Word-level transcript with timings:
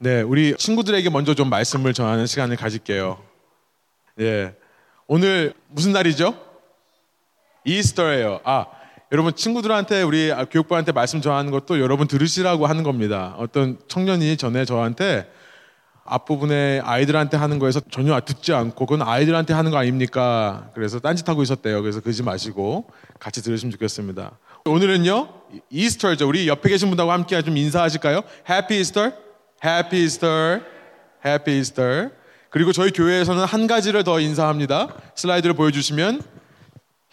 네, 0.00 0.22
우리 0.22 0.54
친구들에게 0.56 1.10
먼저 1.10 1.34
좀 1.34 1.50
말씀을 1.50 1.92
전하는 1.92 2.26
시간을 2.26 2.54
가질게요. 2.54 3.18
예. 4.20 4.54
오늘 5.08 5.54
무슨 5.66 5.92
날이죠? 5.92 6.38
이스터예요. 7.64 8.38
아, 8.44 8.66
여러분 9.10 9.34
친구들한테 9.34 10.02
우리 10.02 10.32
교육부한테 10.52 10.92
말씀 10.92 11.20
전하는 11.20 11.50
것도 11.50 11.80
여러분 11.80 12.06
들으시라고 12.06 12.68
하는 12.68 12.84
겁니다. 12.84 13.34
어떤 13.38 13.76
청년이 13.88 14.36
전에 14.36 14.64
저한테 14.64 15.28
앞부분에 16.04 16.80
아이들한테 16.84 17.36
하는 17.36 17.58
거에서 17.58 17.80
전혀 17.90 18.18
듣지 18.20 18.52
않고 18.54 18.86
그건 18.86 19.06
아이들한테 19.06 19.52
하는 19.52 19.72
거 19.72 19.78
아닙니까? 19.78 20.70
그래서 20.74 21.00
딴짓하고 21.00 21.42
있었대요. 21.42 21.82
그래서 21.82 22.00
그러지 22.00 22.22
마시고 22.22 22.88
같이 23.18 23.42
들으시면 23.42 23.72
좋겠습니다. 23.72 24.38
오늘은요 24.64 25.28
이스터죠. 25.70 26.28
우리 26.28 26.46
옆에 26.46 26.68
계신 26.68 26.88
분하고 26.88 27.10
함께 27.10 27.42
좀 27.42 27.56
인사하실까요? 27.56 28.22
해피 28.48 28.78
이스터, 28.78 29.12
해피 29.64 30.04
이스터, 30.04 30.60
해피 31.24 31.58
이스터. 31.58 32.10
그리고 32.50 32.72
저희 32.72 32.90
교회에서는 32.90 33.44
한 33.44 33.66
가지를 33.66 34.04
더 34.04 34.20
인사합니다. 34.20 34.88
슬라이드를 35.14 35.54
보여주시면 35.54 36.22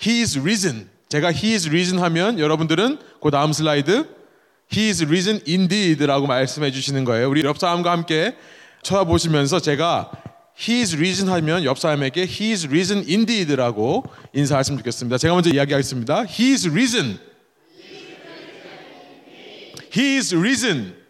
He 0.06 0.22
is 0.22 0.40
risen. 0.40 0.90
제가 1.10 1.32
He 1.32 1.54
is 1.54 1.68
risen 1.68 2.02
하면 2.02 2.40
여러분들은 2.40 3.00
그 3.22 3.32
다음 3.32 3.54
슬라이드 3.54 4.08
He 4.74 4.88
is 4.88 5.04
risen 5.06 5.42
indeed라고 5.48 6.28
말씀해 6.28 6.72
주시는 6.72 7.04
거예요. 7.04 7.30
우리 7.30 7.44
옆 7.44 7.58
사람과 7.58 7.92
함께 7.92 8.36
쳐다보시면서 8.84 9.60
제가 9.60 10.12
He 10.58 10.80
is 10.80 10.96
risen 10.96 11.30
하면 11.30 11.64
옆 11.66 11.78
사람에게 11.80 12.22
He 12.22 12.52
is 12.52 12.68
risen 12.68 13.06
indeed라고 13.08 14.04
인사하시면 14.34 14.80
좋겠습니다. 14.80 15.18
제가 15.18 15.34
먼저 15.34 15.50
이야기하겠습니다. 15.50 16.26
He 16.28 16.52
is 16.52 16.70
risen. 16.70 17.20
He 19.96 20.16
is 20.18 20.36
risen. 20.36 21.05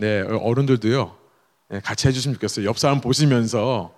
네, 0.00 0.22
어른들도요. 0.22 1.14
네, 1.68 1.80
같이 1.80 2.08
해주시면 2.08 2.36
좋겠어요. 2.36 2.64
옆 2.66 2.78
사람 2.78 3.02
보시면서 3.02 3.92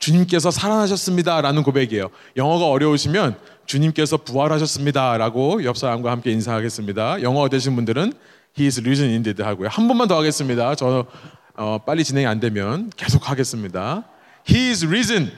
주님께서 0.00 0.50
살아나셨습니다라는 0.50 1.62
고백이에요. 1.62 2.08
영어가 2.36 2.66
어려우시면 2.66 3.38
주님께서 3.64 4.16
부활하셨습니다라고 4.16 5.62
옆 5.62 5.76
사람과 5.76 6.10
함께 6.10 6.32
인사하겠습니다. 6.32 7.22
영어 7.22 7.48
되신 7.48 7.76
분들은 7.76 8.12
He 8.58 8.66
is 8.66 8.80
risen 8.80 9.08
indeed 9.10 9.40
하고요. 9.40 9.68
한 9.68 9.86
번만 9.86 10.08
더 10.08 10.18
하겠습니다. 10.18 10.74
저 10.74 11.06
어, 11.54 11.78
빨리 11.78 12.02
진행이 12.02 12.26
안 12.26 12.40
되면 12.40 12.90
계속 12.96 13.30
하겠습니다. 13.30 14.02
He 14.50 14.70
is 14.70 14.84
risen. 14.84 15.30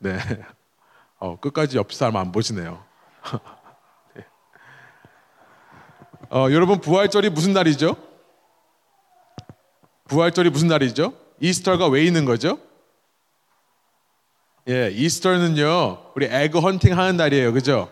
네. 0.00 0.18
어, 1.18 1.40
끝까지 1.40 1.78
옆 1.78 1.94
사람 1.94 2.16
안 2.18 2.30
보시네요. 2.30 2.84
네. 6.34 6.40
어, 6.40 6.50
여러분 6.50 6.80
부활절이 6.80 7.30
무슨 7.30 7.52
날이죠? 7.52 7.96
부활절이 10.08 10.50
무슨 10.50 10.66
날이죠? 10.66 11.12
이스터가 11.40 11.86
왜 11.86 12.04
있는 12.04 12.24
거죠? 12.24 12.58
예, 14.68 14.90
이스터는요, 14.92 16.12
우리 16.16 16.26
에그 16.26 16.58
헌팅 16.58 16.98
하는 16.98 17.16
날이에요. 17.16 17.52
그죠? 17.52 17.88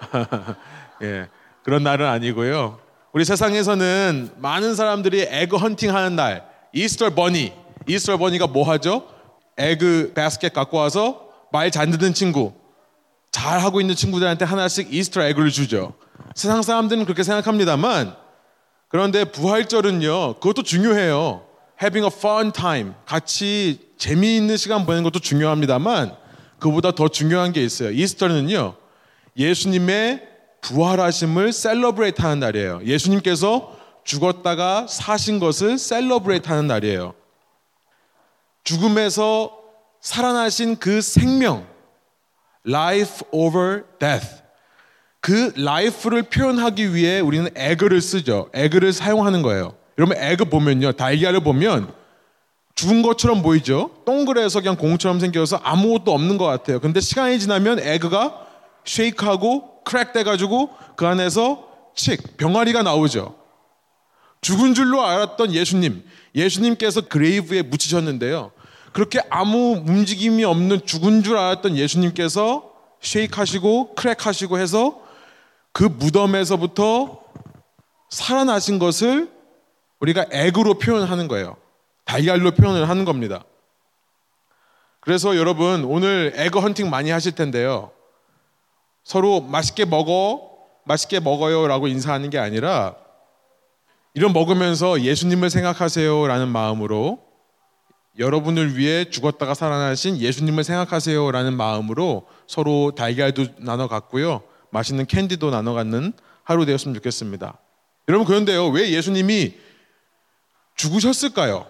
예, 1.02 1.28
그런 1.62 1.84
날은 1.84 2.04
아니고요. 2.04 2.80
우리 3.12 3.24
세상에서는 3.24 4.30
많은 4.38 4.74
사람들이 4.74 5.28
egg 5.30 5.56
hunting 5.56 5.94
하는 5.94 6.16
날, 6.16 6.48
Easter 6.72 7.14
bunny. 7.14 7.52
Easter 7.86 8.16
bunny가 8.16 8.48
뭐 8.48 8.68
하죠? 8.68 9.06
egg 9.56 10.14
basket 10.16 10.52
갖고 10.52 10.78
와서 10.78 11.28
말 11.52 11.70
잘 11.70 11.90
듣는 11.90 12.12
친구, 12.12 12.52
잘 13.30 13.60
하고 13.60 13.80
있는 13.80 13.94
친구들한테 13.94 14.44
하나씩 14.44 14.92
Easter 14.92 15.22
egg를 15.22 15.50
주죠. 15.50 15.94
세상 16.34 16.62
사람들은 16.62 17.04
그렇게 17.04 17.22
생각합니다만, 17.22 18.14
그런데 18.88 19.24
부활절은요, 19.24 20.34
그것도 20.34 20.62
중요해요. 20.62 21.44
having 21.80 22.04
a 22.04 22.16
fun 22.16 22.52
time. 22.52 22.94
같이 23.06 23.80
재미있는 23.98 24.56
시간 24.56 24.86
보내는 24.86 25.04
것도 25.04 25.18
중요합니다만, 25.18 26.16
그보다 26.58 26.92
더 26.92 27.08
중요한 27.08 27.52
게 27.52 27.62
있어요. 27.62 27.90
Easter는요, 27.90 28.74
예수님의 29.36 30.26
부활하심을 30.60 31.52
celebrate 31.52 32.20
하는 32.20 32.40
날이에요. 32.40 32.80
예수님께서 32.84 33.76
죽었다가 34.04 34.86
사신 34.88 35.38
것을 35.38 35.78
celebrate 35.78 36.48
하는 36.48 36.66
날이에요. 36.66 37.14
죽음에서 38.64 39.56
살아나신 40.00 40.76
그 40.76 41.00
생명, 41.00 41.66
life 42.66 43.26
over 43.30 43.84
death. 43.98 44.47
그 45.20 45.52
life를 45.56 46.22
표현하기 46.24 46.94
위해 46.94 47.20
우리는 47.20 47.48
egg를 47.54 48.00
쓰죠. 48.00 48.48
egg를 48.54 48.92
사용하는 48.92 49.42
거예요. 49.42 49.74
여러분 49.98 50.16
egg 50.16 50.46
보면요. 50.46 50.92
달걀을 50.92 51.40
보면 51.40 51.92
죽은 52.74 53.02
것처럼 53.02 53.42
보이죠. 53.42 53.90
동그래서 54.06 54.60
그냥 54.60 54.76
공처럼 54.76 55.18
생겨서 55.18 55.56
아무것도 55.64 56.12
없는 56.12 56.38
것 56.38 56.44
같아요. 56.44 56.78
근데 56.78 57.00
시간이 57.00 57.40
지나면 57.40 57.80
egg가 57.80 58.46
shake하고 58.84 59.82
crack 59.82 60.12
돼가지고 60.12 60.70
그 60.94 61.06
안에서 61.06 61.66
chick 61.96 62.36
병아리가 62.36 62.84
나오죠. 62.84 63.34
죽은 64.40 64.74
줄로 64.74 65.04
알았던 65.04 65.52
예수님, 65.52 66.04
예수님께서 66.36 67.00
grave에 67.00 67.62
묻히셨는데요. 67.62 68.52
그렇게 68.92 69.20
아무 69.28 69.82
움직임이 69.84 70.44
없는 70.44 70.86
죽은 70.86 71.24
줄 71.24 71.36
알았던 71.36 71.76
예수님께서 71.76 72.70
shake하시고 73.00 73.96
crack하시고 73.96 74.58
해서 74.58 75.00
그 75.78 75.84
무덤에서부터 75.84 77.22
살아나신 78.10 78.80
것을 78.80 79.30
우리가 80.00 80.26
액으로 80.32 80.74
표현하는 80.74 81.28
거예요. 81.28 81.56
달걀로 82.04 82.50
표현을 82.50 82.88
하는 82.88 83.04
겁니다. 83.04 83.44
그래서 84.98 85.36
여러분 85.36 85.84
오늘 85.84 86.32
에그 86.34 86.58
헌팅 86.58 86.90
많이 86.90 87.10
하실 87.10 87.36
텐데요. 87.36 87.92
서로 89.04 89.40
맛있게 89.40 89.84
먹어, 89.84 90.50
맛있게 90.84 91.20
먹어요라고 91.20 91.86
인사하는 91.86 92.30
게 92.30 92.40
아니라 92.40 92.96
이런 94.14 94.32
먹으면서 94.32 95.02
예수님을 95.02 95.48
생각하세요라는 95.48 96.48
마음으로 96.48 97.20
여러분을 98.18 98.76
위해 98.76 99.08
죽었다가 99.08 99.54
살아나신 99.54 100.18
예수님을 100.18 100.64
생각하세요라는 100.64 101.56
마음으로 101.56 102.26
서로 102.48 102.96
달걀도 102.96 103.44
나눠 103.58 103.86
갖고요. 103.86 104.42
맛있는 104.70 105.06
캔디도 105.06 105.50
나눠 105.50 105.74
갖는 105.74 106.12
하루 106.44 106.64
되었으면 106.66 106.94
좋겠습니다. 106.94 107.58
여러분 108.08 108.26
그런데요. 108.26 108.68
왜 108.68 108.90
예수님이 108.90 109.54
죽으셨을까요? 110.76 111.66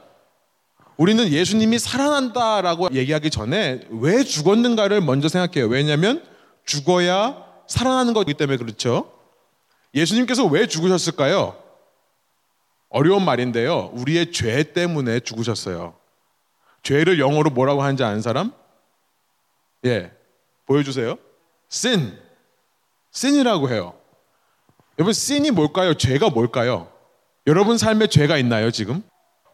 우리는 0.97 1.29
예수님이 1.29 1.79
살아난다라고 1.79 2.89
얘기하기 2.93 3.31
전에 3.31 3.81
왜 3.91 4.25
죽었는가를 4.25 5.01
먼저 5.01 5.29
생각해요. 5.29 5.69
왜냐하면 5.69 6.25
죽어야 6.65 7.45
살아나는 7.69 8.15
거기 8.15 8.35
때문에 8.35 8.57
그렇죠. 8.59 9.13
예수님께서 9.95 10.45
왜 10.47 10.67
죽으셨을까요? 10.67 11.57
어려운 12.89 13.25
말인데요. 13.25 13.91
우리의 13.95 14.33
죄 14.33 14.73
때문에 14.73 15.21
죽으셨어요. 15.21 15.95
죄를 16.83 17.19
영어로 17.19 17.51
뭐라고 17.51 17.83
하는지 17.83 18.03
아는 18.03 18.23
사람? 18.23 18.53
예. 19.85 20.13
보여주세요. 20.67 21.17
sin. 21.71 22.19
Sin이라고 23.19 23.71
해요. 23.71 23.95
여러분, 24.99 25.11
sin이 25.11 25.51
뭘까요? 25.51 25.95
죄가 25.95 26.31
뭘까요? 26.31 26.89
여러분 27.49 27.79
삶에 27.79 28.07
죄가 28.07 28.39
있나요, 28.39 28.71
지금? 28.71 29.03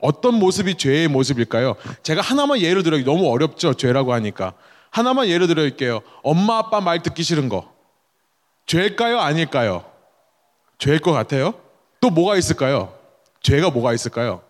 어떤 0.00 0.34
모습이 0.34 0.74
죄의 0.74 1.08
모습일까요? 1.08 1.76
제가 2.02 2.20
하나만 2.20 2.60
예를 2.60 2.82
들어요. 2.82 3.04
너무 3.04 3.30
어렵죠, 3.30 3.74
죄라고 3.74 4.12
하니까. 4.12 4.52
하나만 4.90 5.28
예를 5.28 5.46
들어볼게요. 5.46 6.00
엄마 6.22 6.58
아빠 6.58 6.80
말 6.80 7.02
듣기 7.02 7.22
싫은 7.22 7.48
거. 7.48 7.72
죄일까요? 8.66 9.18
아닐까요? 9.18 9.90
죄일 10.78 10.98
것 10.98 11.12
같아요? 11.12 11.54
또 12.00 12.10
뭐가 12.10 12.36
있을까요? 12.36 12.94
죄가 13.40 13.70
뭐가 13.70 13.94
있을까요? 13.94 14.42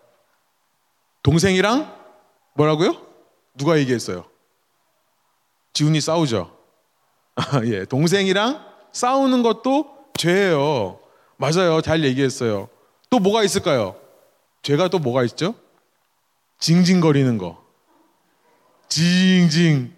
동생이랑 1.23 1.93
뭐라고요? 2.53 3.01
누가 3.55 3.77
얘기했어요? 3.79 4.25
지훈이 5.73 6.01
싸우죠. 6.01 6.51
예, 7.65 7.85
동생이랑 7.85 8.74
싸우는 8.95 9.43
것도 9.43 9.93
죄예요. 10.17 10.99
맞아요. 11.35 11.81
잘 11.81 12.05
얘기했어요. 12.05 12.69
또 13.09 13.19
뭐가 13.19 13.43
있을까요? 13.43 13.97
죄가 14.61 14.87
또 14.87 14.99
뭐가 14.99 15.25
있죠? 15.25 15.53
징징거리는 16.59 17.37
거. 17.37 17.61
징징. 18.87 19.93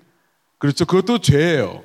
그렇죠. 0.57 0.85
그것도 0.85 1.19
죄예요. 1.19 1.83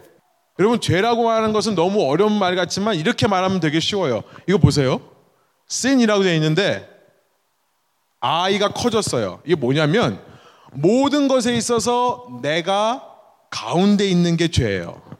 여러분, 0.59 0.81
죄라고 0.81 1.29
하는 1.29 1.53
것은 1.53 1.75
너무 1.75 2.03
어려운 2.09 2.32
말 2.32 2.56
같지만 2.56 2.94
이렇게 2.94 3.29
말하면 3.29 3.61
되게 3.61 3.79
쉬워요. 3.79 4.23
이거 4.49 4.56
보세요. 4.56 4.99
sin이라고 5.70 6.23
되어 6.23 6.35
있는데 6.37 6.88
아이가 8.20 8.73
커졌어요. 8.73 9.43
이게 9.44 9.55
뭐냐면 9.55 10.19
모든 10.73 11.29
것에 11.29 11.55
있어서 11.56 12.26
내가 12.41 13.06
가운데 13.50 14.09
있는 14.09 14.38
게 14.38 14.49
죄예요. 14.49 15.12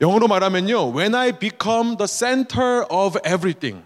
영어로 0.00 0.28
말하면요. 0.28 0.94
When 0.96 1.14
I 1.14 1.32
become 1.32 1.96
the 1.96 2.06
center 2.06 2.84
of 2.90 3.18
everything. 3.26 3.84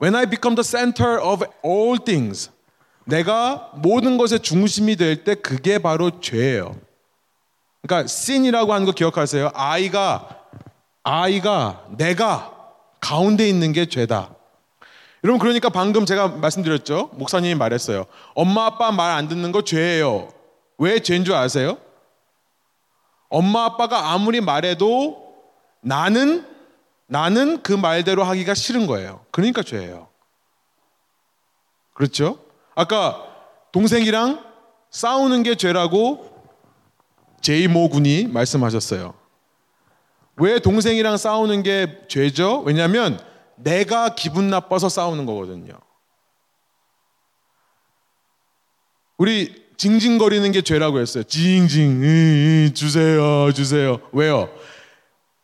When 0.00 0.14
I 0.16 0.24
become 0.26 0.56
the 0.56 0.64
center 0.64 1.20
of 1.22 1.44
all 1.64 1.98
things. 2.02 2.50
내가 3.04 3.70
모든 3.74 4.16
것의 4.16 4.40
중심이 4.40 4.96
될 4.96 5.24
때 5.24 5.34
그게 5.34 5.78
바로 5.78 6.20
죄예요. 6.20 6.76
그러니까 7.82 8.04
sin이라고 8.06 8.72
하는 8.72 8.86
거 8.86 8.92
기억하세요. 8.92 9.50
아이가 9.54 10.28
아이가 11.02 11.84
내가 11.96 12.52
가운데 13.00 13.48
있는 13.48 13.72
게 13.72 13.86
죄다. 13.86 14.34
여러분 15.24 15.38
그러니까 15.38 15.68
방금 15.68 16.06
제가 16.06 16.28
말씀드렸죠. 16.28 17.10
목사님이 17.14 17.54
말했어요. 17.54 18.06
엄마 18.34 18.66
아빠 18.66 18.90
말 18.92 19.10
안 19.10 19.28
듣는 19.28 19.52
거 19.52 19.62
죄예요. 19.62 20.28
왜 20.78 21.00
죄인 21.00 21.24
줄 21.24 21.34
아세요? 21.34 21.76
엄마 23.30 23.64
아빠가 23.64 24.10
아무리 24.10 24.40
말해도 24.42 25.34
나는 25.80 26.46
나는 27.06 27.62
그 27.62 27.72
말대로 27.72 28.22
하기가 28.22 28.54
싫은 28.54 28.86
거예요. 28.86 29.24
그러니까 29.30 29.62
죄예요. 29.62 30.08
그렇죠? 31.94 32.38
아까 32.74 33.26
동생이랑 33.72 34.44
싸우는 34.90 35.42
게 35.42 35.54
죄라고 35.54 36.28
제이모 37.40 37.88
군이 37.88 38.26
말씀하셨어요. 38.26 39.14
왜 40.36 40.58
동생이랑 40.58 41.16
싸우는 41.16 41.62
게 41.62 42.06
죄죠? 42.08 42.60
왜냐하면 42.60 43.20
내가 43.56 44.14
기분 44.14 44.48
나빠서 44.48 44.88
싸우는 44.88 45.26
거거든요. 45.26 45.74
우리 49.18 49.69
징징거리는 49.80 50.52
게 50.52 50.60
죄라고 50.60 51.00
했어요. 51.00 51.24
징징 51.24 52.74
주세요 52.74 53.50
주세요. 53.50 53.98
왜요? 54.12 54.50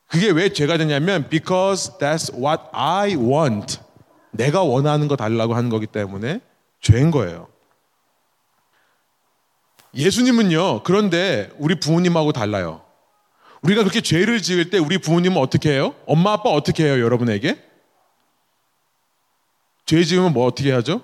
그게 0.08 0.28
왜 0.28 0.52
죄가 0.52 0.76
되냐면 0.76 1.26
because 1.30 1.96
that's 1.98 2.30
what 2.34 2.64
I 2.72 3.14
want. 3.16 3.78
내가 4.32 4.62
원하는 4.62 5.08
거 5.08 5.16
달라고 5.16 5.54
하는 5.54 5.70
거기 5.70 5.86
때문에 5.86 6.42
죄인 6.82 7.10
거예요. 7.10 7.48
예수님은요. 9.94 10.82
그런데 10.82 11.48
우리 11.56 11.80
부모님하고 11.80 12.32
달라요. 12.32 12.82
우리가 13.62 13.84
그렇게 13.84 14.02
죄를 14.02 14.42
지을 14.42 14.68
때 14.68 14.76
우리 14.76 14.98
부모님은 14.98 15.38
어떻게 15.38 15.70
해요? 15.72 15.94
엄마 16.04 16.32
아빠 16.32 16.50
어떻게 16.50 16.84
해요, 16.84 17.02
여러분에게? 17.02 17.58
죄 19.86 20.04
지으면 20.04 20.34
뭐 20.34 20.44
어떻게 20.44 20.72
하죠? 20.72 21.00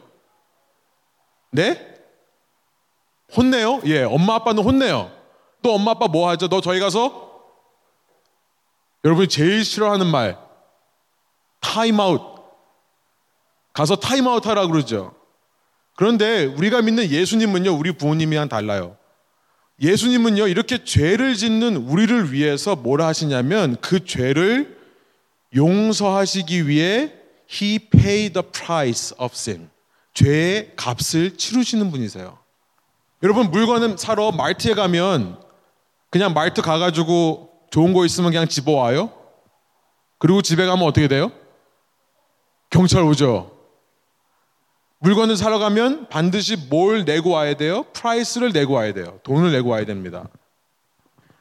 네? 1.50 1.92
혼내요? 3.37 3.81
예, 3.87 4.02
엄마 4.02 4.37
아빠는 4.37 4.62
혼내요. 4.62 5.11
또 5.62 5.75
엄마 5.75 5.93
아빠 5.93 6.08
뭐 6.08 6.29
하죠? 6.31 6.49
너 6.49 6.61
저희 6.61 6.81
가서 6.81 7.31
여러분이 9.05 9.29
제일 9.29 9.64
싫어하는 9.64 10.06
말 10.06 10.38
타임아웃 11.61 12.32
가서 13.73 13.96
타임아웃 13.96 14.46
하라 14.46 14.67
그러죠. 14.67 15.14
그런데 15.96 16.44
우리가 16.44 16.82
믿는 16.82 17.11
예수님은요, 17.11 17.73
우리 17.73 17.93
부모님이랑 17.93 18.49
달라요. 18.49 18.96
예수님은요, 19.81 20.49
이렇게 20.49 20.84
죄를 20.84 21.34
짓는 21.34 21.76
우리를 21.76 22.32
위해서 22.32 22.76
뭐라 22.76 23.06
하시냐면 23.06 23.76
그 23.81 24.05
죄를 24.05 24.79
용서하시기 25.55 26.69
위해 26.69 27.14
He 27.50 27.79
paid 27.79 28.32
the 28.34 28.46
price 28.50 29.14
of 29.19 29.32
sin. 29.34 29.70
죄의 30.14 30.73
값을 30.76 31.37
치르시는 31.37 31.90
분이세요. 31.90 32.38
여러분, 33.22 33.50
물건을 33.50 33.98
사러 33.98 34.32
마트에 34.32 34.75
가면 34.74 35.38
그냥 36.10 36.34
마트 36.34 36.61
가가지고 36.60 37.50
좋은 37.70 37.92
거 37.92 38.04
있으면 38.04 38.30
그냥 38.30 38.48
집어와요? 38.48 39.12
그리고 40.19 40.42
집에 40.42 40.66
가면 40.66 40.86
어떻게 40.86 41.08
돼요? 41.08 41.30
경찰 42.70 43.02
오죠. 43.02 43.50
물건을 44.98 45.36
사러 45.36 45.58
가면 45.58 46.08
반드시 46.08 46.56
뭘 46.56 47.04
내고 47.04 47.30
와야 47.30 47.54
돼요? 47.54 47.84
price를 47.93 48.52
내고 48.52 48.74
와야 48.74 48.92
돼요. 48.92 49.19
돈을 49.24 49.52
내고 49.52 49.70
와야 49.70 49.84
됩니다. 49.84 50.28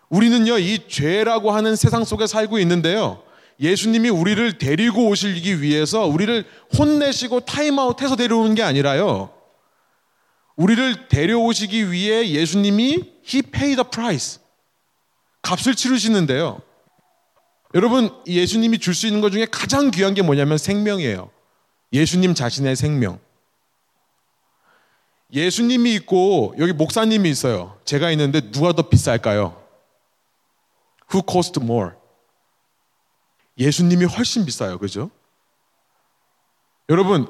우리는요, 0.10 0.58
이 0.58 0.88
죄라고 0.88 1.52
하는 1.52 1.76
세상 1.76 2.04
속에 2.04 2.28
살고 2.28 2.60
있는데요. 2.60 3.22
예수님이 3.60 4.10
우리를 4.10 4.58
데리고 4.58 5.08
오시기 5.08 5.62
위해서 5.62 6.06
우리를 6.06 6.46
혼내시고 6.78 7.42
타임아웃 7.42 8.02
해서 8.02 8.16
데려오는 8.16 8.56
게 8.56 8.64
아니라요. 8.64 9.30
우리를 10.62 11.08
데려오시기 11.08 11.92
위해 11.92 12.30
예수님이 12.30 13.12
He 13.28 13.42
paid 13.42 13.76
the 13.76 13.84
price. 13.90 14.40
값을 15.42 15.74
치르시는데요. 15.76 16.62
여러분, 17.74 18.12
예수님이 18.28 18.78
줄 18.78 18.94
수 18.94 19.08
있는 19.08 19.22
것 19.22 19.32
중에 19.32 19.48
가장 19.50 19.90
귀한 19.90 20.14
게 20.14 20.22
뭐냐면 20.22 20.60
생명이에요. 20.60 21.32
예수님 21.94 22.36
자신의 22.36 22.76
생명. 22.76 23.20
예수님이 25.34 25.96
있고 25.96 26.54
여기 26.60 26.74
목사님이 26.74 27.30
있어요. 27.30 27.80
제가 27.86 28.12
있는데 28.12 28.52
누가 28.52 28.74
더 28.74 28.88
비쌀까요? 28.88 29.60
Who 31.12 31.24
cost 31.28 31.60
more? 31.62 31.92
예수님이 33.58 34.06
훨씬 34.06 34.46
비싸요. 34.46 34.78
그죠? 34.78 35.10
여러분, 36.90 37.28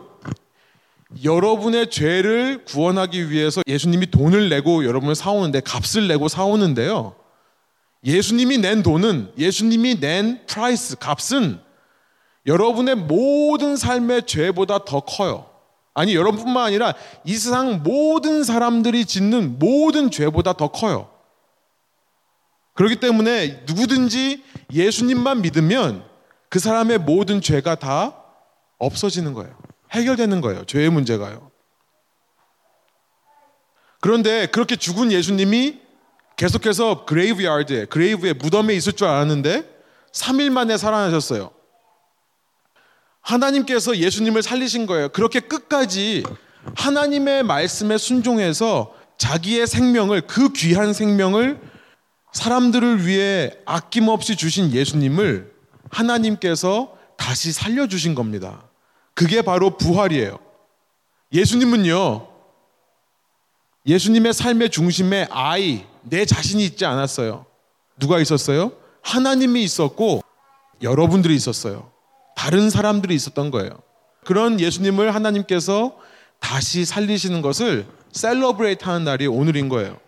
여러분의 1.24 1.90
죄를 1.90 2.64
구원하기 2.66 3.30
위해서 3.30 3.62
예수님이 3.68 4.12
돈을 4.12 4.50
내고 4.50 4.86
여러분을 4.86 5.16
사오는데 5.16 5.60
값을 5.62 6.08
내고 6.08 6.28
사오는데요. 6.28 7.16
예수님이 8.04 8.58
낸 8.58 8.82
돈은 8.82 9.34
예수님이 9.38 10.00
낸 10.00 10.46
price 10.48 10.98
값은 10.98 11.60
여러분의 12.48 12.96
모든 12.96 13.76
삶의 13.76 14.26
죄보다 14.26 14.86
더 14.86 15.02
커요. 15.02 15.48
아니 15.94 16.16
여러분뿐만 16.16 16.66
아니라 16.66 16.94
이 17.26 17.36
세상 17.36 17.84
모든 17.84 18.44
사람들이 18.44 19.06
짓는 19.06 19.60
모든 19.60 20.10
죄보다 20.10 20.54
더 20.54 20.70
커요. 20.70 21.10
그렇기 22.74 23.00
때문에 23.00 23.64
누구든지 23.68 24.44
예수님만 24.74 25.42
믿으면 25.42 26.04
그 26.50 26.60
사람의 26.60 27.00
모든 27.00 27.42
죄가 27.42 27.76
다 27.76 28.16
없어지는 28.80 29.34
거예요. 29.34 29.54
해결되는 29.92 30.42
거예요. 30.42 30.66
죄의 30.66 30.90
문제가요. 30.90 31.52
그런데 34.00 34.48
그렇게 34.48 34.76
죽은 34.76 35.12
예수님이 35.12 35.80
계속해서 36.36 37.06
그레이브야드에, 37.06 37.86
그레이브에 37.86 38.34
무덤에 38.34 38.74
있을 38.74 38.94
줄 38.94 39.08
알았는데 39.08 39.70
3일 40.12 40.50
만에 40.50 40.78
살아나셨어요. 40.78 41.52
하나님께서 43.22 43.98
예수님을 43.98 44.42
살리신 44.42 44.88
거예요. 44.88 45.10
그렇게 45.10 45.40
끝까지 45.40 46.24
하나님의 46.76 47.44
말씀에 47.44 47.98
순종해서 47.98 48.96
자기의 49.18 49.68
생명을 49.68 50.22
그 50.22 50.52
귀한 50.54 50.94
생명을 50.94 51.62
사람들을 52.34 53.06
위해 53.06 53.52
아낌없이 53.66 54.36
주신 54.36 54.72
예수님을 54.72 55.54
하나님께서 55.92 56.98
다시 57.18 57.52
살려주신 57.52 58.16
겁니다. 58.16 58.71
그게 59.22 59.44
바로 59.44 59.78
부활이에요. 59.78 60.40
예수님은요, 61.32 62.28
예수님의 63.86 64.34
삶의 64.34 64.72
중심에 64.72 65.28
아이, 65.30 65.86
내 66.02 66.26
자신이 66.26 66.66
있지 66.66 66.88
않았어요. 66.88 67.46
누가 68.00 68.20
있었어요? 68.20 68.72
하나님이 69.04 69.62
있었고 69.64 70.24
여러분들이 70.82 71.36
있었어요. 71.36 71.92
다른 72.36 72.72
사람들이 72.72 73.14
있었던 73.14 73.52
거예요. 73.52 73.70
그런 74.26 74.60
예수님을 74.60 75.14
하나님께서 75.14 75.96
다시 76.40 76.84
살리시는 76.84 77.44
것을 77.44 77.86
셀러브레이트 78.14 78.86
하는 78.86 79.04
날이 79.04 79.28
오늘인 79.28 79.70
거예요. 79.70 80.00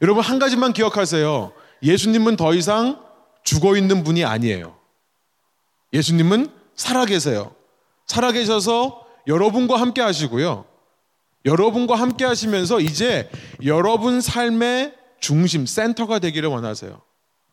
여러분 0.00 0.24
한 0.24 0.38
가지만 0.38 0.72
기억하세요. 0.72 1.52
예수님은 1.82 2.36
더 2.36 2.54
이상 2.54 3.04
죽어 3.42 3.76
있는 3.76 4.02
분이 4.02 4.24
아니에요. 4.24 4.78
예수님은 5.92 6.50
살아 6.74 7.04
계세요. 7.04 7.54
살아 8.06 8.32
계셔서 8.32 9.06
여러분과 9.26 9.80
함께 9.80 10.02
하시고요. 10.02 10.64
여러분과 11.44 11.94
함께 11.94 12.24
하시면서 12.24 12.80
이제 12.80 13.30
여러분 13.64 14.20
삶의 14.20 14.94
중심, 15.20 15.66
센터가 15.66 16.18
되기를 16.18 16.48
원하세요. 16.48 17.00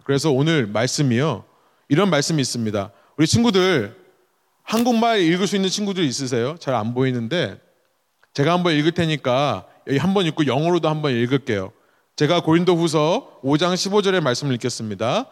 그래서 0.03 0.31
오늘 0.31 0.67
말씀이요. 0.67 1.45
이런 1.89 2.09
말씀이 2.09 2.41
있습니다. 2.41 2.91
우리 3.17 3.27
친구들 3.27 3.95
한국말 4.63 5.19
읽을 5.21 5.47
수 5.47 5.55
있는 5.55 5.69
친구들 5.69 6.03
있으세요? 6.03 6.55
잘 6.59 6.73
안 6.75 6.93
보이는데 6.93 7.59
제가 8.33 8.53
한번 8.53 8.73
읽을 8.73 8.93
테니까 8.93 9.65
여기 9.87 9.97
한번 9.97 10.25
읽고 10.25 10.47
영어로도 10.47 10.87
한번 10.87 11.11
읽을게요. 11.13 11.71
제가 12.15 12.41
고린도 12.41 12.75
후서 12.75 13.39
5장 13.43 13.73
15절의 13.73 14.21
말씀을 14.21 14.53
읽겠습니다. 14.55 15.25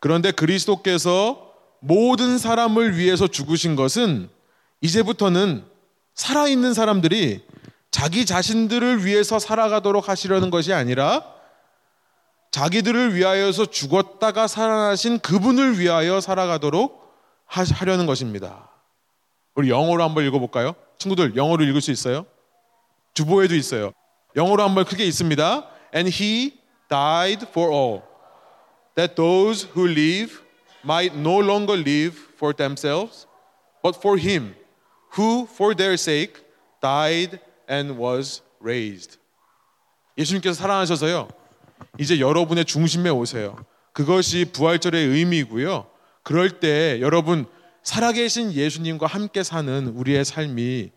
그런데 0.00 0.30
그리스도께서 0.30 1.52
모든 1.80 2.38
사람을 2.38 2.96
위해서 2.96 3.26
죽으신 3.26 3.76
것은 3.76 4.30
이제부터는 4.80 5.64
살아있는 6.14 6.74
사람들이 6.74 7.44
자기 7.90 8.26
자신들을 8.26 9.04
위해서 9.04 9.38
살아가도록 9.38 10.08
하시려는 10.08 10.50
것이 10.50 10.72
아니라 10.72 11.24
자기들을 12.50 13.14
위하여서 13.14 13.66
죽었다가 13.66 14.46
살아나신 14.46 15.18
그분을 15.20 15.78
위하여 15.78 16.20
살아가도록 16.20 17.06
하려는 17.46 18.06
것입니다. 18.06 18.70
우리 19.54 19.70
영어로 19.70 20.02
한번 20.02 20.24
읽어볼까요? 20.24 20.74
친구들 20.98 21.36
영어로 21.36 21.64
읽을 21.64 21.80
수 21.80 21.90
있어요? 21.90 22.26
주보에도 23.14 23.54
있어요. 23.54 23.92
영어로 24.36 24.62
한번 24.62 24.84
크게 24.84 25.04
있습니다. 25.06 25.70
And 25.94 26.10
he 26.10 26.58
died 26.88 27.46
for 27.48 27.72
all, 27.72 28.02
that 28.94 29.14
those 29.14 29.66
who 29.74 29.88
live 29.88 30.42
might 30.84 31.16
no 31.18 31.40
longer 31.40 31.78
live 31.78 32.18
for 32.34 32.54
themselves, 32.54 33.26
but 33.82 33.98
for 33.98 34.18
him 34.18 34.54
who 35.16 35.46
for 35.50 35.74
their 35.74 35.94
sake 35.94 36.34
died 36.80 37.38
and 37.70 38.00
was 38.00 38.42
raised. 38.60 39.18
예수님께서 40.18 40.54
살아나셔서요. 40.54 41.28
이제 41.98 42.20
여러분의 42.20 42.64
중심에 42.64 43.10
오세요. 43.10 43.56
그것이 43.92 44.46
부활절의 44.52 45.06
의미이고요. 45.06 45.86
그럴 46.22 46.60
때 46.60 47.00
여러분 47.00 47.46
살아계신 47.82 48.52
예수님과 48.52 49.06
함께 49.06 49.42
사는 49.42 49.88
우리의 49.88 50.24
삶이 50.24 50.90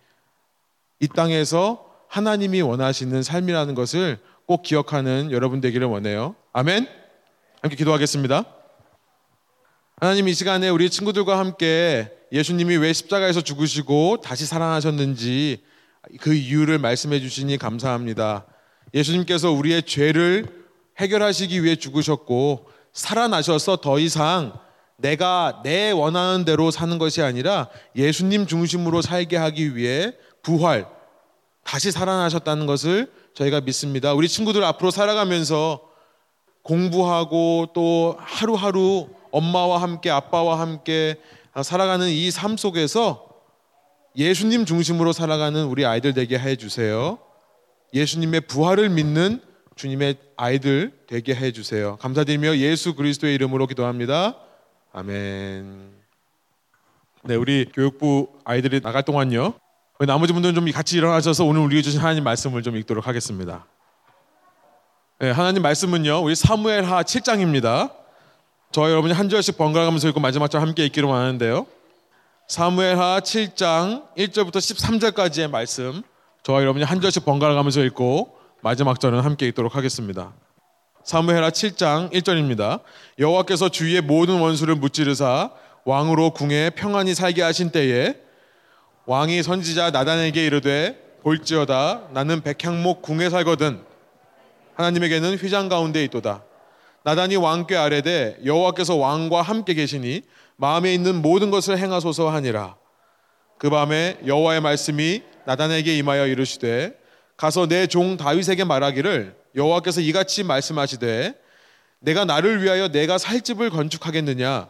이 1.01 1.07
땅에서 1.07 1.85
하나님이 2.07 2.61
원하시는 2.61 3.21
삶이라는 3.21 3.75
것을 3.75 4.19
꼭 4.45 4.63
기억하는 4.63 5.31
여러분 5.31 5.61
되기를 5.61 5.88
원해요. 5.88 6.35
아멘. 6.51 6.88
함께 7.61 7.75
기도하겠습니다. 7.75 8.43
하나님 10.01 10.27
이 10.27 10.33
시간에 10.33 10.69
우리 10.69 10.89
친구들과 10.89 11.38
함께 11.38 12.11
예수님이 12.31 12.77
왜 12.77 12.93
십자가에서 12.93 13.41
죽으시고 13.41 14.21
다시 14.21 14.45
살아나셨는지 14.45 15.63
그 16.19 16.33
이유를 16.33 16.79
말씀해 16.79 17.19
주시니 17.19 17.57
감사합니다. 17.57 18.45
예수님께서 18.93 19.51
우리의 19.51 19.83
죄를 19.83 20.48
해결하시기 20.98 21.63
위해 21.63 21.75
죽으셨고 21.75 22.67
살아나셔서 22.93 23.77
더 23.77 24.00
이상 24.00 24.53
내가 24.98 25.62
내 25.63 25.91
원하는 25.91 26.45
대로 26.45 26.71
사는 26.71 26.98
것이 26.98 27.21
아니라 27.21 27.69
예수님 27.95 28.48
중심으로 28.48 29.01
살게 29.01 29.38
하기 29.38 29.75
위해 29.75 30.13
부활, 30.41 30.88
다시 31.63 31.91
살아나셨다는 31.91 32.65
것을 32.65 33.12
저희가 33.33 33.62
믿습니다. 33.62 34.13
우리 34.13 34.27
친구들 34.27 34.63
앞으로 34.63 34.91
살아가면서 34.91 35.81
공부하고 36.63 37.67
또 37.74 38.17
하루하루 38.19 39.07
엄마와 39.31 39.81
함께 39.81 40.09
아빠와 40.09 40.59
함께 40.59 41.17
살아가는 41.63 42.08
이 42.10 42.32
삶 42.32 42.58
속에서 42.58 43.27
예수님 44.15 44.65
중심으로 44.65 45.13
살아가는 45.13 45.65
우리 45.65 45.86
아이들 45.86 46.13
되게 46.13 46.38
해 46.38 46.56
주세요. 46.56 47.20
예수님의 47.94 48.41
부활을 48.41 48.89
믿는 48.89 49.41
주님의 49.75 50.18
아이들 50.36 50.91
되게 51.08 51.34
해 51.34 51.51
주세요. 51.51 51.98
감사드리며 51.98 52.58
예수 52.58 52.96
그리스도의 52.96 53.36
이름으로 53.36 53.65
기도합니다. 53.68 54.36
아멘. 54.91 55.91
네, 57.24 57.36
우리 57.36 57.65
교육부 57.74 58.29
아이들이 58.44 58.82
나갈 58.82 59.03
동안요. 59.03 59.53
나머지 60.08 60.34
분들은 60.34 60.56
좀 60.56 60.70
같이 60.72 60.98
일어나셔서 60.98 61.46
오늘 61.46 61.62
우리에게 61.62 61.82
주신 61.82 62.00
하나님 62.00 62.24
말씀을 62.24 62.63
좀 62.63 62.75
읽도록 62.77 63.08
하겠습니다. 63.08 63.65
네, 65.20 65.32
하나님 65.32 65.62
말씀은요. 65.62 66.24
우리 66.24 66.36
사무엘하 66.36 67.03
7장입니다. 67.03 67.99
저 68.71 68.88
여러분이 68.88 69.15
한 69.15 69.29
절씩 69.29 69.57
번갈아 69.57 69.85
가면서 69.85 70.07
읽고 70.09 70.19
마지막 70.19 70.51
절 70.51 70.61
함께 70.61 70.85
읽기로 70.85 71.11
하는데요. 71.11 71.65
사무엘하 72.47 73.19
7장 73.21 74.03
1절부터 74.15 74.57
13절까지의 74.57 75.49
말씀 75.49 76.03
저와 76.43 76.61
여러분이 76.61 76.85
한 76.85 77.01
절씩 77.01 77.25
번갈아 77.25 77.55
가면서 77.55 77.81
읽고 77.81 78.38
마지막 78.61 78.99
절은 78.99 79.21
함께 79.21 79.47
읽도록 79.47 79.75
하겠습니다. 79.75 80.33
사무엘하 81.03 81.49
7장 81.49 82.13
1절입니다. 82.13 82.81
여호와께서 83.17 83.69
주위의 83.69 84.01
모든 84.01 84.39
원수를 84.39 84.75
무찌르사 84.75 85.49
왕으로 85.83 86.29
궁에 86.31 86.69
평안히 86.69 87.15
살게 87.15 87.41
하신 87.41 87.71
때에 87.71 88.17
왕이 89.07 89.41
선지자 89.41 89.89
나단에게 89.89 90.45
이르되 90.45 91.17
볼지어다 91.23 92.09
나는 92.11 92.41
백향목 92.41 93.01
궁에 93.01 93.31
살거든 93.31 93.81
하나님에게는 94.75 95.38
휘장 95.38 95.69
가운데 95.69 96.03
있도다 96.03 96.43
나단이 97.10 97.38
왕께 97.38 97.75
아래되 97.75 98.38
여호와께서 98.46 98.96
왕과 98.96 99.42
함께 99.42 99.74
계시니 99.74 100.22
마음에 100.58 100.94
있는 100.94 101.24
모든 101.24 101.50
것을 101.50 101.80
행하소서 101.80 102.30
하니라. 102.30 102.75
그 103.58 103.72
밤에 103.72 104.20
여호와의 104.28 104.62
말씀이 104.62 105.24
나단에게 105.48 105.98
임하여 105.98 106.28
이르시되 106.28 106.96
가서 107.36 107.66
내 107.66 107.88
종 107.88 108.16
다윗에게 108.16 108.63
말하기를 108.63 109.36
여호와께서 109.56 110.01
이같이 110.01 110.44
말씀하시되 110.44 111.34
내가 111.98 112.25
나를 112.25 112.62
위하여 112.62 112.89
내가 112.89 113.18
살 113.18 113.42
집을 113.42 113.72
건축하겠느냐? 113.72 114.70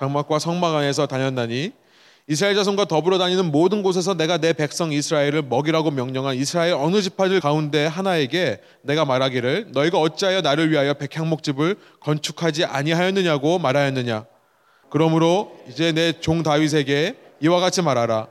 장막과 0.00 0.40
성막 0.40 0.74
안에서 0.74 1.06
다녔나니 1.06 1.72
이스라엘 2.26 2.54
자손과 2.56 2.86
더불어 2.86 3.18
다니는 3.18 3.52
모든 3.52 3.82
곳에서 3.82 4.14
내가 4.14 4.38
내 4.38 4.54
백성 4.54 4.92
이스라엘을 4.92 5.42
먹이라고 5.42 5.90
명령한 5.90 6.36
이스라엘 6.36 6.72
어느 6.72 7.02
지파들 7.02 7.40
가운데 7.40 7.84
하나에게 7.84 8.60
내가 8.80 9.04
말하기를 9.04 9.72
너희가 9.72 9.98
어찌하여 10.00 10.40
나를 10.40 10.70
위하여 10.70 10.94
백향목집을 10.94 11.76
건축하지 12.00 12.64
아니하였느냐고 12.64 13.58
말하였느냐? 13.58 14.24
그러므로 14.88 15.52
이제 15.68 15.92
내 15.92 16.12
종 16.20 16.42
다윗에게 16.42 17.16
이와 17.40 17.60
같이 17.60 17.82
말하라. 17.82 18.28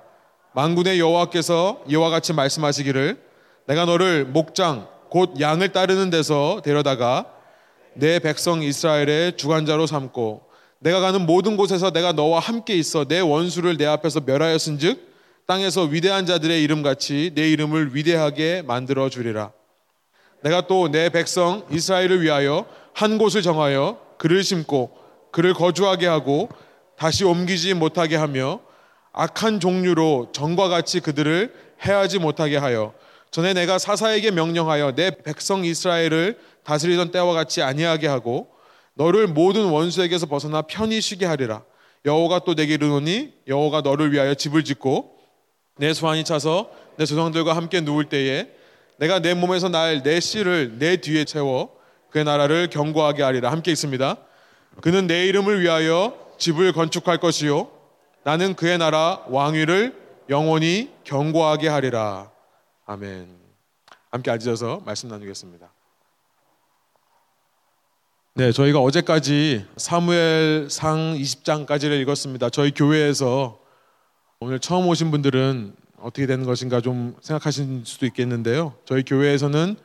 만군의 0.55 0.99
여호와께서 0.99 1.83
이와 1.87 2.09
같이 2.09 2.33
말씀하시기를 2.33 3.21
내가 3.67 3.85
너를 3.85 4.25
목장 4.25 4.87
곧 5.11 5.39
양을 5.39 5.69
따르는 5.69 6.09
데서 6.09 6.61
데려다가 6.63 7.27
내 7.93 8.17
백성 8.17 8.63
이스라엘의 8.63 9.37
주관자로 9.37 9.85
삼고 9.85 10.41
내가 10.83 10.99
가는 10.99 11.25
모든 11.25 11.55
곳에서 11.55 11.91
내가 11.91 12.11
너와 12.11 12.39
함께 12.39 12.75
있어 12.75 13.05
내 13.05 13.21
원수를 13.21 13.77
내 13.77 13.85
앞에서 13.85 14.19
멸하였은즉 14.19 15.13
땅에서 15.47 15.83
위대한 15.83 16.25
자들의 16.25 16.61
이름 16.61 16.83
같이 16.83 17.31
내 17.35 17.49
이름을 17.51 17.95
위대하게 17.95 18.63
만들어 18.63 19.09
주리라. 19.09 19.51
내가 20.41 20.67
또 20.67 20.89
내 20.89 21.09
백성 21.09 21.65
이스라엘을 21.71 22.21
위하여 22.21 22.65
한 22.93 23.17
곳을 23.17 23.41
정하여 23.41 23.97
그를 24.17 24.43
심고 24.43 24.91
그를 25.31 25.53
거주하게 25.53 26.05
하고 26.05 26.49
다시 26.97 27.23
옮기지 27.23 27.73
못하게 27.75 28.17
하며 28.17 28.59
악한 29.13 29.61
종류로 29.61 30.31
전과 30.33 30.67
같이 30.67 30.99
그들을 30.99 31.53
해하지 31.85 32.19
못하게 32.19 32.57
하여 32.57 32.93
전에 33.31 33.53
내가 33.53 33.79
사사에게 33.79 34.31
명령하여 34.31 34.95
내 34.95 35.11
백성 35.11 35.63
이스라엘을 35.63 36.37
다스리던 36.63 37.11
때와 37.11 37.33
같이 37.33 37.61
아니하게 37.61 38.07
하고 38.07 38.52
너를 38.95 39.27
모든 39.27 39.69
원수에게서 39.69 40.25
벗어나 40.27 40.61
편히 40.61 41.01
쉬게 41.01 41.25
하리라. 41.25 41.63
여호가 42.05 42.39
또 42.39 42.53
내게 42.53 42.75
이르노니 42.75 43.33
여호가 43.47 43.81
너를 43.81 44.11
위하여 44.11 44.33
집을 44.33 44.63
짓고 44.63 45.17
내 45.77 45.93
소환이 45.93 46.23
차서 46.23 46.69
내 46.97 47.05
조상들과 47.05 47.55
함께 47.55 47.81
누울 47.81 48.09
때에 48.09 48.49
내가 48.97 49.19
내 49.19 49.33
몸에서 49.33 49.69
날 49.69 50.03
내 50.03 50.19
씨를 50.19 50.77
내 50.77 50.97
뒤에 50.97 51.25
채워 51.25 51.75
그의 52.11 52.25
나라를 52.25 52.69
견고하게 52.69 53.23
하리라. 53.23 53.51
함께 53.51 53.71
있습니다. 53.71 54.17
그는 54.81 55.07
내 55.07 55.25
이름을 55.25 55.61
위하여 55.61 56.17
집을 56.37 56.73
건축할 56.73 57.17
것이요 57.17 57.69
나는 58.23 58.53
그의 58.53 58.77
나라 58.77 59.23
왕위를 59.27 59.95
영원히 60.29 60.91
견고하게 61.03 61.67
하리라. 61.67 62.31
아멘. 62.85 63.27
함께 64.11 64.29
앉으셔서 64.29 64.83
말씀 64.85 65.09
나누겠습니다. 65.09 65.72
네, 68.35 68.51
저희가 68.51 68.79
어제까지 68.79 69.65
사무엘상 69.77 71.15
20장까지를 71.17 72.01
읽었습니다. 72.01 72.49
저희 72.49 72.71
교회에서 72.71 73.59
오늘 74.39 74.57
처음 74.59 74.87
오신 74.87 75.11
분들은 75.11 75.73
어떻게 76.01 76.25
되는 76.25 76.43
것인가 76.43 76.81
좀 76.81 77.15
생각하실 77.21 77.81
수도 77.85 78.07
있겠는데요. 78.07 78.73
저희 78.85 79.03
교회에서는 79.03 79.75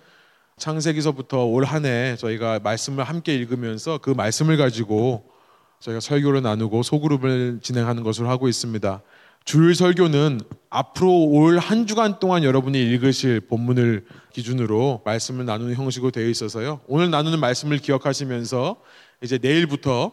창세기서부터 0.56 1.44
올 1.44 1.64
한 1.66 1.84
해 1.84 2.16
저희가 2.16 2.60
말씀을 2.60 3.04
함께 3.04 3.34
읽으면서 3.34 3.98
그 3.98 4.10
말씀을 4.10 4.56
가지고 4.56 5.24
저희가 5.80 6.00
설교를 6.00 6.40
나누고 6.42 6.82
소그룹을 6.82 7.60
진행하는 7.62 8.02
것으로 8.02 8.30
하고 8.30 8.48
있습니다. 8.48 9.02
주일 9.44 9.74
설교는 9.74 10.40
앞으로 10.70 11.24
올 11.24 11.58
한 11.58 11.86
주간 11.86 12.18
동안 12.18 12.42
여러분이 12.44 12.80
읽으실 12.80 13.40
본문을 13.40 14.06
기준으로 14.38 15.02
말씀을 15.04 15.44
나누는 15.44 15.74
형식으로 15.74 16.12
되어 16.12 16.28
있어서요. 16.28 16.80
오늘 16.86 17.10
나누는 17.10 17.40
말씀을 17.40 17.78
기억하시면서 17.78 18.76
이제 19.20 19.36
내일부터 19.42 20.12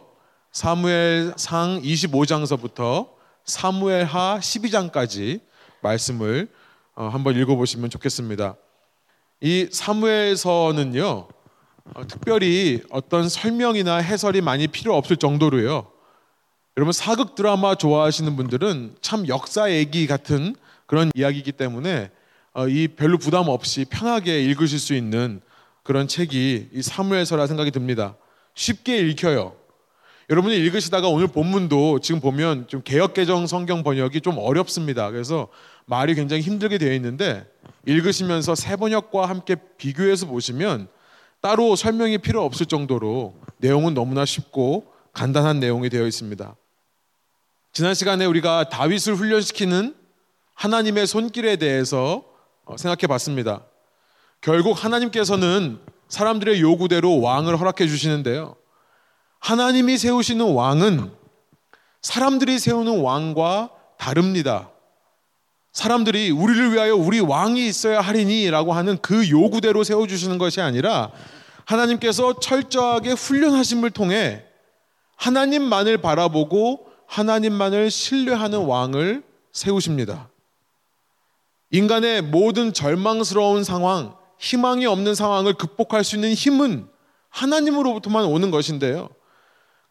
사무엘 0.50 1.34
상 1.36 1.80
25장서부터 1.80 3.10
사무엘 3.44 4.04
하 4.04 4.40
12장까지 4.40 5.40
말씀을 5.80 6.48
어, 6.96 7.06
한번 7.06 7.36
읽어보시면 7.36 7.88
좋겠습니다. 7.90 8.56
이 9.42 9.68
사무엘서는요, 9.70 11.28
어, 11.94 12.06
특별히 12.08 12.82
어떤 12.90 13.28
설명이나 13.28 13.98
해설이 13.98 14.40
많이 14.40 14.66
필요 14.66 14.96
없을 14.96 15.16
정도로요. 15.16 15.92
여러분 16.76 16.92
사극 16.92 17.36
드라마 17.36 17.76
좋아하시는 17.76 18.34
분들은 18.34 18.96
참 19.02 19.28
역사 19.28 19.70
얘기 19.70 20.08
같은 20.08 20.56
그런 20.86 21.12
이야기이기 21.14 21.52
때문에 21.52 22.06
어, 22.06 22.15
이 22.68 22.88
별로 22.88 23.18
부담 23.18 23.48
없이 23.48 23.84
편하게 23.84 24.42
읽으실 24.42 24.78
수 24.78 24.94
있는 24.94 25.42
그런 25.82 26.08
책이 26.08 26.70
이 26.72 26.82
사무엘서라 26.82 27.46
생각이 27.46 27.70
듭니다. 27.70 28.16
쉽게 28.54 28.98
읽혀요. 28.98 29.54
여러분이 30.30 30.56
읽으시다가 30.56 31.08
오늘 31.08 31.28
본문도 31.28 32.00
지금 32.00 32.20
보면 32.20 32.66
좀 32.66 32.82
개혁개정 32.82 33.46
성경 33.46 33.84
번역이 33.84 34.22
좀 34.22 34.38
어렵습니다. 34.38 35.10
그래서 35.10 35.48
말이 35.84 36.14
굉장히 36.14 36.42
힘들게 36.42 36.78
되어 36.78 36.94
있는데 36.94 37.46
읽으시면서 37.84 38.54
새 38.56 38.74
번역과 38.74 39.28
함께 39.28 39.54
비교해서 39.76 40.26
보시면 40.26 40.88
따로 41.40 41.76
설명이 41.76 42.18
필요 42.18 42.42
없을 42.42 42.66
정도로 42.66 43.36
내용은 43.58 43.94
너무나 43.94 44.24
쉽고 44.24 44.92
간단한 45.12 45.60
내용이 45.60 45.90
되어 45.90 46.06
있습니다. 46.06 46.56
지난 47.72 47.94
시간에 47.94 48.24
우리가 48.24 48.68
다윗을 48.68 49.14
훈련시키는 49.14 49.94
하나님의 50.54 51.06
손길에 51.06 51.56
대해서 51.56 52.24
어, 52.24 52.35
생각해 52.76 53.06
봤습니다. 53.06 53.62
결국 54.40 54.82
하나님께서는 54.84 55.78
사람들의 56.08 56.60
요구대로 56.60 57.20
왕을 57.20 57.58
허락해 57.58 57.86
주시는데요. 57.86 58.56
하나님이 59.38 59.98
세우시는 59.98 60.52
왕은 60.52 61.12
사람들이 62.02 62.58
세우는 62.58 63.00
왕과 63.00 63.70
다릅니다. 63.98 64.70
사람들이 65.72 66.30
우리를 66.30 66.72
위하여 66.72 66.94
우리 66.96 67.20
왕이 67.20 67.66
있어야 67.66 68.00
하리니 68.00 68.50
라고 68.50 68.72
하는 68.72 68.96
그 69.02 69.28
요구대로 69.28 69.84
세워주시는 69.84 70.38
것이 70.38 70.60
아니라 70.60 71.10
하나님께서 71.64 72.38
철저하게 72.40 73.12
훈련하심을 73.12 73.90
통해 73.90 74.44
하나님만을 75.16 75.98
바라보고 75.98 76.86
하나님만을 77.06 77.90
신뢰하는 77.90 78.64
왕을 78.64 79.22
세우십니다. 79.52 80.28
인간의 81.76 82.22
모든 82.22 82.72
절망스러운 82.72 83.62
상황, 83.62 84.16
희망이 84.38 84.86
없는 84.86 85.14
상황을 85.14 85.52
극복할 85.52 86.04
수 86.04 86.14
있는 86.14 86.32
힘은 86.32 86.88
하나님으로부터만 87.28 88.24
오는 88.24 88.50
것인데요. 88.50 89.10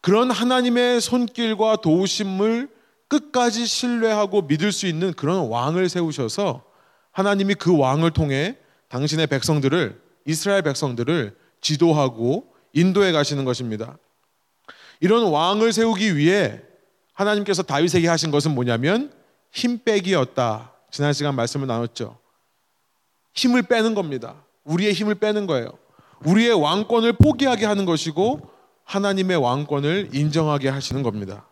그런 0.00 0.32
하나님의 0.32 1.00
손길과 1.00 1.76
도우심을 1.76 2.68
끝까지 3.06 3.66
신뢰하고 3.66 4.42
믿을 4.42 4.72
수 4.72 4.88
있는 4.88 5.12
그런 5.12 5.46
왕을 5.46 5.88
세우셔서 5.88 6.64
하나님이 7.12 7.54
그 7.54 7.78
왕을 7.78 8.10
통해 8.10 8.56
당신의 8.88 9.28
백성들을 9.28 10.00
이스라엘 10.24 10.62
백성들을 10.62 11.36
지도하고 11.60 12.52
인도해 12.72 13.12
가시는 13.12 13.44
것입니다. 13.44 13.96
이런 14.98 15.22
왕을 15.30 15.72
세우기 15.72 16.16
위해 16.16 16.60
하나님께서 17.12 17.62
다윗에게 17.62 18.08
하신 18.08 18.32
것은 18.32 18.56
뭐냐면 18.56 19.12
힘 19.52 19.78
빼기였다. 19.84 20.75
지난 20.90 21.12
시간 21.12 21.34
말씀을 21.34 21.66
나눴죠. 21.66 22.18
힘을 23.34 23.62
빼는 23.62 23.94
겁니다. 23.94 24.44
우리의 24.64 24.92
힘을 24.92 25.16
빼는 25.16 25.46
거예요. 25.46 25.68
우리의 26.24 26.52
왕권을 26.60 27.14
포기하게 27.14 27.66
하는 27.66 27.84
것이고 27.84 28.50
하나님의 28.84 29.36
왕권을 29.36 30.10
인정하게 30.14 30.68
하시는 30.68 31.02
겁니다. 31.02 31.46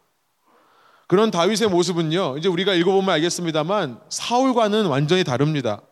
그런 1.07 1.31
다윗의 1.31 1.69
모습은요, 1.69 2.38
이제 2.38 2.49
우리가 2.49 2.73
읽어보면 2.75 3.11
알겠습니다만 3.11 4.00
사울과는 4.09 4.87
완전히 4.87 5.23
다릅니다. 5.23 5.83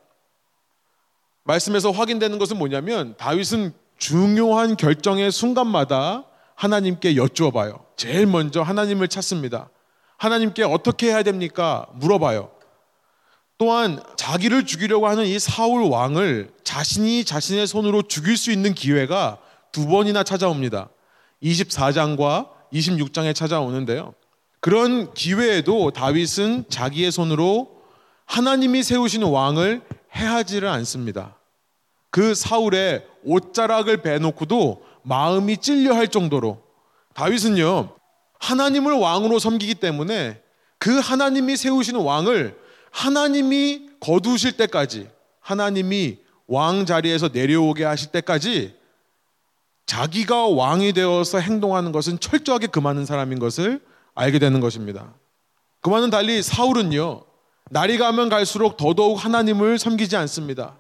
말씀에서 1.44 1.90
확인되는 1.90 2.38
것은 2.38 2.56
뭐냐면 2.56 3.14
다윗은 3.18 3.72
중요한 3.98 4.76
결정의 4.76 5.30
순간마다 5.30 6.24
하나님께 6.54 7.16
여쭈어 7.16 7.50
봐요. 7.50 7.84
제일 7.96 8.26
먼저 8.26 8.62
하나님을 8.62 9.08
찾습니다. 9.08 9.68
하나님께 10.16 10.62
어떻게 10.62 11.08
해야 11.08 11.22
됩니까? 11.22 11.86
물어봐요. 11.94 12.50
또한 13.62 14.02
자기를 14.16 14.66
죽이려고 14.66 15.06
하는 15.06 15.24
이 15.24 15.38
사울 15.38 15.84
왕을 15.84 16.50
자신이 16.64 17.24
자신의 17.24 17.68
손으로 17.68 18.02
죽일 18.02 18.36
수 18.36 18.50
있는 18.50 18.74
기회가 18.74 19.38
두 19.70 19.86
번이나 19.86 20.24
찾아옵니다. 20.24 20.88
24장과 21.44 22.48
26장에 22.72 23.32
찾아오는데요. 23.32 24.14
그런 24.58 25.14
기회에도 25.14 25.92
다윗은 25.92 26.64
자기의 26.70 27.12
손으로 27.12 27.82
하나님이 28.24 28.82
세우시는 28.82 29.28
왕을 29.28 29.82
해하지를 30.16 30.66
않습니다. 30.66 31.36
그 32.10 32.34
사울의 32.34 33.06
옷자락을 33.22 33.98
베놓고도 33.98 34.82
마음이 35.04 35.58
찔려 35.58 35.94
할 35.94 36.08
정도로 36.08 36.60
다윗은요, 37.14 37.94
하나님을 38.40 38.94
왕으로 38.94 39.38
섬기기 39.38 39.76
때문에 39.76 40.42
그 40.80 40.98
하나님이 40.98 41.56
세우시는 41.56 42.00
왕을 42.00 42.60
하나님이 42.92 43.88
거두실 44.00 44.52
때까지 44.52 45.08
하나님이 45.40 46.18
왕 46.46 46.86
자리에서 46.86 47.30
내려오게 47.32 47.84
하실 47.84 48.12
때까지 48.12 48.74
자기가 49.86 50.46
왕이 50.48 50.92
되어서 50.92 51.38
행동하는 51.38 51.90
것은 51.92 52.20
철저하게 52.20 52.68
금하는 52.68 53.04
사람인 53.04 53.38
것을 53.38 53.80
알게 54.14 54.38
되는 54.38 54.60
것입니다. 54.60 55.14
그와는 55.80 56.10
달리 56.10 56.42
사울은요, 56.42 57.24
날이 57.70 57.98
가면 57.98 58.28
갈수록 58.28 58.76
더더욱 58.76 59.22
하나님을 59.22 59.78
섬기지 59.78 60.16
않습니다. 60.16 60.76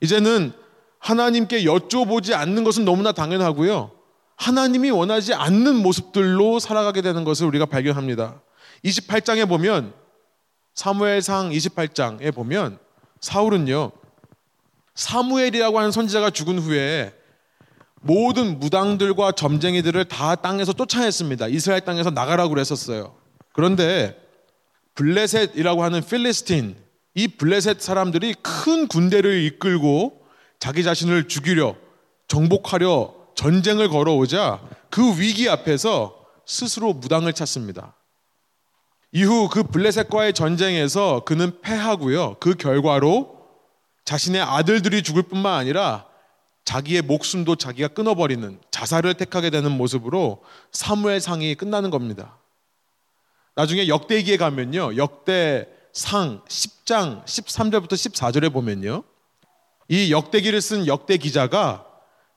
이제는 0.00 0.52
하나님께 0.98 1.64
여쭤보지 1.64 2.34
않는 2.34 2.64
것은 2.64 2.84
너무나 2.84 3.12
당연하고요. 3.12 3.90
하나님이 4.36 4.90
원하지 4.90 5.34
않는 5.34 5.76
모습들로 5.76 6.58
살아가게 6.58 7.02
되는 7.02 7.24
것을 7.24 7.46
우리가 7.46 7.66
발견합니다. 7.66 8.40
28장에 8.84 9.48
보면 9.48 9.92
사무엘상 10.74 11.50
28장에 11.50 12.34
보면 12.34 12.78
사울은요. 13.20 13.92
사무엘이라고 14.94 15.78
하는 15.78 15.90
선지자가 15.90 16.30
죽은 16.30 16.58
후에 16.58 17.14
모든 18.00 18.60
무당들과 18.60 19.32
점쟁이들을 19.32 20.04
다 20.06 20.34
땅에서 20.34 20.72
쫓아냈습니다. 20.72 21.48
이스라엘 21.48 21.80
땅에서 21.80 22.10
나가라고 22.10 22.50
그랬었어요. 22.50 23.14
그런데 23.52 24.20
블레셋이라고 24.94 25.82
하는 25.82 26.02
필리스틴 26.04 26.76
이 27.14 27.28
블레셋 27.28 27.80
사람들이 27.80 28.34
큰 28.42 28.88
군대를 28.88 29.42
이끌고 29.44 30.20
자기 30.58 30.82
자신을 30.82 31.28
죽이려 31.28 31.76
정복하려 32.28 33.14
전쟁을 33.34 33.88
걸어오자 33.88 34.60
그 34.90 35.18
위기 35.18 35.48
앞에서 35.48 36.26
스스로 36.46 36.92
무당을 36.92 37.32
찾습니다. 37.32 37.94
이후 39.14 39.48
그 39.48 39.62
블레셋과의 39.62 40.32
전쟁에서 40.32 41.22
그는 41.24 41.60
패하고요. 41.60 42.38
그 42.40 42.54
결과로 42.54 43.38
자신의 44.04 44.42
아들들이 44.42 45.04
죽을 45.04 45.22
뿐만 45.22 45.54
아니라 45.54 46.04
자기의 46.64 47.02
목숨도 47.02 47.54
자기가 47.54 47.88
끊어버리는 47.88 48.58
자살을 48.72 49.14
택하게 49.14 49.50
되는 49.50 49.70
모습으로 49.70 50.42
사무엘상이 50.72 51.54
끝나는 51.54 51.90
겁니다. 51.90 52.38
나중에 53.54 53.86
역대기에 53.86 54.36
가면요. 54.36 54.96
역대상 54.96 56.42
10장 56.48 57.24
13절부터 57.24 57.92
14절에 57.92 58.52
보면요. 58.52 59.04
이 59.86 60.10
역대기를 60.10 60.60
쓴 60.60 60.88
역대 60.88 61.18
기자가 61.18 61.86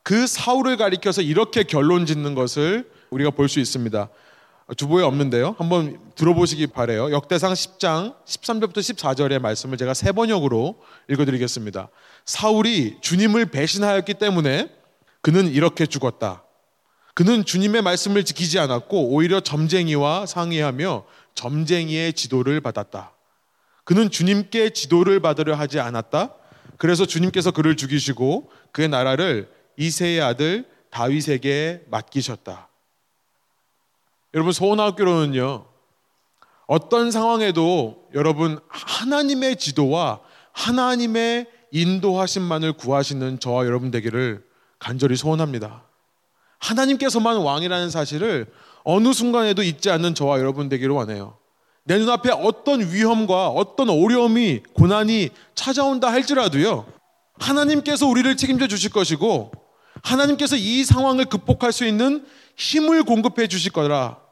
그 0.04 0.28
사울을 0.28 0.76
가리켜서 0.76 1.22
이렇게 1.22 1.64
결론 1.64 2.06
짓는 2.06 2.36
것을 2.36 2.88
우리가 3.10 3.32
볼 3.32 3.48
수 3.48 3.58
있습니다. 3.58 4.08
주보에 4.76 5.02
없는데요. 5.02 5.54
한번 5.58 5.98
들어보시기 6.14 6.66
바래요. 6.66 7.10
역대상 7.10 7.52
10장 7.52 8.14
13절부터 8.26 8.76
14절의 8.76 9.38
말씀을 9.40 9.78
제가 9.78 9.94
세 9.94 10.12
번역으로 10.12 10.78
읽어드리겠습니다. 11.08 11.88
사울이 12.26 12.98
주님을 13.00 13.46
배신하였기 13.46 14.14
때문에 14.14 14.70
그는 15.22 15.48
이렇게 15.48 15.86
죽었다. 15.86 16.44
그는 17.14 17.44
주님의 17.44 17.82
말씀을 17.82 18.24
지키지 18.24 18.58
않았고 18.58 19.08
오히려 19.08 19.40
점쟁이와 19.40 20.26
상의하며 20.26 21.04
점쟁이의 21.34 22.12
지도를 22.12 22.60
받았다. 22.60 23.12
그는 23.84 24.10
주님께 24.10 24.70
지도를 24.70 25.20
받으려 25.20 25.54
하지 25.54 25.80
않았다. 25.80 26.34
그래서 26.76 27.06
주님께서 27.06 27.50
그를 27.50 27.76
죽이시고 27.76 28.50
그의 28.70 28.88
나라를 28.88 29.50
이세의 29.78 30.20
아들 30.20 30.66
다윗에게 30.90 31.84
맡기셨다. 31.90 32.68
여러분 34.38 34.52
소원학교로는요. 34.52 35.64
어떤 36.68 37.10
상황에도 37.10 38.04
여러분 38.14 38.60
하나님의 38.68 39.56
지도와 39.56 40.20
하나님의 40.52 41.48
인도하심만을 41.72 42.74
구하시는 42.74 43.40
저와 43.40 43.66
여러분 43.66 43.90
되기를 43.90 44.44
간절히 44.78 45.16
소원합니다. 45.16 45.82
하나님께서만 46.60 47.38
왕이라는 47.38 47.90
사실을 47.90 48.46
어느 48.84 49.12
순간에도 49.12 49.64
잊지 49.64 49.90
않는 49.90 50.14
저와 50.14 50.38
여러분 50.38 50.68
되기를 50.68 50.94
원해요. 50.94 51.36
내 51.82 51.98
눈앞에 51.98 52.30
어떤 52.30 52.92
위험과 52.92 53.48
어떤 53.48 53.90
어려움이 53.90 54.60
고난이 54.72 55.30
찾아온다 55.56 56.12
할지라도요. 56.12 56.86
하나님께서 57.40 58.06
우리를 58.06 58.36
책임져 58.36 58.68
주실 58.68 58.92
것이고 58.92 59.50
하나님께서 60.04 60.54
이 60.54 60.84
상황을 60.84 61.24
극복할 61.24 61.72
수 61.72 61.84
있는 61.84 62.24
힘을 62.56 63.02
공급해 63.02 63.48
주실 63.48 63.72
거라 63.72 64.27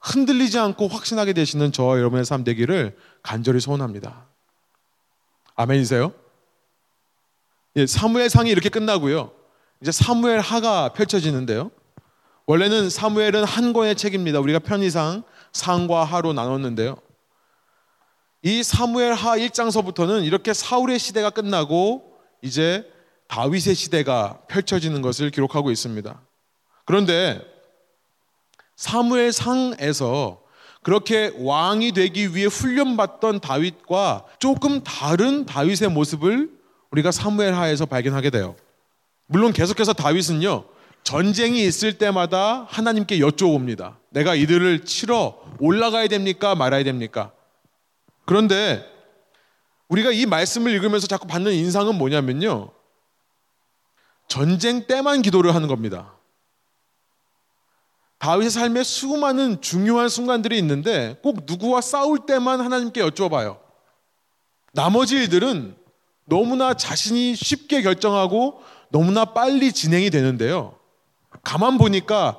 흔들리지 0.00 0.58
않고 0.58 0.88
확신하게 0.88 1.32
되시는 1.32 1.72
저와 1.72 1.98
여러분의 1.98 2.24
삶 2.24 2.44
되기를 2.44 2.96
간절히 3.22 3.60
소원합니다. 3.60 4.26
아멘이세요? 5.56 6.12
예, 7.76 7.86
사무엘 7.86 8.30
상이 8.30 8.50
이렇게 8.50 8.68
끝나고요. 8.68 9.32
이제 9.80 9.92
사무엘 9.92 10.40
하가 10.40 10.92
펼쳐지는데요. 10.92 11.70
원래는 12.46 12.90
사무엘은 12.90 13.44
한 13.44 13.72
권의 13.72 13.94
책입니다. 13.96 14.40
우리가 14.40 14.60
편의상 14.60 15.22
상과 15.52 16.04
하로 16.04 16.32
나눴는데요. 16.32 16.96
이 18.42 18.62
사무엘 18.62 19.12
하 19.12 19.36
1장서부터는 19.36 20.24
이렇게 20.24 20.54
사울의 20.54 20.98
시대가 20.98 21.30
끝나고 21.30 22.18
이제 22.40 22.90
다윗의 23.26 23.74
시대가 23.74 24.40
펼쳐지는 24.48 25.02
것을 25.02 25.30
기록하고 25.30 25.70
있습니다. 25.70 26.20
그런데 26.86 27.42
사무엘 28.78 29.32
상에서 29.32 30.40
그렇게 30.84 31.32
왕이 31.36 31.90
되기 31.92 32.36
위해 32.36 32.46
훈련받던 32.46 33.40
다윗과 33.40 34.24
조금 34.38 34.84
다른 34.84 35.44
다윗의 35.44 35.88
모습을 35.90 36.48
우리가 36.92 37.10
사무엘 37.10 37.54
하에서 37.54 37.86
발견하게 37.86 38.30
돼요. 38.30 38.54
물론 39.26 39.52
계속해서 39.52 39.94
다윗은요, 39.94 40.64
전쟁이 41.02 41.64
있을 41.64 41.98
때마다 41.98 42.66
하나님께 42.68 43.18
여쭤봅니다. 43.18 43.96
내가 44.10 44.36
이들을 44.36 44.84
치러 44.84 45.40
올라가야 45.58 46.06
됩니까? 46.06 46.54
말아야 46.54 46.84
됩니까? 46.84 47.32
그런데 48.26 48.86
우리가 49.88 50.12
이 50.12 50.24
말씀을 50.24 50.70
읽으면서 50.70 51.08
자꾸 51.08 51.26
받는 51.26 51.52
인상은 51.52 51.96
뭐냐면요. 51.96 52.70
전쟁 54.28 54.86
때만 54.86 55.22
기도를 55.22 55.56
하는 55.56 55.66
겁니다. 55.66 56.17
다윗의 58.18 58.50
삶에 58.50 58.82
수많은 58.82 59.60
중요한 59.60 60.08
순간들이 60.08 60.58
있는데 60.58 61.18
꼭 61.22 61.44
누구와 61.46 61.80
싸울 61.80 62.26
때만 62.26 62.60
하나님께 62.60 63.00
여쭤봐요. 63.02 63.58
나머지 64.72 65.16
일들은 65.16 65.76
너무나 66.24 66.74
자신이 66.74 67.36
쉽게 67.36 67.82
결정하고 67.82 68.60
너무나 68.90 69.24
빨리 69.24 69.72
진행이 69.72 70.10
되는데요. 70.10 70.74
가만 71.42 71.78
보니까 71.78 72.38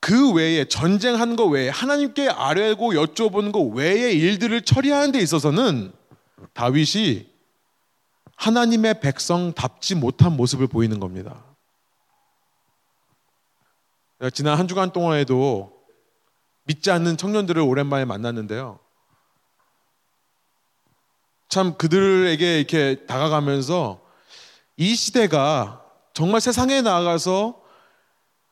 그 0.00 0.32
외에 0.32 0.66
전쟁한 0.66 1.34
거 1.34 1.46
외에 1.46 1.68
하나님께 1.68 2.28
아뢰고 2.28 2.92
여쭤보는 2.92 3.52
거 3.52 3.60
외의 3.60 4.18
일들을 4.18 4.60
처리하는 4.62 5.12
데 5.12 5.18
있어서는 5.18 5.92
다윗이 6.52 7.26
하나님의 8.36 9.00
백성답지 9.00 9.94
못한 9.94 10.36
모습을 10.36 10.66
보이는 10.66 11.00
겁니다. 11.00 11.55
지난 14.32 14.58
한 14.58 14.66
주간 14.66 14.92
동안에도 14.92 15.72
믿지 16.64 16.90
않는 16.90 17.16
청년들을 17.16 17.60
오랜만에 17.62 18.04
만났는데요. 18.04 18.80
참 21.48 21.76
그들에게 21.76 22.58
이렇게 22.58 23.06
다가가면서 23.06 24.02
이 24.76 24.94
시대가 24.94 25.82
정말 26.12 26.40
세상에 26.40 26.82
나가서 26.82 27.62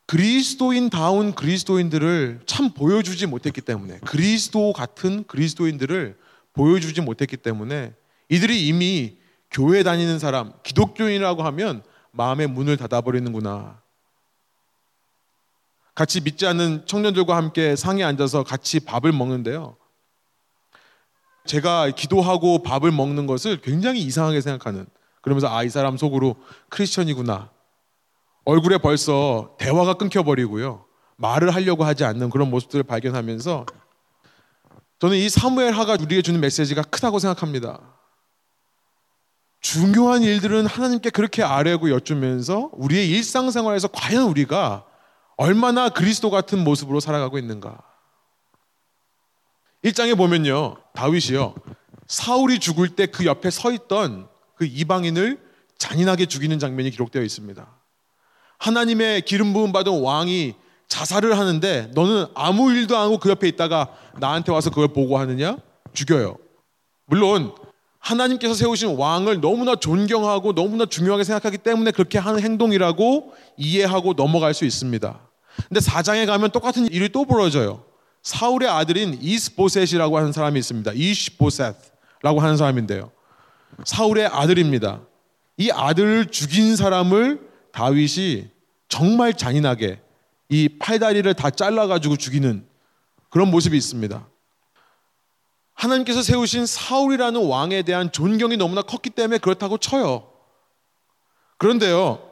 그리스도인다운 0.07 1.33
그리스도인들을 1.33 2.41
참 2.45 2.71
보여주지 2.73 3.25
못했기 3.25 3.61
때문에 3.61 3.99
그리스도 4.05 4.71
같은 4.71 5.23
그리스도인들을 5.25 6.17
보여주지 6.53 7.01
못했기 7.01 7.37
때문에 7.37 7.93
이들이 8.29 8.67
이미 8.67 9.17
교회 9.51 9.83
다니는 9.83 10.19
사람, 10.19 10.53
기독교인이라고 10.63 11.43
하면 11.43 11.83
마음의 12.11 12.47
문을 12.47 12.77
닫아버리는구나. 12.77 13.81
같이 15.95 16.19
믿지 16.19 16.45
않는 16.45 16.85
청년들과 16.85 17.35
함께 17.35 17.75
상에 17.75 18.03
앉아서 18.03 18.43
같이 18.43 18.81
밥을 18.81 19.13
먹는데요. 19.13 19.77
제가 21.45 21.91
기도하고 21.91 22.63
밥을 22.63 22.91
먹는 22.91 23.27
것을 23.27 23.61
굉장히 23.61 24.01
이상하게 24.01 24.41
생각하는 24.41 24.85
그러면서 25.21 25.47
아, 25.47 25.63
이 25.63 25.69
사람 25.69 25.97
속으로 25.97 26.35
크리스천이구나. 26.69 27.49
얼굴에 28.43 28.77
벌써 28.77 29.55
대화가 29.57 29.95
끊겨버리고요. 29.95 30.85
말을 31.15 31.55
하려고 31.55 31.85
하지 31.85 32.03
않는 32.03 32.29
그런 32.29 32.49
모습들을 32.49 32.83
발견하면서 32.83 33.65
저는 34.99 35.17
이 35.17 35.29
사무엘 35.29 35.73
하가 35.73 35.93
우리에게 35.93 36.21
주는 36.21 36.39
메시지가 36.41 36.83
크다고 36.83 37.19
생각합니다. 37.19 37.79
중요한 39.61 40.21
일들은 40.21 40.67
하나님께 40.67 41.09
그렇게 41.09 41.41
아뢰고 41.41 41.89
여쭈면서 41.89 42.69
우리의 42.73 43.09
일상생활에서 43.09 43.87
과연 43.87 44.23
우리가 44.23 44.85
얼마나 45.37 45.89
그리스도 45.89 46.29
같은 46.29 46.63
모습으로 46.63 46.99
살아가고 46.99 47.37
있는가. 47.37 47.81
1장에 49.83 50.17
보면요. 50.17 50.77
다윗이요. 50.93 51.55
사울이 52.07 52.59
죽을 52.59 52.89
때 52.89 53.07
그 53.07 53.25
옆에 53.25 53.49
서 53.49 53.71
있던 53.71 54.27
그 54.55 54.65
이방인을 54.65 55.39
잔인하게 55.77 56.25
죽이는 56.25 56.59
장면이 56.59 56.91
기록되어 56.91 57.21
있습니다. 57.21 57.67
하나님의 58.57 59.21
기름 59.23 59.53
부음 59.53 59.71
받은 59.71 60.01
왕이 60.01 60.55
자살을 60.87 61.37
하는데 61.37 61.91
너는 61.93 62.27
아무 62.35 62.71
일도 62.71 62.95
안 62.95 63.03
하고 63.03 63.17
그 63.19 63.29
옆에 63.29 63.47
있다가 63.47 63.89
나한테 64.19 64.51
와서 64.51 64.69
그걸 64.69 64.87
보고 64.87 65.17
하느냐? 65.17 65.57
죽여요. 65.93 66.37
물론 67.05 67.53
하나님께서 68.05 68.53
세우신 68.53 68.97
왕을 68.97 69.41
너무나 69.41 69.75
존경하고 69.75 70.53
너무나 70.53 70.85
중요하게 70.85 71.23
생각하기 71.23 71.57
때문에 71.57 71.89
그렇게 71.89 72.19
하는 72.19 72.39
행동이라고 72.39 73.33
이해하고 73.57 74.13
넘어갈 74.13 74.53
수 74.53 74.63
있습니다. 74.63 75.19
근데 75.67 75.79
사장에 75.79 76.27
가면 76.27 76.51
똑같은 76.51 76.85
일이 76.91 77.09
또 77.09 77.25
벌어져요. 77.25 77.83
사울의 78.21 78.69
아들인 78.69 79.17
이스보셋이라고 79.19 80.17
하는 80.17 80.31
사람이 80.31 80.59
있습니다. 80.59 80.91
이시보셋라고 80.93 82.41
하는 82.41 82.57
사람인데요. 82.57 83.11
사울의 83.83 84.27
아들입니다. 84.27 85.01
이 85.57 85.71
아들을 85.71 86.27
죽인 86.27 86.75
사람을 86.75 87.41
다윗이 87.71 88.49
정말 88.87 89.33
잔인하게 89.33 89.99
이 90.49 90.69
팔다리를 90.77 91.33
다 91.33 91.49
잘라가지고 91.49 92.17
죽이는 92.17 92.65
그런 93.29 93.49
모습이 93.49 93.75
있습니다. 93.75 94.27
하나님께서 95.75 96.21
세우신 96.21 96.65
사울이라는 96.65 97.45
왕에 97.45 97.83
대한 97.83 98.11
존경이 98.11 98.57
너무나 98.57 98.81
컸기 98.81 99.09
때문에 99.09 99.37
그렇다고 99.37 99.77
쳐요. 99.77 100.31
그런데요, 101.57 102.29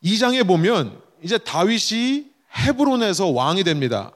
이 0.00 0.18
장에 0.18 0.42
보면 0.42 1.00
이제 1.22 1.38
다윗이 1.38 2.32
헤브론에서 2.56 3.28
왕이 3.28 3.64
됩니다. 3.64 4.12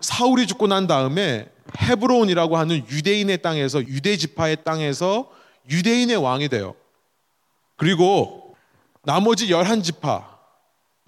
사울이 0.00 0.46
죽고 0.46 0.66
난 0.66 0.86
다음에 0.86 1.50
헤브론이라고 1.78 2.56
하는 2.56 2.86
유대인의 2.88 3.42
땅에서 3.42 3.80
유대 3.86 4.16
지파의 4.16 4.64
땅에서 4.64 5.30
유대인의 5.70 6.16
왕이 6.16 6.48
돼요. 6.48 6.74
그리고 7.76 8.54
나머지 9.02 9.50
열한 9.50 9.82
지파 9.82 10.33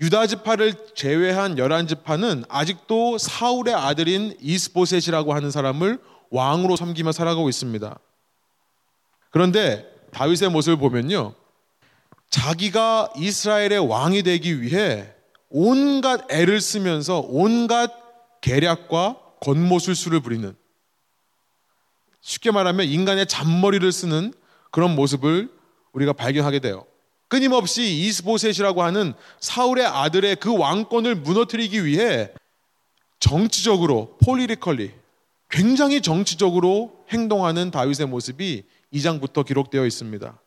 유다 0.00 0.26
지파를 0.26 0.74
제외한 0.94 1.56
열한 1.56 1.86
지파는 1.86 2.44
아직도 2.48 3.16
사울의 3.18 3.74
아들인 3.74 4.36
이스보셋이라고 4.40 5.32
하는 5.32 5.50
사람을 5.50 5.98
왕으로 6.30 6.76
섬기며 6.76 7.12
살아가고 7.12 7.48
있습니다. 7.48 7.98
그런데 9.30 9.90
다윗의 10.12 10.50
모습을 10.50 10.76
보면요. 10.76 11.34
자기가 12.28 13.12
이스라엘의 13.16 13.88
왕이 13.88 14.22
되기 14.22 14.60
위해 14.60 15.12
온갖 15.48 16.30
애를 16.30 16.60
쓰면서 16.60 17.24
온갖 17.26 17.92
계략과 18.42 19.20
겉모술수를 19.40 20.20
부리는 20.20 20.54
쉽게 22.20 22.50
말하면 22.50 22.86
인간의 22.86 23.26
잔머리를 23.26 23.90
쓰는 23.92 24.34
그런 24.70 24.94
모습을 24.94 25.50
우리가 25.92 26.12
발견하게 26.12 26.58
돼요. 26.58 26.84
끊임없이 27.28 27.82
이스보셋이라고 28.06 28.82
하는 28.82 29.14
사울의 29.40 29.86
아들의 29.86 30.36
그 30.36 30.56
왕권을 30.56 31.16
무너뜨리기 31.16 31.84
위해 31.84 32.30
정치적으로 33.18 34.16
폴리리컬리 34.24 34.92
굉장히 35.48 36.00
정치적으로 36.00 37.04
행동하는 37.10 37.70
다윗의 37.70 38.06
모습이 38.06 38.64
2장부터 38.92 39.44
기록되어 39.44 39.86
있습니다. 39.86 40.40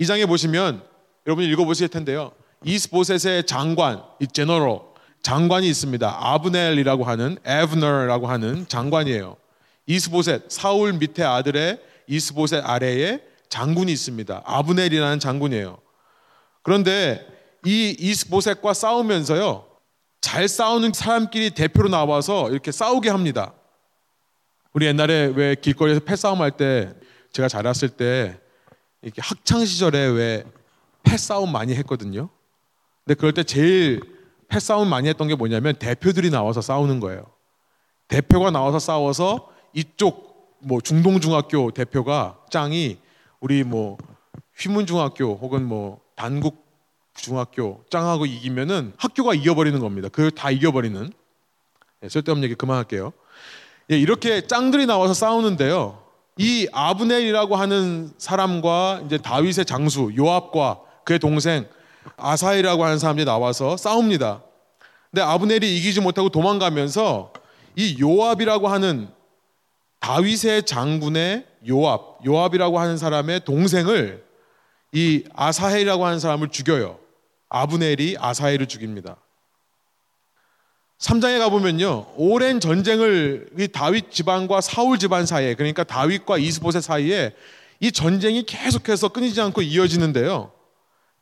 2장에 0.00 0.26
보시면 0.26 0.82
여러분이 1.26 1.48
읽어보실 1.48 1.88
텐데요. 1.88 2.32
이스보셋의 2.64 3.44
장관, 3.46 4.02
이 4.20 4.26
제너럴 4.26 4.80
장관이 5.22 5.68
있습니다. 5.68 6.16
아브넬이라고 6.18 7.04
하는 7.04 7.38
에브너라고 7.44 8.26
하는 8.28 8.66
장관이에요. 8.68 9.36
이스보셋 9.86 10.50
사울 10.50 10.94
밑에 10.94 11.22
아들의 11.22 11.78
이스보셋 12.06 12.64
아래에 12.64 13.20
장군이 13.48 13.92
있습니다. 13.92 14.42
아브넬이라는 14.44 15.18
장군이에요. 15.18 15.78
그런데 16.62 17.26
이 17.64 17.96
이스보셋과 17.98 18.74
싸우면서요. 18.74 19.66
잘 20.20 20.48
싸우는 20.48 20.92
사람끼리 20.92 21.50
대표로 21.50 21.88
나와서 21.88 22.50
이렇게 22.50 22.72
싸우게 22.72 23.08
합니다. 23.10 23.54
우리 24.72 24.86
옛날에 24.86 25.32
왜 25.34 25.54
길거리에서 25.54 26.00
패싸움 26.00 26.40
할 26.42 26.52
때 26.52 26.94
제가 27.32 27.48
자랐을 27.48 27.90
때 27.90 28.38
이렇게 29.02 29.22
학창 29.22 29.64
시절에 29.64 30.06
왜 30.06 30.44
패싸움 31.02 31.52
많이 31.52 31.74
했거든요. 31.76 32.28
근데 33.04 33.14
그럴 33.18 33.32
때 33.32 33.42
제일 33.44 34.00
패싸움 34.48 34.88
많이 34.88 35.08
했던 35.08 35.28
게 35.28 35.34
뭐냐면 35.34 35.74
대표들이 35.76 36.30
나와서 36.30 36.60
싸우는 36.60 37.00
거예요. 37.00 37.24
대표가 38.08 38.50
나와서 38.50 38.78
싸워서 38.78 39.48
이쪽 39.72 40.58
뭐 40.58 40.80
중동중학교 40.80 41.70
대표가 41.70 42.38
짱이 42.50 42.98
우리 43.38 43.64
뭐 43.64 43.96
휘문중학교 44.58 45.38
혹은 45.40 45.64
뭐 45.64 46.00
단국 46.20 46.66
중학교 47.14 47.82
짱하고 47.88 48.26
이기면은 48.26 48.92
학교가 48.98 49.32
이겨버리는 49.32 49.80
겁니다. 49.80 50.10
그걸 50.10 50.30
다 50.30 50.50
이겨버리는. 50.50 51.10
네, 52.02 52.08
쓸데없는 52.10 52.44
얘기 52.44 52.54
그만할게요. 52.56 53.14
예, 53.90 53.98
이렇게 53.98 54.46
짱들이 54.46 54.84
나와서 54.84 55.14
싸우는데요. 55.14 56.02
이 56.36 56.68
아브넬이라고 56.72 57.56
하는 57.56 58.12
사람과 58.18 59.00
이제 59.06 59.16
다윗의 59.16 59.64
장수 59.64 60.12
요압과 60.14 60.80
그의 61.04 61.18
동생 61.18 61.66
아사이라고 62.18 62.84
하는 62.84 62.98
사람들이 62.98 63.24
나와서 63.24 63.78
싸웁니다. 63.78 64.42
근데 65.10 65.22
아브넬이 65.22 65.74
이기지 65.78 66.02
못하고 66.02 66.28
도망가면서 66.28 67.32
이 67.76 67.96
요압이라고 67.98 68.68
하는 68.68 69.08
다윗의 70.00 70.64
장군의 70.64 71.46
요압, 71.66 72.26
요압이라고 72.26 72.78
하는 72.78 72.98
사람의 72.98 73.46
동생을 73.46 74.29
이 74.92 75.24
아사헬이라고 75.34 76.04
하는 76.04 76.18
사람을 76.18 76.48
죽여요. 76.48 76.98
아브넬이 77.48 78.16
아사헬을 78.18 78.66
죽입니다. 78.66 79.16
3장에 80.98 81.38
가보면요. 81.38 82.06
오랜 82.16 82.60
전쟁을 82.60 83.48
이 83.58 83.68
다윗 83.68 84.12
집안과 84.12 84.60
사울 84.60 84.98
집안 84.98 85.24
사이에 85.26 85.54
그러니까 85.54 85.82
다윗과 85.82 86.38
이스보셋 86.38 86.82
사이에 86.82 87.34
이 87.80 87.90
전쟁이 87.90 88.44
계속해서 88.44 89.08
끊이지 89.08 89.40
않고 89.40 89.62
이어지는데요. 89.62 90.52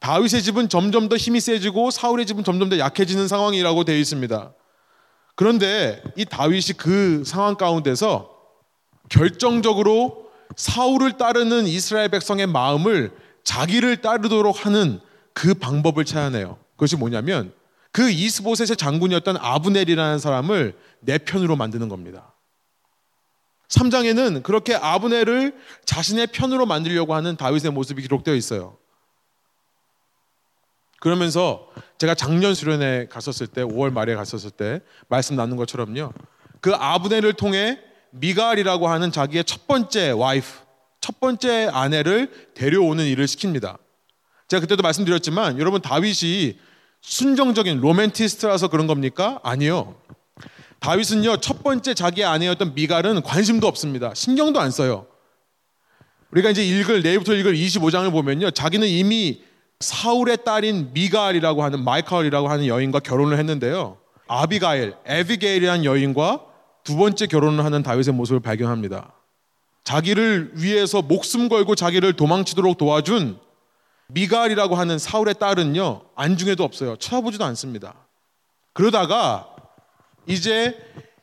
다윗의 0.01 0.43
집은 0.43 0.69
점점 0.69 1.09
더 1.09 1.17
힘이 1.17 1.41
세지고 1.41 1.91
사울의 1.91 2.27
집은 2.27 2.45
점점 2.45 2.69
더 2.69 2.79
약해지는 2.79 3.29
상황이라고 3.29 3.85
되어 3.85 3.97
있습니다. 3.97 4.53
그런데 5.37 6.03
이 6.17 6.25
다윗이 6.25 6.77
그 6.77 7.23
상황 7.25 7.55
가운데서 7.55 8.37
결정적으로 9.09 10.29
사울을 10.57 11.17
따르는 11.17 11.69
이스라엘 11.69 12.09
백성의 12.09 12.49
마음을 12.49 13.13
자기를 13.49 14.03
따르도록 14.03 14.67
하는 14.67 15.01
그 15.33 15.55
방법을 15.55 16.05
찾아내요. 16.05 16.59
그것이 16.73 16.97
뭐냐면 16.97 17.55
그 17.93 18.11
이스보셋의 18.11 18.77
장군이었던 18.77 19.39
아브넬이라는 19.39 20.19
사람을 20.19 20.77
내 21.01 21.17
편으로 21.17 21.57
만드는 21.57 21.89
겁니다. 21.89 22.35
3장에는 23.69 24.43
그렇게 24.43 24.75
아브넬을 24.75 25.57
자신의 25.87 26.27
편으로 26.27 26.67
만들려고 26.67 27.15
하는 27.15 27.39
다윗의 27.39 27.73
모습이 27.73 28.03
기록되어 28.03 28.35
있어요. 28.35 28.77
그러면서 31.01 31.69
제가 31.97 32.15
작년 32.15 32.53
수련회 32.53 33.07
갔었을 33.11 33.47
때 33.47 33.63
5월 33.63 33.91
말에 33.91 34.15
갔었을 34.15 34.51
때 34.51 34.83
말씀 35.09 35.37
나눈 35.37 35.57
것처럼요. 35.57 36.13
그 36.61 36.75
아브넬을 36.75 37.33
통해 37.33 37.81
미갈이라고 38.11 38.89
하는 38.89 39.11
자기의 39.11 39.45
첫 39.45 39.67
번째 39.67 40.11
와이프, 40.11 40.68
첫 41.09 41.21
번째 41.21 41.71
아내를 41.73 42.31
데려오는 42.53 43.03
일을 43.03 43.25
시킵니다. 43.25 43.79
제가 44.47 44.61
그때도 44.61 44.83
말씀드렸지만 44.83 45.59
여러분 45.59 45.81
다윗이 45.81 46.59
순정적인 47.01 47.81
로맨티스트라서 47.81 48.69
그런 48.69 48.87
겁니까? 48.87 49.41
아니요. 49.43 49.95
다윗은요 50.81 51.39
첫 51.39 51.63
번째 51.63 51.95
자기 51.95 52.25
아내였던 52.25 52.75
미갈은 52.75 53.23
관심도 53.23 53.67
없습니다. 53.67 54.13
신경도 54.13 54.61
안 54.61 54.71
써요. 54.71 55.07
우리가 56.33 56.51
이제 56.51 56.63
읽을 56.63 57.01
내일부터 57.01 57.33
읽을 57.33 57.55
25장을 57.55 58.13
보면요 58.13 58.51
자기는 58.51 58.87
이미 58.87 59.43
사울의 59.81 60.45
딸인 60.45 60.91
미갈이라고 60.93 61.65
하는 61.65 61.85
마이컬이라고 61.85 62.49
하는 62.49 62.67
여인과 62.67 63.01
결혼을 63.01 63.39
했는데요. 63.39 63.97
아비가일, 64.27 64.95
에비게일이라는 65.07 65.87
여인과 65.87 66.45
두 66.85 66.97
번째 66.99 67.27
결혼을 67.29 67.65
하는 67.65 67.83
다윗의 67.83 68.13
모습을 68.13 68.41
발견합니다. 68.41 69.15
자기를 69.89 70.51
위해서 70.53 71.01
목숨 71.01 71.49
걸고 71.49 71.75
자기를 71.75 72.13
도망치도록 72.13 72.77
도와준 72.77 73.39
미갈이라고 74.09 74.75
하는 74.75 74.99
사울의 74.99 75.37
딸은요 75.39 76.03
안중에도 76.15 76.63
없어요. 76.63 76.97
쳐다보지도 76.97 77.43
않습니다. 77.47 77.95
그러다가 78.75 79.49
이제 80.27 80.77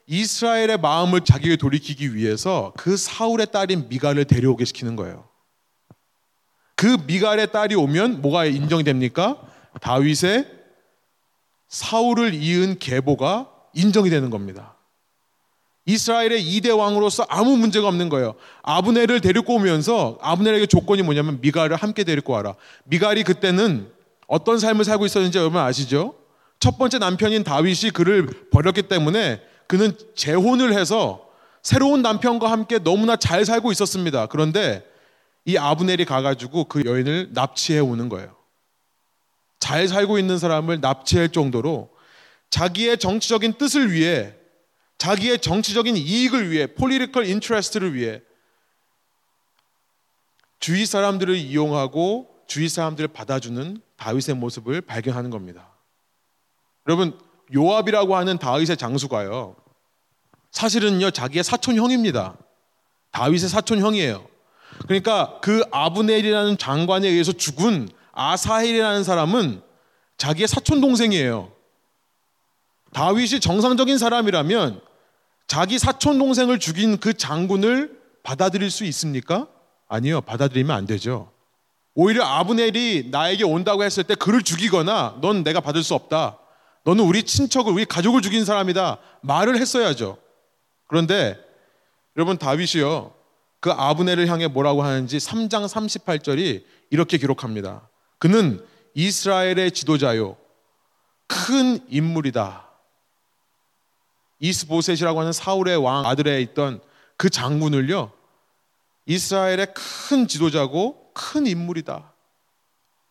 이스라엘의 0.07 0.79
마음을 0.79 1.21
자기에게 1.21 1.57
돌이키기 1.57 2.15
위해서 2.15 2.73
그 2.75 2.97
사울의 2.97 3.51
딸인 3.51 3.87
미갈을 3.87 4.25
데려오게 4.25 4.65
시키는 4.65 4.95
거예요. 4.95 5.29
그 6.75 6.97
미갈의 7.05 7.51
딸이 7.51 7.75
오면 7.75 8.23
뭐가 8.23 8.45
인정이 8.45 8.83
됩니까? 8.83 9.39
다윗의 9.79 10.51
사울을 11.67 12.33
이은 12.33 12.79
계보가 12.79 13.47
인정이 13.75 14.09
되는 14.09 14.31
겁니다. 14.31 14.74
이스라엘의 15.85 16.43
2대 16.43 16.75
왕으로서 16.75 17.25
아무 17.29 17.57
문제가 17.57 17.87
없는 17.87 18.09
거예요. 18.09 18.35
아브넬을 18.63 19.21
데리고 19.21 19.55
오면서 19.55 20.17
아브넬에게 20.21 20.65
조건이 20.65 21.03
뭐냐면 21.03 21.39
미갈을 21.41 21.75
함께 21.75 22.03
데리고 22.03 22.33
와라. 22.33 22.55
미갈이 22.85 23.23
그때는 23.23 23.87
어떤 24.27 24.57
삶을 24.57 24.83
살고 24.83 25.05
있었는지 25.05 25.37
여러분 25.37 25.61
아시죠? 25.61 26.15
첫 26.59 26.79
번째 26.79 26.97
남편인 26.97 27.43
다윗이 27.43 27.91
그를 27.93 28.27
버렸기 28.51 28.83
때문에 28.83 29.41
그는 29.67 29.93
재혼을 30.15 30.73
해서 30.73 31.25
새로운 31.61 32.01
남편과 32.01 32.49
함께 32.49 32.79
너무나 32.79 33.15
잘 33.15 33.45
살고 33.45 33.71
있었습니다. 33.71 34.25
그런데 34.27 34.83
이 35.45 35.57
아브넬이 35.57 36.05
가가지고 36.05 36.65
그 36.65 36.83
여인을 36.85 37.29
납치해 37.33 37.79
오는 37.79 38.09
거예요. 38.09 38.35
잘 39.59 39.87
살고 39.87 40.17
있는 40.17 40.39
사람을 40.39 40.81
납치할 40.81 41.29
정도로 41.29 41.89
자기의 42.49 42.97
정치적인 42.97 43.53
뜻을 43.53 43.91
위해 43.91 44.33
자기의 45.05 45.37
정치적인 45.37 45.97
이익을 45.97 46.49
위해 46.49 46.65
political 46.65 47.27
interest를 47.27 47.93
위해 47.93 48.23
주위 50.59 50.87
사람들을 50.87 51.35
이용하고 51.35 52.27
주위 52.47 52.67
사람들을 52.67 53.09
받아주는 53.09 53.81
다윗의 53.97 54.33
모습을 54.33 54.81
발견하는 54.81 55.29
겁니다. 55.29 55.69
여러분 56.87 57.19
요압이라고 57.53 58.15
하는 58.15 58.39
다윗의 58.39 58.77
장수가요. 58.77 59.55
사실은요 60.49 61.11
자기의 61.11 61.43
사촌 61.43 61.75
형입니다. 61.75 62.35
다윗의 63.11 63.49
사촌 63.49 63.81
형이에요. 63.81 64.27
그러니까 64.87 65.39
그 65.39 65.61
아브넬이라는 65.71 66.57
장관에 66.57 67.07
의해서 67.07 67.31
죽은 67.31 67.89
아사헬이라는 68.13 69.03
사람은 69.03 69.61
자기의 70.17 70.47
사촌 70.47 70.81
동생이에요. 70.81 71.51
다윗이 72.91 73.39
정상적인 73.39 73.99
사람이라면 73.99 74.84
자기 75.47 75.77
사촌 75.79 76.17
동생을 76.17 76.59
죽인 76.59 76.97
그 76.97 77.13
장군을 77.13 77.99
받아들일 78.23 78.71
수 78.71 78.83
있습니까? 78.85 79.47
아니요. 79.87 80.21
받아들이면 80.21 80.75
안 80.75 80.85
되죠. 80.85 81.31
오히려 81.93 82.25
아브넬이 82.25 83.09
나에게 83.11 83.43
온다고 83.43 83.83
했을 83.83 84.03
때 84.03 84.15
그를 84.15 84.41
죽이거나 84.41 85.19
넌 85.21 85.43
내가 85.43 85.61
받을 85.61 85.83
수 85.83 85.93
없다. 85.93 86.39
너는 86.83 87.03
우리 87.03 87.23
친척을 87.23 87.71
우리 87.71 87.85
가족을 87.85 88.21
죽인 88.21 88.43
사람이다. 88.45 88.97
말을 89.21 89.57
했어야죠. 89.57 90.17
그런데 90.87 91.37
여러분 92.17 92.37
다윗이요. 92.37 93.13
그 93.59 93.71
아브넬을 93.71 94.27
향해 94.27 94.47
뭐라고 94.47 94.83
하는지 94.83 95.17
3장 95.17 95.67
38절이 95.67 96.63
이렇게 96.91 97.17
기록합니다. 97.17 97.89
그는 98.19 98.63
이스라엘의 98.93 99.71
지도자요. 99.71 100.37
큰 101.27 101.79
인물이다. 101.89 102.64
이스보셋이라고 104.39 105.19
하는 105.19 105.31
사울의 105.31 105.77
왕 105.77 106.05
아들에 106.05 106.41
있던 106.41 106.81
그 107.17 107.29
장군을요. 107.29 108.11
이스라엘의 109.05 109.67
큰 109.73 110.27
지도자고 110.27 111.11
큰 111.13 111.47
인물이다. 111.47 112.11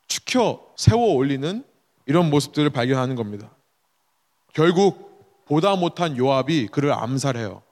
축혀 0.08 0.60
세워 0.76 1.14
올리는 1.14 1.64
이런 2.06 2.30
모습들을 2.30 2.68
발견하는 2.70 3.16
겁니다. 3.16 3.50
결국 4.52 5.44
보다 5.46 5.74
못한 5.76 6.16
요압이 6.16 6.68
그를 6.68 6.92
암살해요. 6.92 7.62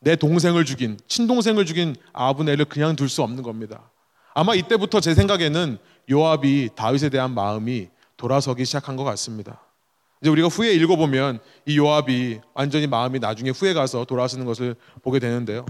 내 0.00 0.16
동생을 0.16 0.64
죽인 0.64 0.98
친동생을 1.08 1.66
죽인 1.66 1.96
아브넬을 2.12 2.66
그냥 2.66 2.96
둘 2.96 3.08
수 3.08 3.22
없는 3.22 3.42
겁니다. 3.42 3.90
아마 4.34 4.54
이때부터 4.54 5.00
제 5.00 5.14
생각에는 5.14 5.78
요압이 6.10 6.70
다윗에 6.76 7.08
대한 7.08 7.32
마음이 7.32 7.88
돌아서기 8.16 8.64
시작한 8.64 8.96
것 8.96 9.04
같습니다. 9.04 9.60
이제 10.20 10.30
우리가 10.30 10.48
후에 10.48 10.72
읽어보면 10.72 11.40
이 11.66 11.78
요압이 11.78 12.40
완전히 12.54 12.86
마음이 12.86 13.18
나중에 13.18 13.50
후에 13.50 13.72
가서 13.72 14.04
돌아서는 14.04 14.46
것을 14.46 14.74
보게 15.02 15.18
되는데요. 15.18 15.64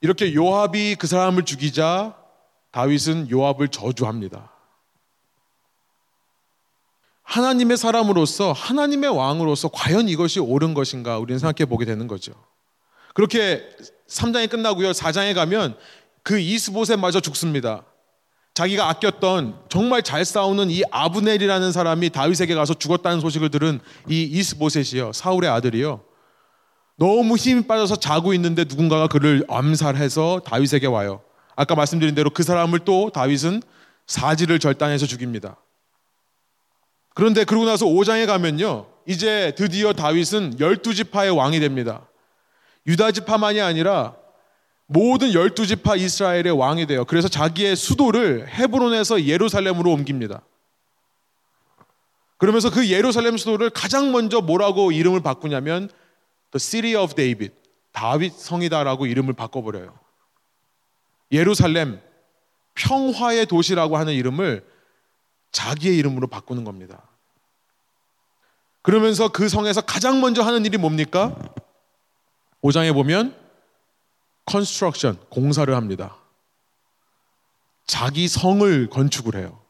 이렇게 0.00 0.32
요압이 0.34 0.96
그 0.96 1.06
사람을 1.06 1.44
죽이자 1.44 2.16
다윗은 2.70 3.30
요압을 3.30 3.68
저주합니다. 3.68 4.52
하나님의 7.22 7.76
사람으로서 7.76 8.52
하나님의 8.52 9.10
왕으로서 9.10 9.68
과연 9.68 10.08
이것이 10.08 10.40
옳은 10.40 10.72
것인가 10.72 11.18
우리는 11.18 11.38
생각해 11.38 11.68
보게 11.68 11.84
되는 11.84 12.06
거죠. 12.06 12.32
그렇게 13.12 13.68
3장이 14.08 14.48
끝나고요. 14.48 14.92
4장에 14.92 15.34
가면 15.34 15.76
그 16.22 16.38
이스보셋마저 16.38 17.20
죽습니다. 17.20 17.84
자기가 18.58 18.88
아꼈던 18.88 19.56
정말 19.68 20.02
잘 20.02 20.24
싸우는 20.24 20.68
이 20.70 20.82
아브넬이라는 20.90 21.70
사람이 21.70 22.10
다윗에게 22.10 22.56
가서 22.56 22.74
죽었다는 22.74 23.20
소식을 23.20 23.50
들은 23.50 23.78
이 24.08 24.24
이스보셋이요. 24.24 25.12
사울의 25.12 25.48
아들이요. 25.48 26.00
너무 26.96 27.36
힘이 27.36 27.68
빠져서 27.68 28.00
자고 28.00 28.34
있는데 28.34 28.64
누군가가 28.64 29.06
그를 29.06 29.44
암살해서 29.48 30.42
다윗에게 30.44 30.88
와요. 30.88 31.20
아까 31.54 31.76
말씀드린 31.76 32.16
대로 32.16 32.30
그 32.30 32.42
사람을 32.42 32.80
또 32.80 33.10
다윗은 33.10 33.62
사지를 34.08 34.58
절단해서 34.58 35.06
죽입니다. 35.06 35.56
그런데 37.14 37.44
그러고 37.44 37.64
나서 37.64 37.86
5장에 37.86 38.26
가면요. 38.26 38.86
이제 39.06 39.52
드디어 39.56 39.92
다윗은 39.92 40.58
열두 40.58 40.94
지파의 40.94 41.30
왕이 41.30 41.60
됩니다. 41.60 42.08
유다 42.88 43.12
지파만이 43.12 43.60
아니라 43.60 44.16
모든 44.90 45.34
열두 45.34 45.66
지파 45.66 45.96
이스라엘의 45.96 46.50
왕이 46.50 46.86
돼요. 46.86 47.04
그래서 47.04 47.28
자기의 47.28 47.76
수도를 47.76 48.48
헤브론에서 48.48 49.24
예루살렘으로 49.24 49.92
옮깁니다. 49.92 50.40
그러면서 52.38 52.70
그 52.70 52.88
예루살렘 52.88 53.36
수도를 53.36 53.68
가장 53.68 54.12
먼저 54.12 54.40
뭐라고 54.40 54.90
이름을 54.90 55.20
바꾸냐면 55.20 55.90
The 56.52 56.58
City 56.58 56.94
of 56.94 57.14
David, 57.14 57.52
다윗 57.92 58.32
성이다라고 58.32 59.06
이름을 59.06 59.34
바꿔버려요. 59.34 59.98
예루살렘 61.32 62.00
평화의 62.74 63.44
도시라고 63.44 63.98
하는 63.98 64.14
이름을 64.14 64.64
자기의 65.52 65.98
이름으로 65.98 66.28
바꾸는 66.28 66.64
겁니다. 66.64 67.02
그러면서 68.80 69.28
그 69.28 69.50
성에서 69.50 69.82
가장 69.82 70.22
먼저 70.22 70.42
하는 70.42 70.64
일이 70.64 70.78
뭡니까? 70.78 71.36
5장에 72.62 72.94
보면 72.94 73.47
construction, 74.48 75.18
공사를 75.28 75.72
합니다. 75.74 76.16
자기 77.86 78.28
성을 78.28 78.88
건축을 78.88 79.36
해요. 79.36 79.60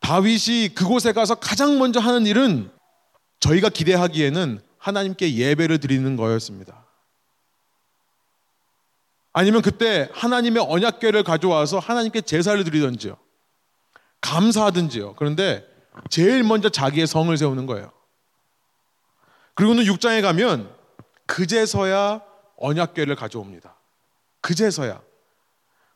다윗이 0.00 0.74
그곳에 0.74 1.12
가서 1.12 1.36
가장 1.36 1.78
먼저 1.78 1.98
하는 1.98 2.26
일은 2.26 2.70
저희가 3.40 3.70
기대하기에는 3.70 4.60
하나님께 4.78 5.34
예배를 5.34 5.78
드리는 5.78 6.16
거였습니다. 6.16 6.86
아니면 9.32 9.62
그때 9.62 10.10
하나님의 10.12 10.64
언약궤를 10.68 11.22
가져와서 11.22 11.78
하나님께 11.78 12.20
제사를 12.20 12.62
드리던지요. 12.64 13.16
감사하든지요. 14.20 15.14
그런데 15.14 15.66
제일 16.10 16.42
먼저 16.42 16.68
자기의 16.68 17.06
성을 17.06 17.34
세우는 17.36 17.66
거예요. 17.66 17.92
그리고는 19.54 19.84
6장에 19.84 20.20
가면 20.20 20.74
그제서야 21.26 22.31
언약궤를 22.62 23.16
가져옵니다. 23.16 23.76
그제서야. 24.40 25.02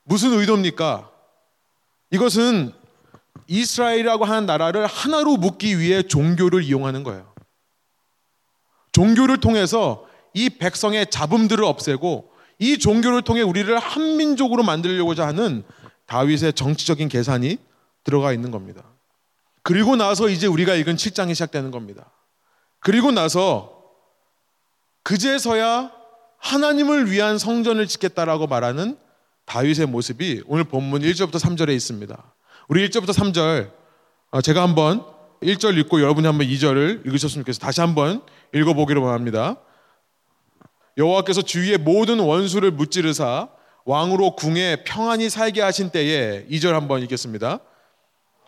무슨 0.02 0.32
의도입니까? 0.32 1.10
이것은 2.10 2.72
이스라엘이라고 3.46 4.24
하는 4.24 4.46
나라를 4.46 4.86
하나로 4.86 5.36
묶기 5.36 5.78
위해 5.78 6.02
종교를 6.02 6.62
이용하는 6.62 7.02
거예요. 7.02 7.32
종교를 8.92 9.38
통해서 9.38 10.06
이 10.34 10.50
백성의 10.50 11.10
잡음들을 11.10 11.64
없애고 11.64 12.32
이 12.58 12.78
종교를 12.78 13.22
통해 13.22 13.42
우리를 13.42 13.78
한민족으로 13.78 14.62
만들려고자 14.62 15.26
하는 15.26 15.64
다윗의 16.06 16.54
정치적인 16.54 17.08
계산이 17.08 17.58
들어가 18.04 18.32
있는 18.32 18.50
겁니다. 18.50 18.82
그리고 19.62 19.96
나서 19.96 20.28
이제 20.28 20.46
우리가 20.46 20.74
읽은 20.74 20.96
7장이 20.96 21.34
시작되는 21.34 21.70
겁니다. 21.70 22.10
그리고 22.80 23.10
나서 23.10 23.82
그제서야 25.02 25.95
하나님을 26.38 27.10
위한 27.10 27.38
성전을 27.38 27.86
짓겠다라고 27.86 28.46
말하는 28.46 28.96
다윗의 29.46 29.86
모습이 29.86 30.42
오늘 30.46 30.64
본문 30.64 31.02
1절부터 31.02 31.40
3절에 31.40 31.74
있습니다. 31.74 32.34
우리 32.68 32.88
1절부터 32.88 33.10
3절 33.10 33.70
어, 34.30 34.40
제가 34.40 34.62
한번 34.62 35.04
1절 35.42 35.78
읽고 35.78 36.00
여러분이 36.00 36.26
한번 36.26 36.46
2절을 36.46 37.06
읽으셨으면 37.06 37.44
좋겠어요. 37.44 37.60
다시 37.60 37.80
한번 37.80 38.22
읽어보기로 38.54 39.02
바랍니다. 39.02 39.56
여호와께서 40.98 41.42
주위의 41.42 41.78
모든 41.78 42.18
원수를 42.18 42.70
무찌르사 42.70 43.48
왕으로 43.84 44.34
궁에 44.34 44.82
평안히 44.84 45.30
살게 45.30 45.60
하신 45.62 45.90
때에 45.90 46.46
2절 46.50 46.72
한번 46.72 47.02
읽겠습니다. 47.02 47.60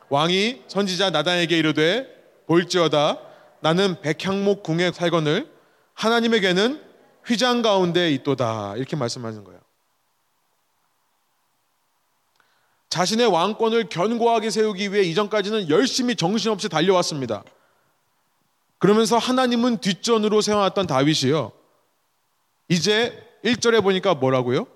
왕이 0.08 0.62
선지자 0.66 1.10
나단에게 1.10 1.56
이르되 1.58 2.06
볼지어다 2.46 3.18
나는 3.60 4.00
백향목 4.00 4.62
궁에 4.62 4.90
살거늘 4.90 5.48
하나님에게는 5.94 6.87
휘장 7.28 7.62
가운데 7.62 8.10
있도다 8.12 8.76
이렇게 8.76 8.96
말씀하는 8.96 9.44
거예요. 9.44 9.60
자신의 12.88 13.26
왕권을 13.26 13.90
견고하게 13.90 14.50
세우기 14.50 14.92
위해 14.92 15.02
이전까지는 15.02 15.68
열심히 15.68 16.16
정신없이 16.16 16.68
달려왔습니다. 16.68 17.44
그러면서 18.78 19.18
하나님은 19.18 19.78
뒷전으로 19.78 20.40
세워놨던 20.40 20.86
다윗이요. 20.86 21.52
이제 22.68 23.40
1절에 23.44 23.82
보니까 23.82 24.14
뭐라고요? 24.14 24.66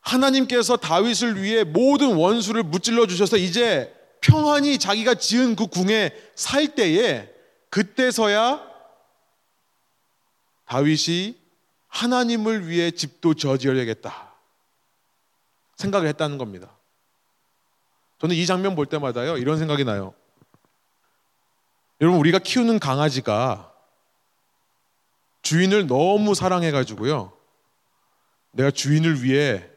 하나님께서 0.00 0.76
다윗을 0.76 1.42
위해 1.42 1.64
모든 1.64 2.14
원수를 2.14 2.62
무찔러 2.62 3.06
주셔서 3.06 3.36
이제 3.36 3.92
평안히 4.20 4.78
자기가 4.78 5.14
지은 5.14 5.56
그 5.56 5.66
궁에 5.66 6.12
살 6.34 6.74
때에 6.74 7.28
그때서야 7.70 8.62
다윗이 10.66 11.37
하나님을 11.88 12.68
위해 12.68 12.90
집도 12.90 13.34
저지어야겠다 13.34 14.32
생각을 15.76 16.08
했다는 16.08 16.38
겁니다. 16.38 16.70
저는 18.18 18.34
이 18.34 18.46
장면 18.46 18.74
볼 18.74 18.86
때마다요 18.86 19.38
이런 19.38 19.58
생각이 19.58 19.84
나요. 19.84 20.14
여러분 22.00 22.20
우리가 22.20 22.38
키우는 22.38 22.78
강아지가 22.78 23.72
주인을 25.42 25.86
너무 25.86 26.34
사랑해가지고요. 26.34 27.32
내가 28.52 28.70
주인을 28.70 29.22
위해 29.22 29.68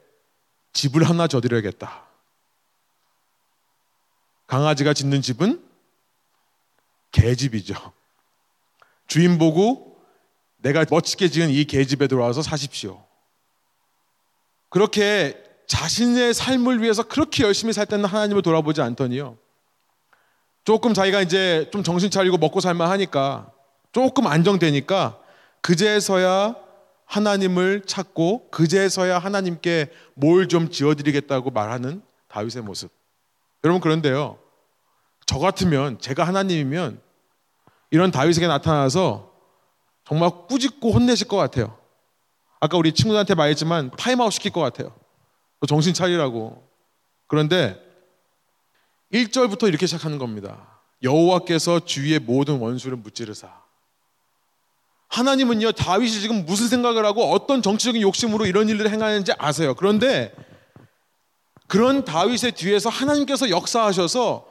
집을 0.74 1.04
하나 1.04 1.28
져드려야겠다. 1.28 2.06
강아지가 4.48 4.94
짓는 4.94 5.22
집은 5.22 5.64
개집이죠. 7.12 7.94
주인 9.08 9.38
보고 9.38 9.91
내가 10.62 10.86
멋지게 10.90 11.30
지은 11.30 11.50
이 11.50 11.66
개집에 11.66 12.08
들어와서 12.08 12.42
사십시오. 12.42 13.04
그렇게 14.70 15.42
자신의 15.68 16.34
삶을 16.34 16.82
위해서 16.82 17.04
그렇게 17.04 17.44
열심히 17.44 17.74
살 17.74 17.86
때는 17.86 18.06
하나님을 18.06 18.42
돌아보지 18.42 18.82
않더니요. 18.82 19.38
조금 20.64 20.94
자기가 20.94 21.22
이제 21.22 21.70
좀 21.72 21.84
정신 21.84 22.12
차리고 22.12 22.38
먹고 22.38 22.60
살만 22.60 22.90
하니까 22.92 23.52
조금 23.92 24.28
안정되니까 24.28 25.20
그제서야 25.62 26.56
하나님을 27.06 27.84
찾고 27.86 28.50
그제서야 28.52 29.20
하나님께 29.20 29.88
뭘 30.14 30.48
좀 30.48 30.70
지어드리겠다고 30.70 31.52
말하는 31.52 32.02
다윗의 32.28 32.64
모습. 32.64 32.92
여러분 33.64 33.82
그런데요. 33.82 34.38
저 35.26 35.40
같으면 35.40 36.00
제가 36.00 36.24
하나님이면 36.24 37.02
이런 37.90 38.12
다윗에게 38.12 38.48
나타나서 38.48 39.31
정말 40.06 40.32
꾸짖고 40.48 40.92
혼내실 40.92 41.28
것 41.28 41.38
같아요. 41.38 41.78
아까 42.60 42.78
우리 42.78 42.92
친구들한테 42.92 43.36
말했지만 43.36 43.92
타임아웃 43.98 44.34
시킬 44.34 44.52
것 44.52 44.62
같아요. 44.62 44.94
정신 45.68 45.94
차리라고. 45.94 46.68
그런데 47.28 47.80
1절부터 49.14 49.68
이렇게 49.68 49.86
시작하는 49.86 50.18
겁니다. 50.18 50.82
여호와께서 51.04 51.82
주위의 51.86 52.20
모든 52.20 52.60
원수를 52.60 52.98
무찌르사. 52.98 53.62
하나님은요, 55.10 55.74
다윗이 55.74 56.22
지금 56.22 56.46
무슨 56.46 56.68
생각을 56.68 57.06
하고 57.06 57.32
어떤 57.32 57.62
정치적인 57.62 58.02
욕심으로 58.02 58.46
이런 58.46 58.70
일을 58.70 58.90
행하는지 58.90 59.34
아세요. 59.38 59.74
그런데 59.76 60.34
그런 61.68 62.06
다윗의 62.06 62.54
뒤에서 62.54 62.90
하나님께서 62.90 63.50
역사하셔서 63.50 64.48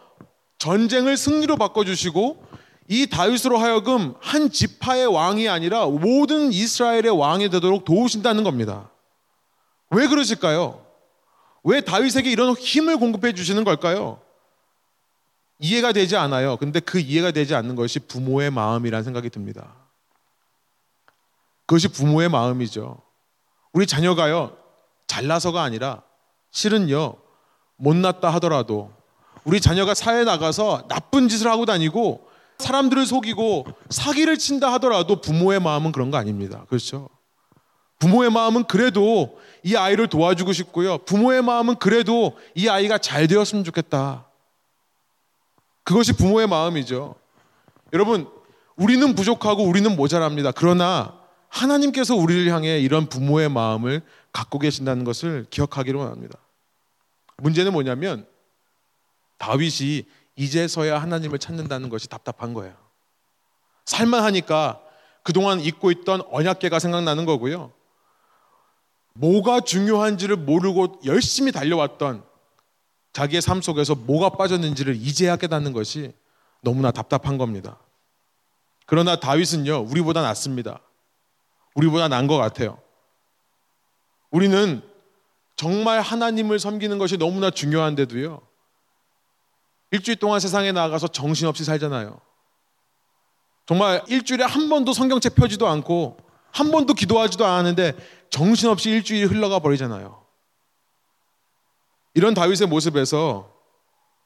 전쟁을 0.59 1.17
승리로 1.17 1.57
바꿔주시고 1.57 2.45
이 2.93 3.07
다윗으로 3.07 3.57
하여금 3.57 4.15
한 4.19 4.51
지파의 4.51 5.07
왕이 5.07 5.49
아니라 5.49 5.87
모든 5.87 6.53
이스라엘의 6.53 7.17
왕이 7.17 7.49
되도록 7.49 7.85
도우신다는 7.85 8.43
겁니다. 8.43 8.91
왜 9.91 10.09
그러실까요? 10.09 10.85
왜 11.63 11.83
다윗에게 11.83 12.29
이런 12.33 12.53
힘을 12.55 12.97
공급해 12.97 13.33
주시는 13.33 13.63
걸까요? 13.63 14.21
이해가 15.61 15.93
되지 15.93 16.17
않아요. 16.17 16.57
근데 16.57 16.81
그 16.81 16.99
이해가 16.99 17.31
되지 17.31 17.55
않는 17.55 17.77
것이 17.77 18.01
부모의 18.01 18.51
마음이라는 18.51 19.05
생각이 19.05 19.31
듭니다. 19.31 19.73
그것이 21.67 21.87
부모의 21.87 22.29
마음이죠. 22.29 23.01
우리 23.73 23.87
자녀가요, 23.87 24.57
잘나서가 25.07 25.63
아니라 25.63 26.03
실은요, 26.51 27.15
못났다 27.77 28.31
하더라도 28.35 28.91
우리 29.45 29.61
자녀가 29.61 29.95
사회에 29.95 30.25
나가서 30.25 30.89
나쁜 30.89 31.29
짓을 31.29 31.49
하고 31.49 31.67
다니고 31.67 32.30
사람들을 32.61 33.05
속이고 33.07 33.67
사기를 33.89 34.39
친다 34.39 34.73
하더라도 34.75 35.21
부모의 35.21 35.61
마음은 35.61 35.91
그런 35.91 36.11
거 36.13 36.17
아닙니다. 36.17 36.65
그렇죠? 36.69 37.09
부모의 37.99 38.31
마음은 38.31 38.65
그래도 38.65 39.39
이 39.63 39.77
아이를 39.77 40.09
도와주고 40.09 40.53
싶고요. 40.53 40.99
부모의 40.99 41.43
마음은 41.43 41.77
그래도 41.77 42.39
이 42.55 42.69
아이가 42.69 42.99
잘 42.99 43.27
되었으면 43.27 43.65
좋겠다. 43.65 44.27
그것이 45.85 46.13
부모의 46.15 46.47
마음이죠. 46.47 47.17
여러분, 47.93 48.29
우리는 48.77 49.15
부족하고 49.15 49.65
우리는 49.65 49.95
모자랍니다. 49.97 50.53
그러나 50.53 51.21
하나님께서 51.49 52.15
우리를 52.15 52.51
향해 52.53 52.79
이런 52.79 53.09
부모의 53.09 53.51
마음을 53.51 54.03
갖고 54.33 54.59
계신다는 54.59 55.05
것을 55.05 55.47
기억하기를 55.51 55.99
원합니다. 55.99 56.39
문제는 57.39 57.73
뭐냐면 57.73 58.27
다윗이 59.39 60.05
이제서야 60.41 61.03
하나님을 61.03 61.39
찾는다는 61.39 61.91
것이 61.91 62.09
답답한 62.09 62.55
거예요. 62.55 62.75
살만 63.85 64.25
하니까 64.25 64.81
그동안 65.23 65.61
잊고 65.61 65.91
있던 65.91 66.23
언약계가 66.31 66.79
생각나는 66.79 67.27
거고요. 67.27 67.73
뭐가 69.13 69.61
중요한지를 69.61 70.37
모르고 70.37 71.01
열심히 71.05 71.53
달려왔던 71.53 72.25
자기의 73.13 73.43
삶 73.43 73.61
속에서 73.61 73.95
뭐가 73.95 74.31
빠졌는지를 74.31 74.97
이제야 74.97 75.37
깨닫는 75.37 75.75
것이 75.75 76.15
너무나 76.63 76.91
답답한 76.91 77.37
겁니다. 77.37 77.79
그러나 78.87 79.21
다윗은요, 79.21 79.89
우리보다 79.91 80.23
낫습니다. 80.23 80.81
우리보다 81.75 82.09
나은 82.09 82.27
것 82.29 82.39
같아요. 82.39 82.79
우리는 84.31 84.81
정말 85.57 86.01
하나님을 86.01 86.59
섬기는 86.59 86.97
것이 86.99 87.19
너무나 87.19 87.51
중요한데도요. 87.51 88.50
일주일 89.91 90.19
동안 90.19 90.41
세상에 90.41 90.73
나가서 90.73 91.09
정신없이 91.09 91.65
살잖아요. 91.65 92.21
정말 93.67 94.03
일주일에 94.09 94.45
한 94.45 94.69
번도 94.69 94.93
성경책 94.93 95.35
펴지도 95.35 95.69
않고 95.69 96.17
한 96.53 96.71
번도 96.71 96.95
기도하지도 96.95 97.45
않았는데 97.45 97.97
정신없이 98.31 98.91
일주일이 98.91 99.27
흘러가 99.27 99.59
버리잖아요. 99.59 100.21
이런 102.15 102.35
다윗의 102.35 102.67
모습에서 102.69 103.53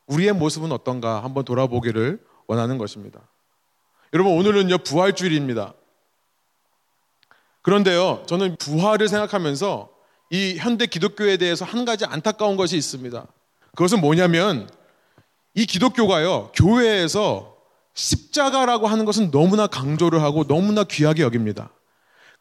우리의 0.07 0.33
모습은 0.33 0.73
어떤가 0.73 1.23
한번 1.23 1.45
돌아보기를 1.45 2.25
원하는 2.47 2.79
것입니다. 2.79 3.21
여러분 4.13 4.33
오늘은요 4.33 4.79
부활주일입니다. 4.79 5.75
그런데요 7.63 8.23
저는 8.27 8.57
부활을 8.57 9.09
생각하면서 9.09 9.91
이 10.31 10.57
현대 10.59 10.87
기독교에 10.87 11.37
대해서 11.37 11.65
한 11.65 11.85
가지 11.85 12.05
안타까운 12.05 12.57
것이 12.57 12.77
있습니다. 12.77 13.27
그것은 13.71 14.01
뭐냐면 14.01 14.69
이 15.55 15.67
기독교가요 15.67 16.51
교회에서 16.55 17.55
십자가라고 17.95 18.89
하는 18.89 19.05
것은 19.05 19.31
너무나 19.31 19.67
강조를 19.67 20.21
하고 20.23 20.45
너무나 20.45 20.83
귀하게 20.85 21.23
여깁니다. 21.23 21.71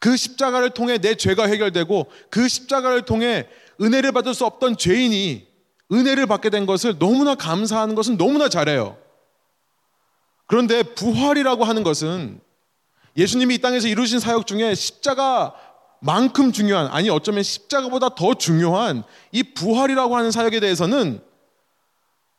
그 0.00 0.16
십자가를 0.16 0.70
통해 0.70 0.98
내 0.98 1.14
죄가 1.14 1.46
해결되고 1.46 2.10
그 2.28 2.48
십자가를 2.48 3.02
통해 3.02 3.46
은혜를 3.80 4.12
받을 4.12 4.34
수 4.34 4.44
없던 4.44 4.76
죄인이 4.76 5.46
은혜를 5.92 6.26
받게 6.26 6.50
된 6.50 6.66
것을 6.66 6.98
너무나 6.98 7.34
감사하는 7.34 7.94
것은 7.94 8.16
너무나 8.16 8.48
잘해요. 8.48 8.96
그런데 10.46 10.82
부활이라고 10.82 11.64
하는 11.64 11.84
것은 11.84 12.40
예수님이 13.16 13.54
이 13.54 13.58
땅에서 13.58 13.86
이루신 13.86 14.18
사역 14.18 14.46
중에 14.46 14.74
십자가만큼 14.74 16.52
중요한, 16.52 16.88
아니 16.88 17.08
어쩌면 17.10 17.42
십자가보다 17.44 18.10
더 18.16 18.34
중요한 18.34 19.04
이 19.30 19.42
부활이라고 19.54 20.16
하는 20.16 20.30
사역에 20.32 20.58
대해서는 20.58 21.22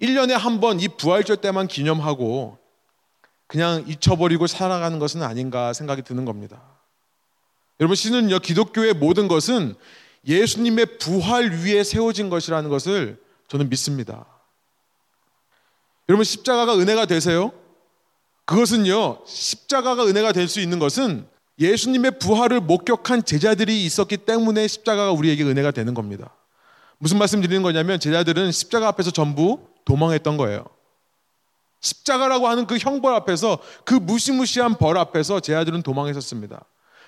1년에 0.01 0.31
한 0.33 0.59
번 0.59 0.79
이 0.79 0.87
부활절 0.87 1.37
때만 1.37 1.67
기념하고 1.67 2.57
그냥 3.47 3.83
잊혀버리고 3.87 4.47
살아가는 4.47 4.99
것은 4.99 5.23
아닌가 5.23 5.71
생각이 5.73 6.01
드는 6.01 6.25
겁니다. 6.25 6.61
여러분, 7.79 7.95
신은요, 7.95 8.39
기독교의 8.39 8.93
모든 8.93 9.27
것은 9.27 9.75
예수님의 10.27 10.97
부활 10.97 11.51
위에 11.51 11.83
세워진 11.83 12.29
것이라는 12.29 12.69
것을 12.69 13.21
저는 13.47 13.69
믿습니다. 13.69 14.25
여러분, 16.09 16.23
십자가가 16.23 16.75
은혜가 16.77 17.05
되세요? 17.05 17.51
그것은요, 18.45 19.19
십자가가 19.25 20.05
은혜가 20.05 20.31
될 20.31 20.47
수 20.47 20.59
있는 20.59 20.79
것은 20.79 21.27
예수님의 21.59 22.19
부활을 22.19 22.59
목격한 22.61 23.23
제자들이 23.23 23.85
있었기 23.85 24.17
때문에 24.17 24.67
십자가가 24.67 25.11
우리에게 25.11 25.43
은혜가 25.43 25.71
되는 25.71 25.93
겁니다. 25.93 26.31
무슨 26.97 27.17
말씀 27.17 27.41
드리는 27.41 27.61
거냐면 27.61 27.99
제자들은 27.99 28.51
십자가 28.51 28.87
앞에서 28.89 29.11
전부 29.11 29.67
도망했던 29.85 30.37
거예요. 30.37 30.65
십자가라고 31.79 32.47
하는 32.47 32.65
그 32.65 32.77
형벌 32.77 33.13
앞에서 33.13 33.59
그 33.83 33.93
무시무시한 33.93 34.77
벌 34.77 34.97
앞에서 34.97 35.39
제자들은 35.39 35.83
도망했었습니다. 35.83 36.65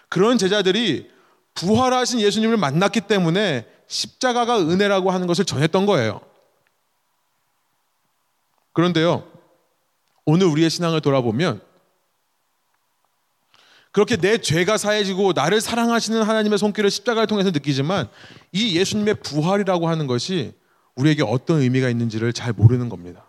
그런 0.10 0.38
제자들이 0.38 1.10
부활하신 1.56 2.22
예수님을 2.22 2.58
만났기 2.58 3.02
때문에 3.02 3.68
십자가가 3.88 4.60
은혜라고 4.60 5.12
하는 5.12 5.28
것을 5.28 5.46
전했던 5.46 5.86
거예요. 5.86 6.22
그런데요, 8.74 9.28
오늘 10.26 10.46
우리의 10.48 10.70
신앙을 10.70 11.02
돌아보면 11.02 11.62
그렇게 13.92 14.18
내 14.18 14.38
죄가 14.38 14.78
사해지고 14.78 15.34
나를 15.34 15.60
사랑하시는 15.60 16.22
하나님의 16.22 16.60
손길을 16.60 16.92
십자가를 16.92 17.26
통해서 17.26 17.50
느끼지만 17.50 18.08
이 18.52 18.78
예수님의 18.78 19.16
부활이라고 19.24 19.90
하는 19.90 20.06
것이 20.06 20.54
우리에게 20.98 21.24
어떤 21.24 21.62
의미가 21.62 21.90
있는지를 21.90 22.34
잘 22.34 22.54
모르는 22.54 22.90
겁니다. 22.90 23.26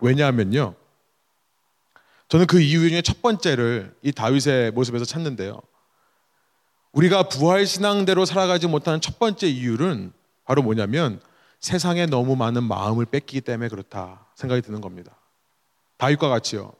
왜냐하면요. 0.00 0.74
저는 2.28 2.46
그 2.46 2.60
이유 2.60 2.88
중에 2.88 3.02
첫 3.02 3.22
번째를 3.22 3.94
이 4.02 4.12
다윗의 4.12 4.72
모습에서 4.72 5.04
찾는데요. 5.04 5.60
우리가 6.92 7.28
부활 7.28 7.66
신앙대로 7.66 8.24
살아가지 8.24 8.66
못하는 8.66 9.00
첫 9.00 9.18
번째 9.18 9.48
이유는 9.48 10.12
바로 10.44 10.62
뭐냐면 10.62 11.20
세상에 11.60 12.06
너무 12.06 12.36
많은 12.36 12.64
마음을 12.64 13.06
뺏기기 13.06 13.42
때문에 13.42 13.68
그렇다 13.68 14.26
생각이 14.34 14.62
드는 14.62 14.80
겁니다. 14.80 15.16
다윗과 15.98 16.28
같이요. 16.28 16.72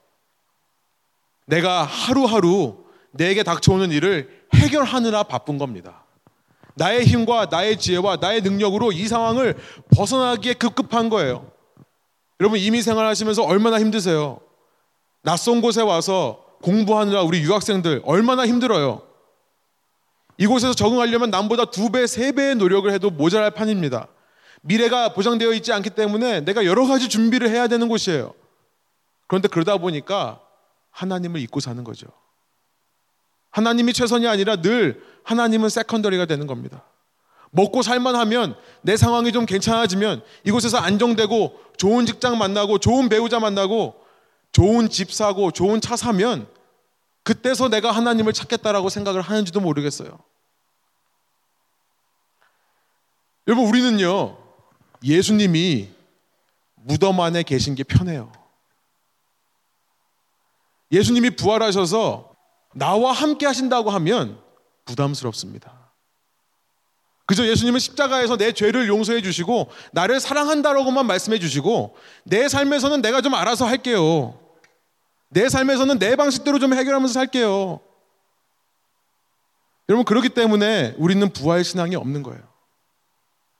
내가 1.46 1.84
하루하루 1.84 2.84
내게 3.12 3.42
닥쳐오는 3.42 3.90
일을 3.92 4.46
해결하느라 4.54 5.22
바쁜 5.24 5.58
겁니다. 5.58 6.01
나의 6.74 7.04
힘과 7.04 7.46
나의 7.50 7.78
지혜와 7.78 8.16
나의 8.16 8.40
능력으로 8.42 8.92
이 8.92 9.06
상황을 9.06 9.56
벗어나기에 9.94 10.54
급급한 10.54 11.08
거예요. 11.08 11.50
여러분 12.40 12.58
이미 12.58 12.82
생활하시면서 12.82 13.42
얼마나 13.44 13.78
힘드세요? 13.78 14.40
낯선 15.22 15.60
곳에 15.60 15.82
와서 15.82 16.44
공부하느라 16.62 17.22
우리 17.22 17.40
유학생들 17.40 18.02
얼마나 18.04 18.46
힘들어요. 18.46 19.02
이곳에서 20.38 20.74
적응하려면 20.74 21.30
남보다 21.30 21.66
두 21.66 21.90
배, 21.90 22.06
세 22.06 22.32
배의 22.32 22.56
노력을 22.56 22.90
해도 22.90 23.10
모자랄 23.10 23.52
판입니다. 23.52 24.08
미래가 24.62 25.12
보장되어 25.12 25.52
있지 25.54 25.72
않기 25.72 25.90
때문에 25.90 26.40
내가 26.40 26.64
여러 26.64 26.86
가지 26.86 27.08
준비를 27.08 27.50
해야 27.50 27.68
되는 27.68 27.88
곳이에요. 27.88 28.32
그런데 29.28 29.48
그러다 29.48 29.76
보니까 29.78 30.40
하나님을 30.90 31.40
잊고 31.40 31.60
사는 31.60 31.82
거죠. 31.84 32.06
하나님이 33.52 33.92
최선이 33.92 34.26
아니라 34.26 34.56
늘 34.56 35.02
하나님은 35.24 35.68
세컨더리가 35.68 36.26
되는 36.26 36.46
겁니다. 36.46 36.84
먹고 37.50 37.82
살만 37.82 38.16
하면 38.16 38.56
내 38.80 38.96
상황이 38.96 39.30
좀 39.30 39.46
괜찮아지면 39.46 40.22
이곳에서 40.44 40.78
안정되고 40.78 41.60
좋은 41.76 42.06
직장 42.06 42.38
만나고 42.38 42.78
좋은 42.78 43.08
배우자 43.08 43.38
만나고 43.38 44.02
좋은 44.52 44.88
집 44.88 45.12
사고 45.12 45.50
좋은 45.50 45.80
차 45.80 45.96
사면 45.96 46.48
그때서 47.22 47.68
내가 47.68 47.92
하나님을 47.92 48.32
찾겠다라고 48.32 48.88
생각을 48.88 49.20
하는지도 49.20 49.60
모르겠어요. 49.60 50.18
여러분 53.46 53.66
우리는요 53.66 54.38
예수님이 55.04 55.90
무덤 56.74 57.20
안에 57.20 57.42
계신 57.42 57.74
게 57.74 57.84
편해요. 57.84 58.32
예수님이 60.90 61.30
부활하셔서 61.36 62.31
나와 62.74 63.12
함께 63.12 63.46
하신다고 63.46 63.90
하면 63.90 64.38
부담스럽습니다. 64.84 65.82
그저 67.26 67.46
예수님은 67.46 67.78
십자가에서 67.78 68.36
내 68.36 68.52
죄를 68.52 68.88
용서해 68.88 69.22
주시고 69.22 69.70
나를 69.92 70.20
사랑한다라고만 70.20 71.06
말씀해 71.06 71.38
주시고 71.38 71.96
내 72.24 72.48
삶에서는 72.48 73.00
내가 73.00 73.20
좀 73.20 73.34
알아서 73.34 73.66
할게요. 73.66 74.38
내 75.28 75.48
삶에서는 75.48 75.98
내 75.98 76.16
방식대로 76.16 76.58
좀 76.58 76.74
해결하면서 76.74 77.12
살게요. 77.14 77.80
여러분 79.88 80.04
그렇기 80.04 80.30
때문에 80.30 80.94
우리는 80.98 81.28
부활 81.32 81.64
신앙이 81.64 81.96
없는 81.96 82.22
거예요. 82.22 82.42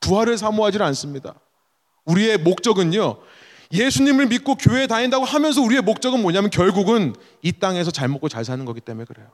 부활을 0.01 0.37
사모하지 0.37 0.79
않습니다. 0.83 1.35
우리의 2.05 2.39
목적은요. 2.39 3.19
예수님을 3.73 4.27
믿고 4.27 4.55
교회에 4.57 4.87
다닌다고 4.87 5.25
하면서 5.25 5.63
우리의 5.63 5.81
목적은 5.83 6.21
뭐냐면 6.21 6.51
결국은 6.51 7.15
이 7.41 7.53
땅에서 7.53 7.91
잘 7.91 8.09
먹고 8.09 8.29
잘 8.29 8.45
사는 8.45 8.63
거기 8.65 8.81
때문에 8.81 9.07
그래요. 9.07 9.29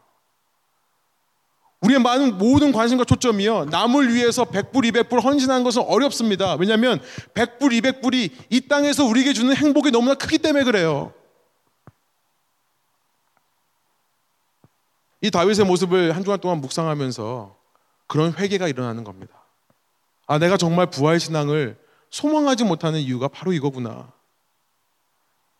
우리의 1.80 2.00
많은 2.00 2.38
모든 2.38 2.72
관심과 2.72 3.04
초점이요. 3.04 3.66
남을 3.66 4.12
위해서 4.12 4.44
100불, 4.44 4.90
200불 4.90 5.22
헌신하는 5.22 5.62
것은 5.64 5.82
어렵습니다. 5.82 6.54
왜냐하면 6.54 7.00
100불, 7.34 7.80
200불이 7.80 8.32
이 8.50 8.60
땅에서 8.62 9.04
우리에게 9.04 9.32
주는 9.32 9.54
행복이 9.54 9.90
너무나 9.90 10.14
크기 10.14 10.38
때문에 10.38 10.64
그래요. 10.64 11.12
이 15.20 15.30
다윗의 15.30 15.66
모습을 15.66 16.14
한 16.14 16.22
주간 16.22 16.40
동안 16.40 16.60
묵상하면서 16.60 17.56
그런 18.06 18.32
회개가 18.34 18.68
일어나는 18.68 19.04
겁니다. 19.04 19.34
아, 20.26 20.38
내가 20.38 20.56
정말 20.56 20.86
부활 20.86 21.18
신앙을 21.18 21.76
소망하지 22.10 22.64
못하는 22.64 23.00
이유가 23.00 23.28
바로 23.28 23.52
이거구나. 23.52 24.12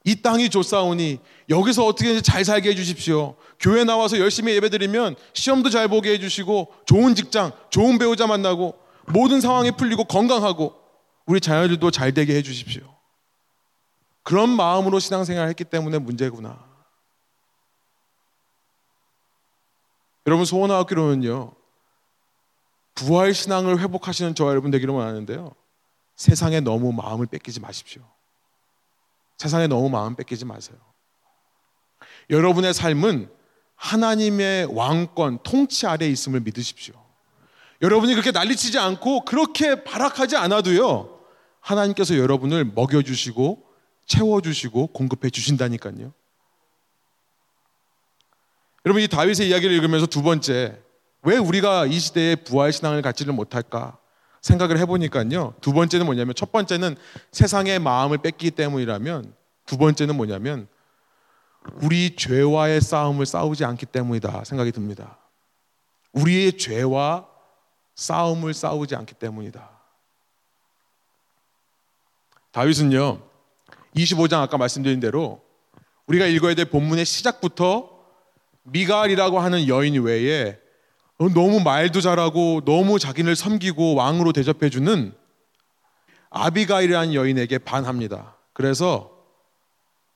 이 0.09 0.23
땅이 0.23 0.49
좋사오니 0.49 1.19
여기서 1.51 1.85
어떻게 1.85 2.23
잘 2.23 2.43
살게 2.43 2.71
해주십시오. 2.71 3.37
교회 3.61 3.85
나와서 3.85 4.19
열심히 4.19 4.55
예배드리면 4.55 5.17
시험도 5.35 5.69
잘 5.69 5.87
보게 5.87 6.13
해주시고 6.13 6.73
좋은 6.87 7.15
직장, 7.15 7.53
좋은 7.69 7.99
배우자 7.99 8.27
만나고 8.27 8.75
모든 9.09 9.43
상황이 9.43 9.71
풀리고 9.71 10.05
건강하고 10.05 10.75
우리 11.27 11.43
자녀들도 11.43 11.91
잘 11.91 12.15
되게 12.15 12.37
해주십시오. 12.37 12.83
그런 14.23 14.49
마음으로 14.49 14.99
신앙생활을 14.99 15.51
했기 15.51 15.65
때문에 15.65 15.99
문제구나. 15.99 16.59
여러분 20.27 20.47
소원하옵기로는요. 20.47 21.53
부활 22.95 23.35
신앙을 23.35 23.79
회복하시는 23.81 24.35
저와 24.35 24.53
여러분 24.53 24.71
되기를 24.71 24.95
원하는데요. 24.95 25.53
세상에 26.17 26.61
너무 26.61 26.95
마음을 26.95 27.27
뺏기지 27.27 27.61
마십시오. 27.61 28.03
세상에 29.39 29.69
너무 29.69 29.89
마음 29.89 30.17
뺏기지 30.17 30.45
마세요. 30.45 30.77
여러분의 32.29 32.75
삶은 32.75 33.31
하나님의 33.77 34.67
왕권, 34.75 35.39
통치 35.45 35.87
아래 35.87 36.07
있음을 36.09 36.41
믿으십시오. 36.41 36.95
여러분이 37.81 38.15
그렇게 38.15 38.33
난리치지 38.33 38.79
않고 38.79 39.25
그렇게 39.25 39.85
발악하지 39.85 40.37
않아도요. 40.37 41.21
하나님께서 41.61 42.17
여러분을 42.17 42.65
먹여주시고 42.65 43.65
채워주시고 44.07 44.89
공급해 44.89 45.31
주신다니까요. 45.31 46.13
여러분 48.85 49.03
이 49.03 49.07
다윗의 49.07 49.49
이야기를 49.49 49.75
읽으면서 49.77 50.07
두 50.07 50.23
번째 50.23 50.81
왜 51.23 51.37
우리가 51.37 51.87
이 51.87 51.99
시대에 51.99 52.37
부활 52.37 52.73
신앙을 52.73 53.03
갖지를 53.03 53.33
못할까 53.33 53.99
생각을 54.41 54.79
해보니까요. 54.79 55.55
두 55.61 55.73
번째는 55.73 56.07
뭐냐면 56.07 56.35
첫 56.35 56.53
번째는 56.53 56.97
세상의 57.33 57.79
마음을 57.79 58.19
뺏기 58.19 58.51
때문이라면 58.51 59.35
두 59.67 59.77
번째는 59.77 60.17
뭐냐면 60.17 60.69
우리 61.83 62.17
죄와의 62.17 62.81
싸움을 62.81 63.27
싸우지 63.27 63.65
않기 63.65 63.87
때문이다 63.87 64.45
생각이 64.45 64.73
듭니다. 64.73 65.19
우리의 66.13 66.57
죄와 66.57 67.27
싸움을 67.95 68.55
싸우지 68.55 68.95
않기 68.95 69.15
때문이다. 69.15 69.69
다윗은요, 72.53 73.21
25장 73.95 74.41
아까 74.41 74.57
말씀드린 74.57 75.01
대로 75.01 75.43
우리가 76.07 76.27
읽어야 76.27 76.55
될 76.55 76.65
본문의 76.67 77.05
시작부터 77.05 77.99
미갈이라고 78.63 79.39
하는 79.39 79.69
여인 79.69 80.01
외에 80.03 80.59
너무 81.19 81.61
말도 81.61 82.01
잘하고 82.01 82.63
너무 82.65 82.99
자기를 82.99 83.35
섬기고 83.35 83.95
왕으로 83.95 84.33
대접해주는 84.33 85.13
아비가일이라는 86.31 87.15
여인에게 87.15 87.59
반합니다. 87.59 88.37
그래서 88.53 89.11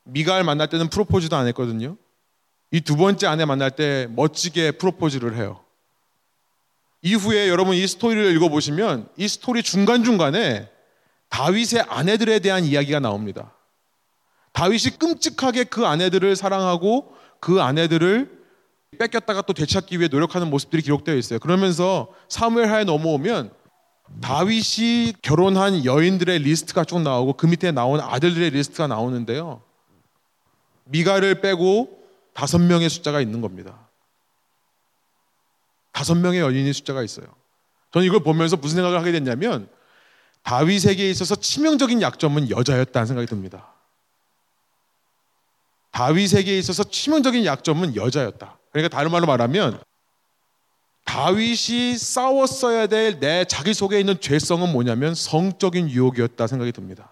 미갈 0.03 0.43
만날 0.43 0.69
때는 0.69 0.89
프로포즈도 0.89 1.35
안 1.35 1.47
했거든요. 1.47 1.97
이 2.71 2.81
두 2.81 2.97
번째 2.97 3.27
아내 3.27 3.45
만날 3.45 3.71
때 3.71 4.07
멋지게 4.11 4.71
프로포즈를 4.71 5.35
해요. 5.35 5.59
이후에 7.01 7.49
여러분 7.49 7.75
이 7.75 7.85
스토리를 7.85 8.35
읽어보시면 8.35 9.09
이 9.17 9.27
스토리 9.27 9.61
중간중간에 9.61 10.69
다윗의 11.29 11.81
아내들에 11.87 12.39
대한 12.39 12.63
이야기가 12.63 12.99
나옵니다. 12.99 13.53
다윗이 14.53 14.97
끔찍하게 14.99 15.65
그 15.65 15.85
아내들을 15.85 16.35
사랑하고 16.35 17.13
그 17.39 17.61
아내들을 17.61 18.42
뺏겼다가 18.97 19.41
또 19.43 19.53
되찾기 19.53 19.99
위해 19.99 20.07
노력하는 20.07 20.49
모습들이 20.49 20.81
기록되어 20.81 21.15
있어요. 21.15 21.39
그러면서 21.39 22.07
사무엘 22.29 22.69
하에 22.69 22.83
넘어오면 22.83 23.51
다윗이 24.21 25.13
결혼한 25.21 25.85
여인들의 25.85 26.39
리스트가 26.39 26.83
쭉 26.83 27.01
나오고 27.01 27.33
그 27.33 27.45
밑에 27.45 27.71
나온 27.71 27.99
아들들의 27.99 28.51
리스트가 28.51 28.87
나오는데요. 28.87 29.61
미가를 30.85 31.41
빼고 31.41 32.03
다섯 32.33 32.59
명의 32.59 32.89
숫자가 32.89 33.21
있는 33.21 33.41
겁니다. 33.41 33.87
다섯 35.91 36.15
명의 36.15 36.39
여인의 36.39 36.73
숫자가 36.73 37.03
있어요. 37.03 37.27
저는 37.91 38.07
이걸 38.07 38.21
보면서 38.21 38.57
무슨 38.57 38.75
생각을 38.75 38.99
하게 38.99 39.11
됐냐면 39.11 39.69
다윗에게 40.41 41.09
있어서 41.09 41.35
치명적인 41.35 42.01
약점은 42.01 42.49
여자였다는 42.49 43.05
생각이 43.05 43.27
듭니다. 43.27 43.73
다윗에게 45.91 46.57
있어서 46.57 46.83
치명적인 46.83 47.45
약점은 47.45 47.95
여자였다. 47.95 48.57
그러니까 48.73 48.95
다른 48.95 49.11
말로 49.11 49.25
말하면 49.27 49.79
다윗이 51.05 51.97
싸웠어야 51.97 52.87
될 52.87 53.19
내 53.19 53.45
자기 53.45 53.73
속에 53.73 53.99
있는 53.99 54.19
죄성은 54.19 54.71
뭐냐면 54.71 55.13
성적인 55.15 55.89
유혹이었다 55.89 56.47
생각이 56.47 56.71
듭니다. 56.71 57.11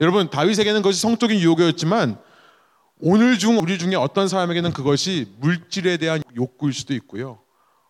여러분 0.00 0.30
다윗에게는 0.30 0.80
그것이 0.82 1.00
성적인 1.00 1.40
유혹이었지만 1.40 2.18
오늘 3.00 3.38
중 3.38 3.58
우리 3.58 3.78
중에 3.78 3.96
어떤 3.96 4.28
사람에게는 4.28 4.72
그것이 4.72 5.32
물질에 5.38 5.96
대한 5.96 6.22
욕구일 6.36 6.72
수도 6.72 6.94
있고요. 6.94 7.40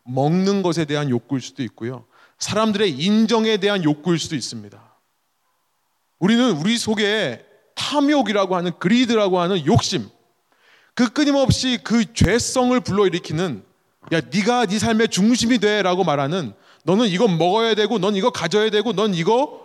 먹는 0.04 0.62
것에 0.62 0.86
대한 0.86 1.10
욕구일 1.10 1.42
수도 1.42 1.62
있고요. 1.62 2.06
사람들의 2.38 2.90
인정에 2.90 3.58
대한 3.58 3.84
욕구일 3.84 4.18
수도 4.18 4.36
있습니다. 4.36 4.80
우리는 6.18 6.52
우리 6.52 6.78
속에 6.78 7.44
탐욕이라고 7.74 8.56
하는 8.56 8.72
그리드라고 8.78 9.40
하는 9.40 9.64
욕심, 9.66 10.08
그 10.98 11.08
끊임없이 11.10 11.78
그 11.84 12.12
죄성을 12.12 12.80
불러일으키는 12.80 13.62
야 14.12 14.20
네가 14.20 14.66
네 14.66 14.80
삶의 14.80 15.10
중심이 15.10 15.58
돼라고 15.58 16.02
말하는 16.02 16.54
너는 16.82 17.06
이거 17.06 17.28
먹어야 17.28 17.76
되고 17.76 18.00
넌 18.00 18.16
이거 18.16 18.30
가져야 18.30 18.68
되고 18.70 18.92
넌 18.92 19.14
이거 19.14 19.64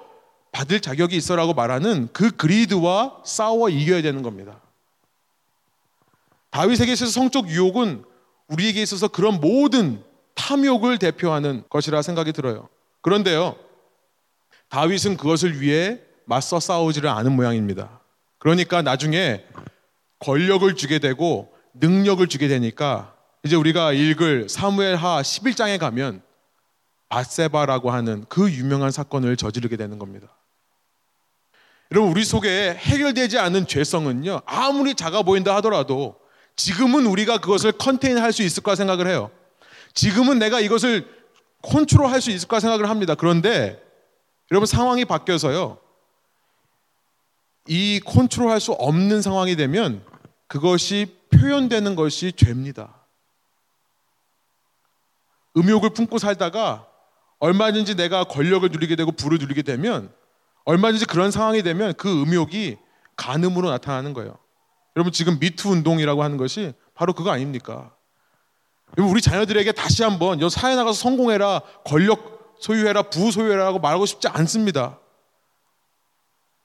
받을 0.52 0.80
자격이 0.80 1.16
있어라고 1.16 1.56
말하는 1.56 2.08
그 2.14 2.30
그리드와 2.36 3.24
싸워 3.26 3.70
이겨야 3.70 4.04
되는 4.04 4.22
겁니다. 4.22 4.62
다윗에게 6.52 6.92
있어서 6.94 7.12
성적 7.12 7.50
유혹은 7.50 8.04
우리에게 8.50 8.84
있어서 8.84 9.08
그런 9.08 9.42
모든 9.42 10.04
탐욕을 10.36 11.00
대표하는 11.00 11.64
것이라 11.68 12.04
생각이 12.04 12.32
들어요. 12.32 12.70
그런데요, 13.02 13.56
다윗은 14.70 15.18
그것을 15.18 15.62
위해 15.62 16.00
맞서 16.26 16.60
싸우지를 16.60 17.10
않은 17.10 17.32
모양입니다. 17.32 18.02
그러니까 18.38 18.84
나중에 18.84 19.44
권력을 20.24 20.74
주게 20.76 21.00
되고 21.00 21.54
능력을 21.74 22.26
주게 22.28 22.48
되니까 22.48 23.14
이제 23.44 23.56
우리가 23.58 23.92
읽을 23.92 24.48
사무엘하 24.48 25.22
11장에 25.22 25.78
가면 25.78 26.22
바세바라고 27.10 27.92
하는 27.92 28.26
그 28.30 28.50
유명한 28.50 28.90
사건을 28.90 29.36
저지르게 29.36 29.76
되는 29.76 30.00
겁니다. 30.00 30.30
여러분 31.92 32.10
우리 32.10 32.24
속에 32.24 32.74
해결되지 32.74 33.38
않은 33.38 33.68
죄성은요 33.68 34.42
아무리 34.46 34.96
작아 34.96 35.22
보인다 35.24 35.56
하더라도 35.58 36.20
지금은 36.56 37.06
우리가 37.06 37.40
그것을 37.40 37.74
컨테인할 37.74 38.32
수 38.32 38.44
있을 38.44 38.64
까 38.64 38.76
생각을 38.76 39.08
해요. 39.08 39.30
지금은 39.94 40.40
내가 40.40 40.60
이것을 40.60 41.06
컨트롤할 41.62 42.22
수 42.22 42.32
있을 42.32 42.48
까 42.48 42.60
생각을 42.60 42.90
합니다. 42.90 43.14
그런데 43.14 43.84
여러분 44.52 44.66
상황이 44.66 45.04
바뀌어서요 45.04 45.80
이 47.68 48.00
컨트롤할 48.06 48.60
수 48.60 48.72
없는 48.72 49.22
상황이 49.22 49.56
되면 49.56 50.04
그것이 50.54 51.18
표현되는 51.32 51.96
것이 51.96 52.32
죄입니다. 52.32 52.94
음욕을 55.58 55.96
품고 55.96 56.20
살다가 56.20 56.86
얼마든지 57.40 57.96
내가 57.96 58.26
권력을 58.26 58.70
누리게 58.70 58.96
되고 58.96 59.12
부를 59.12 59.40
누리게 59.40 59.64
되면 59.64 60.14
얼마든지 60.66 61.08
그런 61.08 61.32
상황이 61.32 61.64
되면 61.64 61.96
그 61.96 62.22
음욕이 62.22 62.78
간음으로 63.16 63.72
나타나는 63.72 64.14
거예요. 64.14 64.38
여러분 64.96 65.12
지금 65.12 65.40
미투 65.40 65.72
운동이라고 65.72 66.22
하는 66.22 66.38
것이 66.38 66.74
바로 66.94 67.14
그거 67.14 67.32
아닙니까? 67.32 67.96
우리 68.96 69.24
자녀들에게 69.24 69.72
다시 69.72 70.04
한번 70.04 70.40
여 70.40 70.50
사회 70.50 70.76
나가서 70.76 71.00
성공해라, 71.00 71.62
권력 71.84 72.58
소유해라, 72.60 73.02
부 73.02 73.32
소유해라고 73.32 73.80
말하고 73.80 74.06
싶지 74.06 74.28
않습니다. 74.28 75.00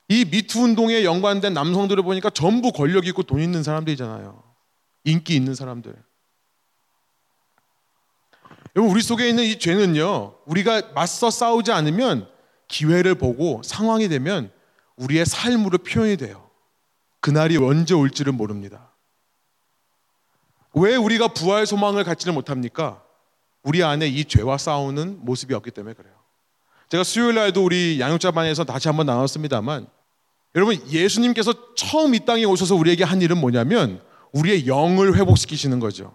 이 0.08 0.24
미투 0.24 0.62
운동에 0.62 1.04
연관된 1.04 1.52
남성들을 1.52 2.02
보니까 2.02 2.30
전부 2.30 2.72
권력 2.72 3.06
있고 3.06 3.22
돈 3.22 3.40
있는 3.40 3.62
사람들이잖아요. 3.62 4.42
인기 5.04 5.36
있는 5.36 5.54
사람들. 5.54 5.94
여러분 8.74 8.92
우리 8.92 9.02
속에 9.02 9.28
있는 9.28 9.44
이 9.44 9.58
죄는요. 9.58 10.34
우리가 10.46 10.92
맞서 10.94 11.30
싸우지 11.30 11.72
않으면 11.72 12.28
기회를 12.68 13.16
보고 13.16 13.62
상황이 13.62 14.08
되면 14.08 14.50
우리의 14.96 15.26
삶으로 15.26 15.78
표현이 15.78 16.16
돼요. 16.16 16.48
그날이 17.20 17.56
언제 17.56 17.94
올지를 17.94 18.32
모릅니다. 18.32 18.92
왜 20.74 20.96
우리가 20.96 21.28
부활 21.28 21.66
소망을 21.66 22.04
갖지를 22.04 22.32
못합니까? 22.32 23.02
우리 23.62 23.82
안에 23.82 24.06
이 24.06 24.24
죄와 24.24 24.56
싸우는 24.56 25.24
모습이 25.24 25.52
없기 25.54 25.70
때문에 25.70 25.94
그래요. 25.94 26.14
제가 26.88 27.04
수요일 27.04 27.34
날도 27.34 27.64
우리 27.64 28.00
양육자반에서 28.00 28.64
다시 28.64 28.88
한번 28.88 29.06
나눴습니다만 29.06 29.86
여러분 30.54 30.80
예수님께서 30.90 31.52
처음 31.74 32.14
이 32.14 32.24
땅에 32.24 32.44
오셔서 32.44 32.74
우리에게 32.74 33.04
한 33.04 33.22
일은 33.22 33.38
뭐냐면 33.38 34.00
우리의 34.32 34.66
영을 34.66 35.16
회복시키시는 35.16 35.78
거죠. 35.78 36.12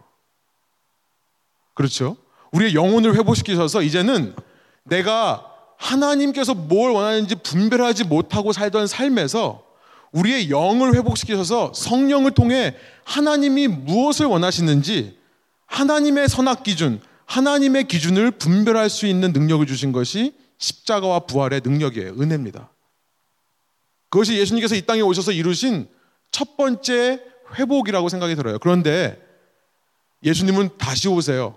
그렇죠? 1.74 2.18
우리의 2.52 2.76
영혼을 2.76 3.16
회복시키셔서 3.16 3.82
이제는 3.82 4.36
내가 4.84 5.50
하나님께서 5.78 6.54
뭘 6.54 6.92
원하는지 6.92 7.36
분별하지 7.36 8.06
못하고 8.06 8.54
살던 8.54 8.88
삶에서 8.88 9.64
우리의 10.12 10.50
영을 10.52 10.94
회복시키셔서 10.96 11.74
성령을 11.74 12.32
통해 12.32 12.76
하나님이 13.04 13.68
무엇을 13.68 14.28
원하시는지 14.28 15.18
하나님의 15.66 16.30
선악 16.30 16.64
기준, 16.64 17.02
하나님의 17.26 17.86
기준을 17.88 18.32
분별할 18.32 18.90
수 18.90 19.08
있는 19.08 19.34
능력을 19.34 19.66
주신 19.66 19.92
것이 19.92 20.34
십자가와 20.60 21.22
부활의 21.22 21.62
능력이에요. 21.64 22.12
은혜입니다. 22.12 22.70
그것이 24.14 24.38
예수님께서 24.38 24.76
이 24.76 24.84
땅에 24.84 25.02
오셔서 25.02 25.32
이루신 25.32 25.88
첫 26.30 26.56
번째 26.56 27.20
회복이라고 27.56 28.10
생각이 28.10 28.36
들어요. 28.36 28.60
그런데 28.60 29.20
예수님은 30.22 30.78
다시 30.78 31.10
오세요. 31.10 31.56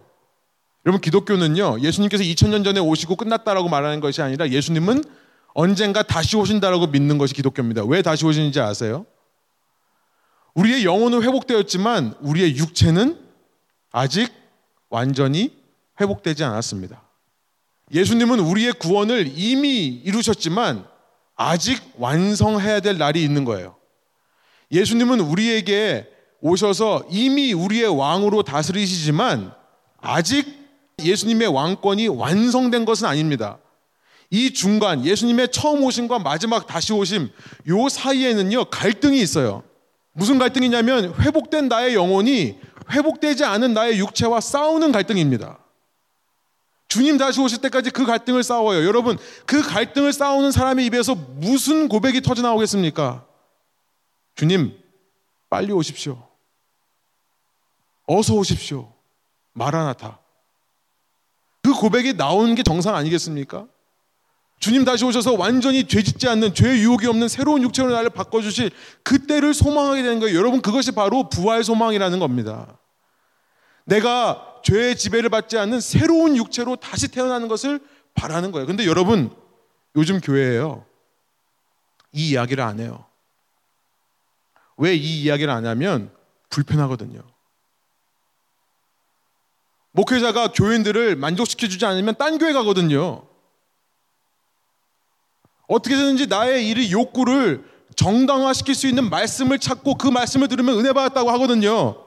여러분 0.87 1.03
기독교는요. 1.03 1.81
예수님께서 1.81 2.25
2000년 2.25 2.65
전에 2.65 2.81
오시고 2.81 3.17
끝났다라고 3.17 3.69
말하는 3.69 4.01
것이 4.01 4.23
아니라 4.23 4.49
예수님은 4.49 5.05
언젠가 5.53 6.03
다시 6.03 6.39
오신다라고 6.39 6.87
믿는 6.87 7.19
것이 7.19 7.35
기독교입니다. 7.35 7.85
왜 7.85 8.01
다시 8.01 8.25
오시는지 8.25 8.59
아세요? 8.59 9.05
우리의 10.55 10.87
영혼은 10.87 11.25
회복되었지만 11.25 12.15
우리의 12.23 12.57
육체는 12.57 13.21
아직 13.93 14.33
완전히 14.89 15.55
회복되지 16.01 16.43
않았습니다. 16.43 17.03
예수님은 17.93 18.41
우리의 18.41 18.73
구원을 18.73 19.31
이미 19.37 19.89
이루셨지만 19.89 20.96
아직 21.37 21.81
완성해야 21.99 22.81
될 22.81 22.99
날이 22.99 23.23
있는 23.23 23.45
거예요. 23.45 23.77
예수님은 24.73 25.21
우리에게 25.21 26.09
오셔서 26.41 27.05
이미 27.11 27.53
우리의 27.53 27.89
왕으로 27.97 28.43
다스리시지만 28.43 29.53
아직 30.01 30.47
예수님의 31.03 31.49
왕권이 31.49 32.09
완성된 32.09 32.85
것은 32.85 33.07
아닙니다. 33.07 33.59
이 34.31 34.53
중간 34.53 35.05
예수님의 35.05 35.53
처음 35.53 35.85
오심과 35.85 36.19
마지막 36.19 36.67
다시 36.67 36.93
오심 36.93 37.31
요 37.69 37.89
사이에는요 37.89 38.67
갈등이 38.67 39.21
있어요. 39.21 39.63
무슨 40.13 40.39
갈등이냐면 40.39 41.15
회복된 41.21 41.69
나의 41.69 41.95
영혼이 41.95 42.59
회복되지 42.91 43.45
않은 43.45 43.75
나의 43.75 43.99
육체와 43.99 44.41
싸우는 44.41 44.91
갈등입니다. 44.93 45.59
주님 46.89 47.19
다시 47.19 47.41
오실 47.41 47.61
때까지 47.61 47.91
그 47.91 48.07
갈등을 48.07 48.43
싸워요. 48.43 48.85
여러분, 48.87 49.19
그 49.45 49.61
갈등을 49.63 50.13
싸우는 50.13 50.53
사람의 50.53 50.87
입에서 50.87 51.15
무슨 51.15 51.89
고백이 51.89 52.23
터져 52.23 52.43
나오겠습니까? 52.43 53.27
주님, 54.35 54.79
빨리 55.51 55.73
오십시오. 55.73 56.29
어서 58.07 58.35
오십시오. 58.35 58.93
마라나타. 59.53 60.21
그 61.63 61.73
고백이 61.73 62.15
나오는 62.15 62.55
게 62.55 62.63
정상 62.63 62.95
아니겠습니까? 62.95 63.67
주님 64.61 64.85
다시 64.85 65.05
오셔서 65.05 65.35
완전히 65.35 65.87
죄 65.87 66.03
짓지 66.03 66.29
않는 66.29 66.55
죄 66.55 66.79
유혹이 66.79 67.07
없는 67.07 67.29
새로운 67.29 67.63
육체로 67.63 67.91
나를 67.91 68.11
바꿔주실 68.11 68.71
그때를 69.03 69.53
소망하게 69.53 70.03
되는 70.03 70.21
거예요. 70.21 70.39
여러분 70.39 70.63
그것이 70.63 70.93
바로 70.93 71.29
부활 71.29 71.63
소망이라는 71.65 72.19
겁니다. 72.19 72.79
내가 73.85 74.56
죄의 74.67 74.97
지배를 74.97 75.31
받지 75.31 75.57
않는 75.59 75.81
새로운 75.81 76.37
육체로 76.37 76.75
다시 76.75 77.07
태어나는 77.07 77.47
것을 77.47 77.79
바라는 78.15 78.51
거예요. 78.51 78.67
근데 78.67 78.85
여러분 78.85 79.31
요즘 79.95 80.21
교회에요. 80.21 80.85
이 82.11 82.31
이야기를 82.31 82.65
안 82.65 82.81
해요. 82.81 83.05
왜 84.77 84.97
이 84.97 85.23
이야기를 85.23 85.53
안 85.53 85.67
하면 85.67 86.11
불편하거든요. 86.51 87.23
목회자가 89.93 90.51
교인들을 90.51 91.15
만족시켜주지 91.15 91.87
않으면 91.87 92.17
딴 92.17 92.39
교회 92.39 92.53
가거든요. 92.53 93.23
어떻게든지 95.69 96.27
나의 96.27 96.69
일의 96.69 96.91
욕구를 96.91 97.65
정당화시킬 97.95 98.75
수 98.75 98.89
있는 98.89 99.09
말씀을 99.11 99.61
찾고 99.61 99.95
그 99.95 100.09
말씀을 100.09 100.49
들으면 100.49 100.77
은혜 100.77 100.93
받았다고 100.93 101.31
하거든요. 101.31 102.06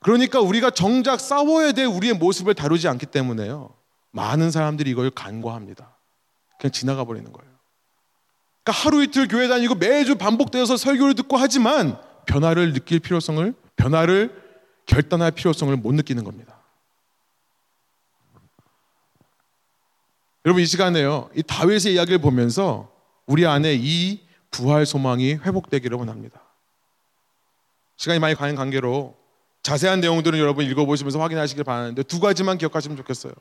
그러니까 0.00 0.40
우리가 0.40 0.70
정작 0.70 1.20
싸워야 1.20 1.72
될 1.72 1.86
우리의 1.86 2.14
모습을 2.14 2.54
다루지 2.54 2.88
않기 2.88 3.06
때문에요. 3.06 3.74
많은 4.10 4.50
사람들이 4.50 4.90
이걸 4.90 5.10
간과합니다. 5.10 5.96
그냥 6.58 6.72
지나가 6.72 7.04
버리는 7.04 7.30
거예요. 7.32 7.50
그러니까 8.64 8.84
하루 8.84 9.02
이틀 9.02 9.28
교회 9.28 9.48
다니고 9.48 9.74
매주 9.74 10.16
반복되어서 10.16 10.76
설교를 10.76 11.14
듣고 11.14 11.36
하지만 11.36 12.00
변화를 12.26 12.72
느낄 12.72 13.00
필요성을 13.00 13.54
변화를 13.76 14.42
결단할 14.86 15.30
필요성을 15.30 15.76
못 15.76 15.92
느끼는 15.94 16.24
겁니다. 16.24 16.58
여러분 20.44 20.62
이 20.62 20.66
시간에요. 20.66 21.28
이 21.34 21.42
다윗의 21.42 21.94
이야기를 21.94 22.20
보면서 22.20 22.90
우리 23.26 23.46
안에 23.46 23.74
이 23.78 24.20
부활 24.50 24.86
소망이 24.86 25.34
회복되기를 25.34 25.98
원합니다. 25.98 26.40
시간이 27.96 28.18
많이 28.18 28.34
가는 28.34 28.54
관계로 28.54 29.17
자세한 29.68 30.00
내용들은 30.00 30.38
여러분 30.38 30.64
읽어보시면서 30.64 31.20
확인하시길 31.20 31.62
바라는데 31.62 32.02
두 32.04 32.20
가지만 32.20 32.56
기억하시면 32.56 32.96
좋겠어요. 32.96 33.34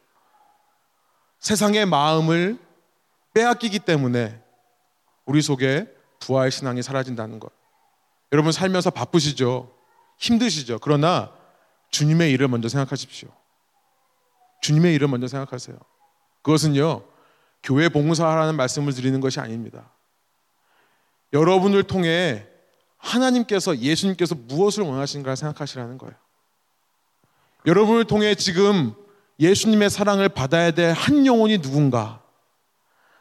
세상의 1.40 1.86
마음을 1.86 2.60
빼앗기기 3.34 3.80
때문에 3.80 4.44
우리 5.24 5.42
속에 5.42 5.88
부활 6.20 6.52
신앙이 6.52 6.84
사라진다는 6.84 7.40
것. 7.40 7.54
여러분 8.34 8.52
살면서 8.52 8.90
바쁘시죠? 8.90 9.74
힘드시죠? 10.18 10.80
그러나 10.80 11.32
주님의 11.92 12.34
일을 12.34 12.50
먼저 12.50 12.68
생각하십시오. 12.68 13.30
주님의 14.64 14.96
일을 14.96 15.08
먼저 15.08 15.28
생각하세요. 15.28 15.78
그것은요, 16.42 17.06
교회 17.64 17.88
봉사하라는 17.88 18.58
말씀을 18.58 18.92
드리는 18.92 19.22
것이 19.22 19.40
아닙니다. 19.40 19.94
여러분을 21.32 21.84
통해 21.84 22.46
하나님께서 22.98 23.78
예수님께서 23.78 24.36
무엇을 24.36 24.84
원하신가 24.84 25.36
생각하시라는 25.36 25.98
거예요. 25.98 26.16
여러분을 27.66 28.06
통해 28.06 28.36
지금 28.36 28.94
예수님의 29.40 29.90
사랑을 29.90 30.30
받아야 30.30 30.72
될 30.72 30.94
한 30.94 31.26
영혼이 31.26 31.60
누군가? 31.60 32.22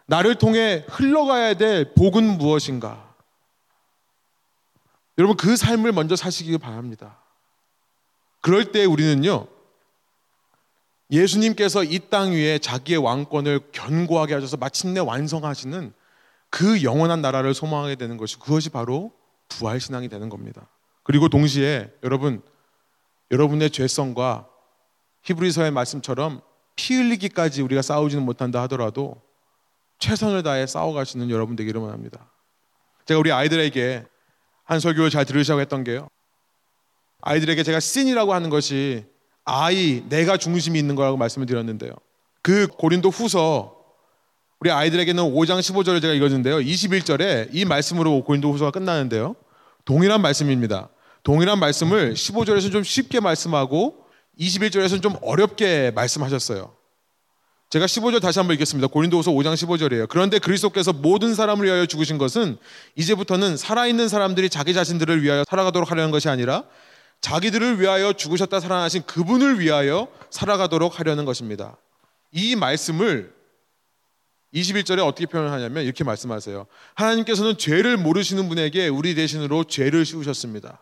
나를 0.06 0.36
통해 0.36 0.84
흘러가야 0.88 1.54
될 1.54 1.94
복은 1.94 2.38
무엇인가? 2.38 3.14
여러분 5.18 5.36
그 5.36 5.56
삶을 5.56 5.92
먼저 5.92 6.14
사시기 6.14 6.56
바랍니다. 6.58 7.18
그럴 8.40 8.70
때 8.70 8.84
우리는요, 8.84 9.48
예수님께서 11.10 11.84
이 11.84 11.98
땅 12.10 12.32
위에 12.32 12.58
자기의 12.58 12.98
왕권을 12.98 13.72
견고하게 13.72 14.34
하셔서 14.34 14.56
마침내 14.56 15.00
완성하시는 15.00 15.92
그 16.50 16.82
영원한 16.82 17.20
나라를 17.22 17.54
소망하게 17.54 17.96
되는 17.96 18.16
것이 18.16 18.38
그것이 18.38 18.70
바로 18.70 19.12
부활 19.48 19.80
신앙이 19.80 20.08
되는 20.08 20.28
겁니다. 20.28 20.68
그리고 21.02 21.28
동시에 21.28 21.92
여러분 22.02 22.42
여러분의 23.30 23.70
죄성과 23.70 24.48
히브리서의 25.22 25.70
말씀처럼 25.70 26.40
피 26.76 26.94
흘리기까지 26.94 27.62
우리가 27.62 27.82
싸우지는 27.82 28.24
못한다 28.24 28.62
하더라도 28.62 29.20
최선을 29.98 30.42
다해 30.42 30.66
싸워가시는 30.66 31.30
여러분 31.30 31.56
되기를 31.56 31.80
원합니다. 31.80 32.30
제가 33.06 33.18
우리 33.18 33.32
아이들에게 33.32 34.04
한 34.64 34.80
설교를 34.80 35.10
잘 35.10 35.24
들으시라고 35.24 35.60
했던 35.60 35.84
게요. 35.84 36.08
아이들에게 37.22 37.62
제가 37.62 37.80
씬이라고 37.80 38.34
하는 38.34 38.50
것이 38.50 39.06
아이, 39.44 40.02
내가 40.08 40.36
중심이 40.36 40.78
있는 40.78 40.96
거라고 40.96 41.16
말씀을 41.16 41.46
드렸는데요. 41.46 41.92
그 42.42 42.66
고린도 42.66 43.10
후서 43.10 43.75
우리 44.58 44.70
아이들에게는 44.70 45.22
5장 45.22 45.60
15절을 45.60 46.00
제가 46.00 46.14
읽었는데요. 46.14 46.56
21절에 46.56 47.50
이 47.52 47.66
말씀으로 47.66 48.24
고린도 48.24 48.50
후서가 48.52 48.70
끝나는데요. 48.70 49.36
동일한 49.84 50.22
말씀입니다. 50.22 50.88
동일한 51.22 51.58
말씀을 51.58 52.14
15절에서는 52.14 52.72
좀 52.72 52.82
쉽게 52.82 53.20
말씀하고 53.20 54.06
21절에서는 54.40 55.02
좀 55.02 55.16
어렵게 55.20 55.90
말씀하셨어요. 55.94 56.74
제가 57.68 57.84
15절 57.84 58.22
다시 58.22 58.38
한번 58.38 58.54
읽겠습니다. 58.54 58.86
고린도후서 58.88 59.32
5장 59.32 59.54
15절이에요. 59.54 60.08
그런데 60.08 60.38
그리스도께서 60.38 60.94
모든 60.94 61.34
사람을 61.34 61.66
위하여 61.66 61.84
죽으신 61.84 62.16
것은 62.16 62.56
이제부터는 62.94 63.58
살아있는 63.58 64.08
사람들이 64.08 64.48
자기 64.48 64.72
자신들을 64.72 65.22
위하여 65.22 65.44
살아가도록 65.46 65.90
하려는 65.90 66.10
것이 66.12 66.30
아니라 66.30 66.64
자기들을 67.20 67.80
위하여 67.80 68.14
죽으셨다 68.14 68.60
살아나신 68.60 69.02
그분을 69.02 69.60
위하여 69.60 70.08
살아가도록 70.30 70.98
하려는 70.98 71.24
것입니다. 71.26 71.76
이 72.32 72.56
말씀을 72.56 73.35
21절에 74.54 75.04
어떻게 75.06 75.26
표현하냐면 75.26 75.84
이렇게 75.84 76.04
말씀하세요. 76.04 76.66
하나님께서는 76.94 77.58
죄를 77.58 77.96
모르시는 77.96 78.48
분에게 78.48 78.88
우리 78.88 79.14
대신으로 79.14 79.64
죄를 79.64 80.04
씌우셨습니다. 80.04 80.80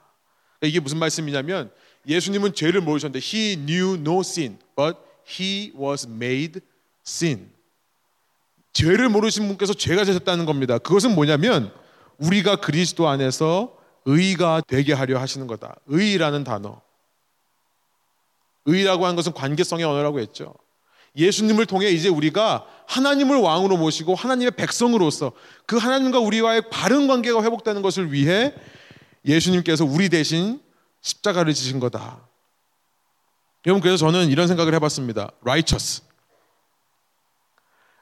그러니까 0.58 0.66
이게 0.68 0.80
무슨 0.80 0.98
말씀이냐면 0.98 1.70
예수님은 2.06 2.54
죄를 2.54 2.80
모르셨는데 2.80 3.20
He 3.24 3.56
knew 3.56 3.94
no 3.94 4.20
sin, 4.20 4.58
but 4.76 4.98
He 5.28 5.72
was 5.78 6.06
made 6.06 6.60
sin. 7.06 7.50
죄를 8.72 9.08
모르신 9.08 9.48
분께서 9.48 9.72
죄가 9.72 10.04
되셨다는 10.04 10.46
겁니다. 10.46 10.78
그것은 10.78 11.14
뭐냐면 11.14 11.72
우리가 12.18 12.56
그리스도 12.56 13.08
안에서 13.08 13.76
의가 14.04 14.62
되게 14.66 14.92
하려 14.92 15.18
하시는 15.18 15.46
거다. 15.46 15.76
의라는 15.86 16.44
단어. 16.44 16.82
의라고 18.66 19.04
하는 19.04 19.16
것은 19.16 19.32
관계성의 19.32 19.84
언어라고 19.84 20.20
했죠. 20.20 20.54
예수님을 21.16 21.66
통해 21.66 21.88
이제 21.90 22.08
우리가 22.08 22.66
하나님을 22.86 23.36
왕으로 23.38 23.76
모시고 23.76 24.14
하나님의 24.14 24.52
백성으로서 24.52 25.32
그 25.66 25.76
하나님과 25.76 26.18
우리와의 26.18 26.70
바른 26.70 27.06
관계가 27.06 27.42
회복되는 27.42 27.82
것을 27.82 28.12
위해 28.12 28.54
예수님께서 29.24 29.84
우리 29.84 30.08
대신 30.08 30.60
십자가를 31.00 31.54
지신 31.54 31.80
거다. 31.80 32.28
여러분 33.66 33.80
그래서 33.80 33.96
저는 33.96 34.28
이런 34.28 34.48
생각을 34.48 34.74
해봤습니다. 34.74 35.30
righteous. 35.42 36.02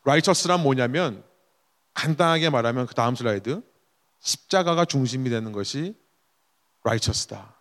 righteous란 0.02 0.62
뭐냐면 0.62 1.22
간단하게 1.94 2.50
말하면 2.50 2.86
그 2.86 2.94
다음 2.94 3.14
슬라이드 3.14 3.62
십자가가 4.20 4.84
중심이 4.84 5.30
되는 5.30 5.52
것이 5.52 5.94
righteous다. 6.82 7.56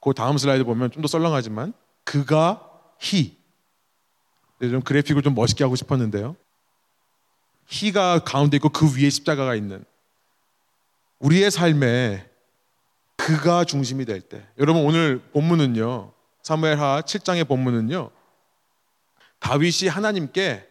그 0.00 0.14
다음 0.14 0.38
슬라이드 0.38 0.64
보면 0.64 0.90
좀 0.90 1.02
더 1.02 1.08
썰렁하지만 1.08 1.74
그가 2.04 2.70
he. 3.04 3.36
좀 4.60 4.80
그래픽을 4.80 5.22
좀 5.22 5.34
멋있게 5.34 5.64
하고 5.64 5.76
싶었는데요. 5.76 6.36
he가 7.70 8.20
가운데 8.20 8.56
있고 8.56 8.68
그 8.68 8.96
위에 8.96 9.10
십자가가 9.10 9.54
있는 9.54 9.84
우리의 11.18 11.50
삶에 11.50 12.28
그가 13.16 13.64
중심이 13.64 14.04
될 14.04 14.20
때. 14.20 14.46
여러분 14.58 14.84
오늘 14.84 15.20
본문은요. 15.32 16.12
사무엘하 16.42 17.02
7장의 17.02 17.46
본문은요. 17.48 18.10
다윗이 19.38 19.88
하나님께 19.88 20.66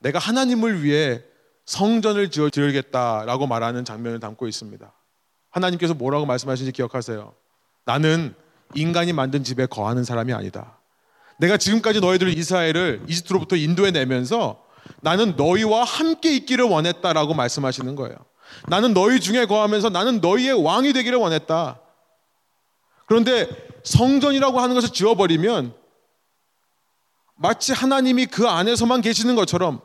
내가 0.00 0.18
하나님을 0.18 0.82
위해 0.82 1.22
성전을 1.64 2.30
지어 2.30 2.50
드리겠다라고 2.50 3.46
말하는 3.46 3.84
장면을 3.84 4.20
담고 4.20 4.48
있습니다. 4.48 4.92
하나님께서 5.50 5.94
뭐라고 5.94 6.26
말씀하시는지 6.26 6.72
기억하세요. 6.72 7.34
나는 7.84 8.34
인간이 8.74 9.12
만든 9.12 9.44
집에 9.44 9.66
거하는 9.66 10.04
사람이 10.04 10.32
아니다. 10.32 10.78
내가 11.38 11.56
지금까지 11.56 12.00
너희들 12.00 12.36
이스라엘을 12.36 13.02
이집트로부터 13.08 13.56
인도해 13.56 13.90
내면서 13.90 14.62
나는 15.00 15.36
너희와 15.36 15.84
함께 15.84 16.34
있기를 16.36 16.64
원했다라고 16.64 17.34
말씀하시는 17.34 17.94
거예요. 17.94 18.16
나는 18.68 18.94
너희 18.94 19.20
중에 19.20 19.46
거하면서 19.46 19.90
나는 19.90 20.20
너희의 20.20 20.62
왕이 20.62 20.92
되기를 20.92 21.18
원했다. 21.18 21.80
그런데 23.06 23.48
성전이라고 23.84 24.60
하는 24.60 24.74
것을 24.74 24.90
지어버리면 24.90 25.74
마치 27.36 27.72
하나님이 27.72 28.26
그 28.26 28.46
안에서만 28.46 29.00
계시는 29.00 29.34
것처럼 29.34 29.80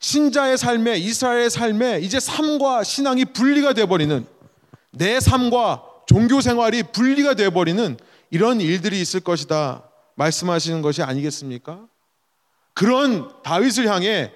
신자의 0.00 0.58
삶에 0.58 0.98
이스라엘의 0.98 1.50
삶에 1.50 2.00
이제 2.00 2.20
삶과 2.20 2.84
신앙이 2.84 3.26
분리가 3.26 3.72
되어버리는 3.72 4.26
내 4.92 5.20
삶과 5.20 5.84
종교 6.06 6.40
생활이 6.40 6.82
분리가 6.82 7.34
되어버리는 7.34 7.96
이런 8.30 8.60
일들이 8.60 9.00
있을 9.00 9.20
것이다 9.20 9.84
말씀하시는 10.16 10.82
것이 10.82 11.02
아니겠습니까? 11.02 11.86
그런 12.74 13.30
다윗을 13.42 13.88
향해 13.88 14.32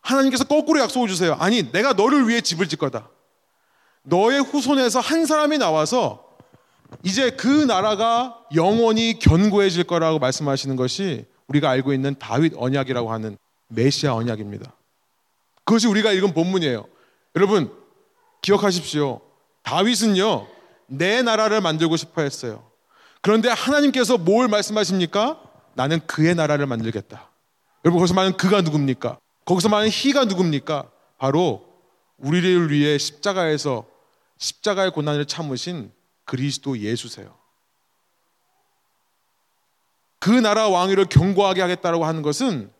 하나님께서 0.00 0.44
거꾸로 0.44 0.80
약속을 0.80 1.08
주세요. 1.08 1.34
아니, 1.40 1.72
내가 1.72 1.94
너를 1.94 2.28
위해 2.28 2.40
집을 2.40 2.68
짓 2.68 2.76
거다. 2.76 3.08
너의 4.02 4.42
후손에서 4.42 5.00
한 5.00 5.24
사람이 5.24 5.58
나와서 5.58 6.36
이제 7.02 7.30
그 7.30 7.48
나라가 7.48 8.38
영원히 8.54 9.18
견고해질 9.18 9.84
거라고 9.84 10.18
말씀하시는 10.18 10.76
것이 10.76 11.24
우리가 11.48 11.70
알고 11.70 11.92
있는 11.92 12.14
다윗 12.18 12.52
언약이라고 12.56 13.10
하는 13.10 13.36
메시아 13.68 14.14
언약입니다. 14.14 14.72
그것이 15.64 15.86
우리가 15.86 16.12
읽은 16.12 16.34
본문이에요. 16.34 16.86
여러분, 17.36 17.72
기억하십시오. 18.42 19.20
다윗은요, 19.62 20.46
내 20.86 21.22
나라를 21.22 21.60
만들고 21.60 21.96
싶어 21.96 22.22
했어요. 22.22 22.70
그런데 23.24 23.48
하나님께서 23.48 24.18
뭘 24.18 24.48
말씀하십니까? 24.48 25.40
나는 25.72 25.98
그의 26.06 26.34
나라를 26.34 26.66
만들겠다. 26.66 27.30
여러분, 27.86 27.98
거기서 27.98 28.12
말하는 28.12 28.36
그가 28.36 28.60
누굽니까? 28.60 29.18
거기서 29.46 29.70
말하는 29.70 29.90
희가 29.90 30.26
누굽니까? 30.26 30.90
바로 31.16 31.66
우리를 32.18 32.70
위해 32.70 32.98
십자가에서 32.98 33.86
십자가의 34.36 34.90
고난을 34.90 35.24
참으신 35.24 35.90
그리스도 36.26 36.78
예수세요. 36.78 37.34
그 40.18 40.28
나라 40.28 40.68
왕위를 40.68 41.06
견고하게 41.06 41.62
하겠다라고 41.62 42.04
하는 42.04 42.20
것은 42.20 42.70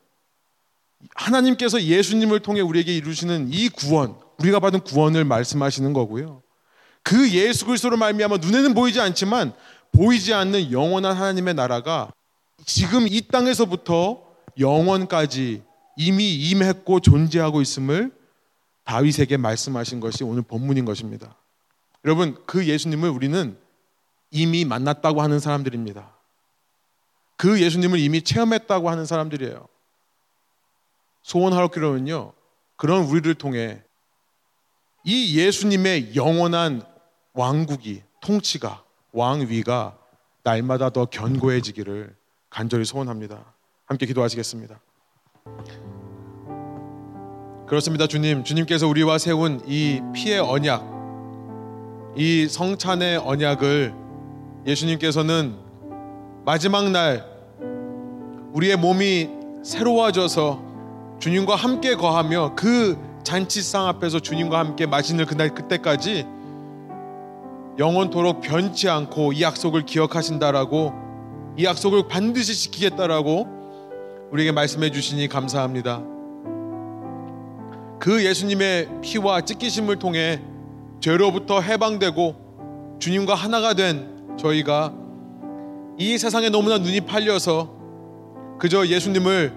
하나님께서 1.14 1.80
예수님을 1.80 2.40
통해 2.40 2.61
우리에게 2.61 2.95
이루시는 2.95 3.49
이 3.51 3.70
구원, 3.70 4.20
우리가 4.40 4.61
받은 4.61 4.80
구원을 4.80 5.24
말씀하시는 5.24 5.90
거고요. 5.95 6.42
그 7.03 7.30
예수 7.30 7.64
그리스도로 7.64 7.97
말미암아 7.97 8.38
눈에는 8.38 8.74
보이지 8.74 9.01
않지만 9.01 9.55
보이지 9.95 10.34
않는 10.34 10.72
영원한 10.72 11.16
하나님의 11.16 11.55
나라가 11.55 12.12
지금 12.64 13.07
이 13.09 13.20
땅에서부터 13.22 14.22
영원까지 14.59 15.62
이미 15.97 16.34
임했고 16.34 17.01
존재하고 17.01 17.61
있음을 17.62 18.12
다윗에게 18.84 19.36
말씀하신 19.36 20.01
것이 20.01 20.24
오늘 20.24 20.42
본문인 20.42 20.84
것입니다. 20.84 21.36
여러분, 22.05 22.36
그 22.47 22.66
예수님을 22.66 23.09
우리는 23.09 23.57
이미 24.30 24.64
만났다고 24.64 25.22
하는 25.22 25.38
사람들입니다. 25.38 26.12
그 27.36 27.61
예수님을 27.61 27.99
이미 27.99 28.22
체험했다고 28.22 28.90
하는 28.90 29.07
사람들이에요. 29.07 29.66
소원하옵기로는요, 31.22 32.32
그런 32.76 33.05
우리를 33.05 33.32
통해 33.34 33.82
이 35.05 35.38
예수님의 35.38 36.14
영원한 36.16 36.82
왕국이, 37.32 38.03
통치가, 38.20 38.82
왕위가 39.15 39.97
날마다 40.43 40.91
더 40.91 41.07
견고해지기를 41.07 42.15
간절히 42.51 42.85
소원합니다. 42.85 43.45
함께 43.87 44.07
기도하시겠습니다. 44.07 44.79
그렇습니다, 47.67 48.07
주님. 48.07 48.45
주님께서 48.45 48.87
우리와 48.87 49.19
세운 49.19 49.62
이 49.67 50.01
피의 50.15 50.41
언약, 50.41 50.85
이 52.17 52.47
성찬의 52.49 53.19
언약을 53.19 53.95
예수님께서는 54.67 55.57
마지막 56.45 56.91
날 56.91 57.25
우리의 58.53 58.77
몸이 58.77 59.31
새로워져서 59.65 60.62
주님과 61.21 61.57
함께 61.57 61.95
거하며 61.95 62.55
그 62.55 62.99
잔치상 63.25 63.87
앞에서 63.87 64.21
주님과 64.21 64.59
함께 64.59 64.87
마시는 64.87 65.25
그날 65.25 65.55
그때까지 65.55 66.27
영원토록 67.79 68.41
변치 68.41 68.89
않고 68.89 69.33
이 69.33 69.43
약속을 69.43 69.85
기억하신다라고 69.85 70.93
이 71.57 71.64
약속을 71.64 72.09
반드시 72.09 72.55
지키겠다라고 72.55 73.49
우리에게 74.31 74.53
말씀해 74.53 74.91
주시니 74.91 75.29
감사합니다. 75.29 76.03
그 77.99 78.25
예수님의 78.25 79.01
피와 79.03 79.41
찢기심을 79.43 79.99
통해 79.99 80.41
죄로부터 81.01 81.61
해방되고 81.61 82.97
주님과 83.01 83.35
하나가 83.35 83.75
된 83.75 84.37
저희가 84.39 84.93
이 85.99 86.18
세상에 86.18 86.49
너무나 86.49 86.79
눈이 86.79 87.03
팔려서 87.03 87.72
그저 88.59 88.87
예수님을 88.87 89.53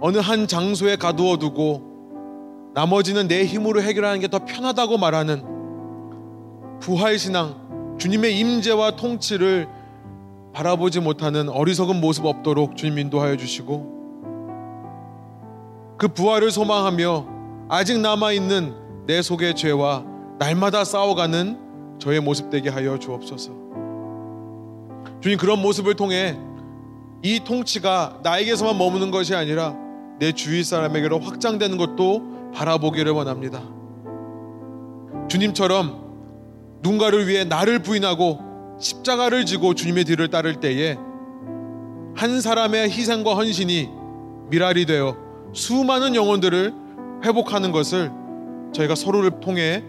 어느 0.00 0.18
한 0.18 0.46
장소에 0.46 0.96
가두어 0.96 1.38
두고 1.38 2.72
나머지는 2.74 3.28
내 3.28 3.44
힘으로 3.44 3.82
해결하는 3.82 4.20
게 4.20 4.28
더 4.28 4.44
편하다고 4.44 4.98
말하는 4.98 5.55
부활 6.80 7.18
신앙, 7.18 7.96
주님의 7.98 8.38
임재와 8.38 8.96
통치를 8.96 9.68
바라보지 10.52 11.00
못하는 11.00 11.48
어리석은 11.48 12.00
모습 12.00 12.24
없도록 12.24 12.76
주님 12.76 12.98
인도하여 12.98 13.36
주시고 13.36 13.96
그 15.98 16.08
부활을 16.08 16.50
소망하며 16.50 17.26
아직 17.68 18.00
남아 18.00 18.32
있는 18.32 18.74
내 19.06 19.22
속의 19.22 19.54
죄와 19.54 20.04
날마다 20.38 20.84
싸워가는 20.84 21.98
저의 21.98 22.20
모습 22.20 22.50
되게 22.50 22.68
하여 22.68 22.98
주옵소서. 22.98 23.52
주님 25.20 25.38
그런 25.38 25.60
모습을 25.60 25.94
통해 25.94 26.38
이 27.22 27.40
통치가 27.40 28.20
나에게서만 28.22 28.76
머무는 28.78 29.10
것이 29.10 29.34
아니라 29.34 29.74
내 30.18 30.32
주위 30.32 30.62
사람에게로 30.62 31.18
확장되는 31.20 31.76
것도 31.76 32.52
바라보기를 32.54 33.12
원합니다. 33.12 33.62
주님처럼 35.28 36.05
누군가를 36.82 37.26
위해 37.28 37.44
나를 37.44 37.80
부인하고 37.80 38.40
십자가를 38.80 39.46
지고 39.46 39.74
주님의 39.74 40.04
뒤를 40.04 40.28
따를 40.28 40.60
때에 40.60 40.96
한 42.14 42.40
사람의 42.40 42.90
희생과 42.90 43.34
헌신이 43.34 43.88
미랄이 44.50 44.86
되어 44.86 45.16
수많은 45.52 46.14
영혼들을 46.14 46.72
회복하는 47.24 47.72
것을 47.72 48.10
저희가 48.72 48.94
서로를 48.94 49.40
통해 49.40 49.82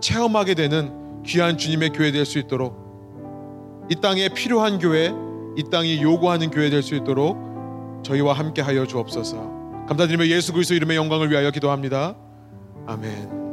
체험하게 0.00 0.54
되는 0.54 1.22
귀한 1.24 1.56
주님의 1.56 1.90
교회 1.90 2.10
될 2.12 2.24
수 2.26 2.38
있도록 2.38 2.82
이 3.90 3.96
땅에 4.00 4.28
필요한 4.28 4.78
교회, 4.78 5.12
이 5.56 5.62
땅이 5.70 6.02
요구하는 6.02 6.50
교회 6.50 6.70
될 6.70 6.82
수 6.82 6.94
있도록 6.94 7.38
저희와 8.02 8.32
함께 8.34 8.60
하여 8.62 8.86
주옵소서. 8.86 9.86
감사드리며 9.88 10.26
예수 10.28 10.52
그리스도 10.52 10.74
이름의 10.74 10.96
영광을 10.96 11.30
위하여 11.30 11.50
기도합니다. 11.50 12.16
아멘. 12.86 13.43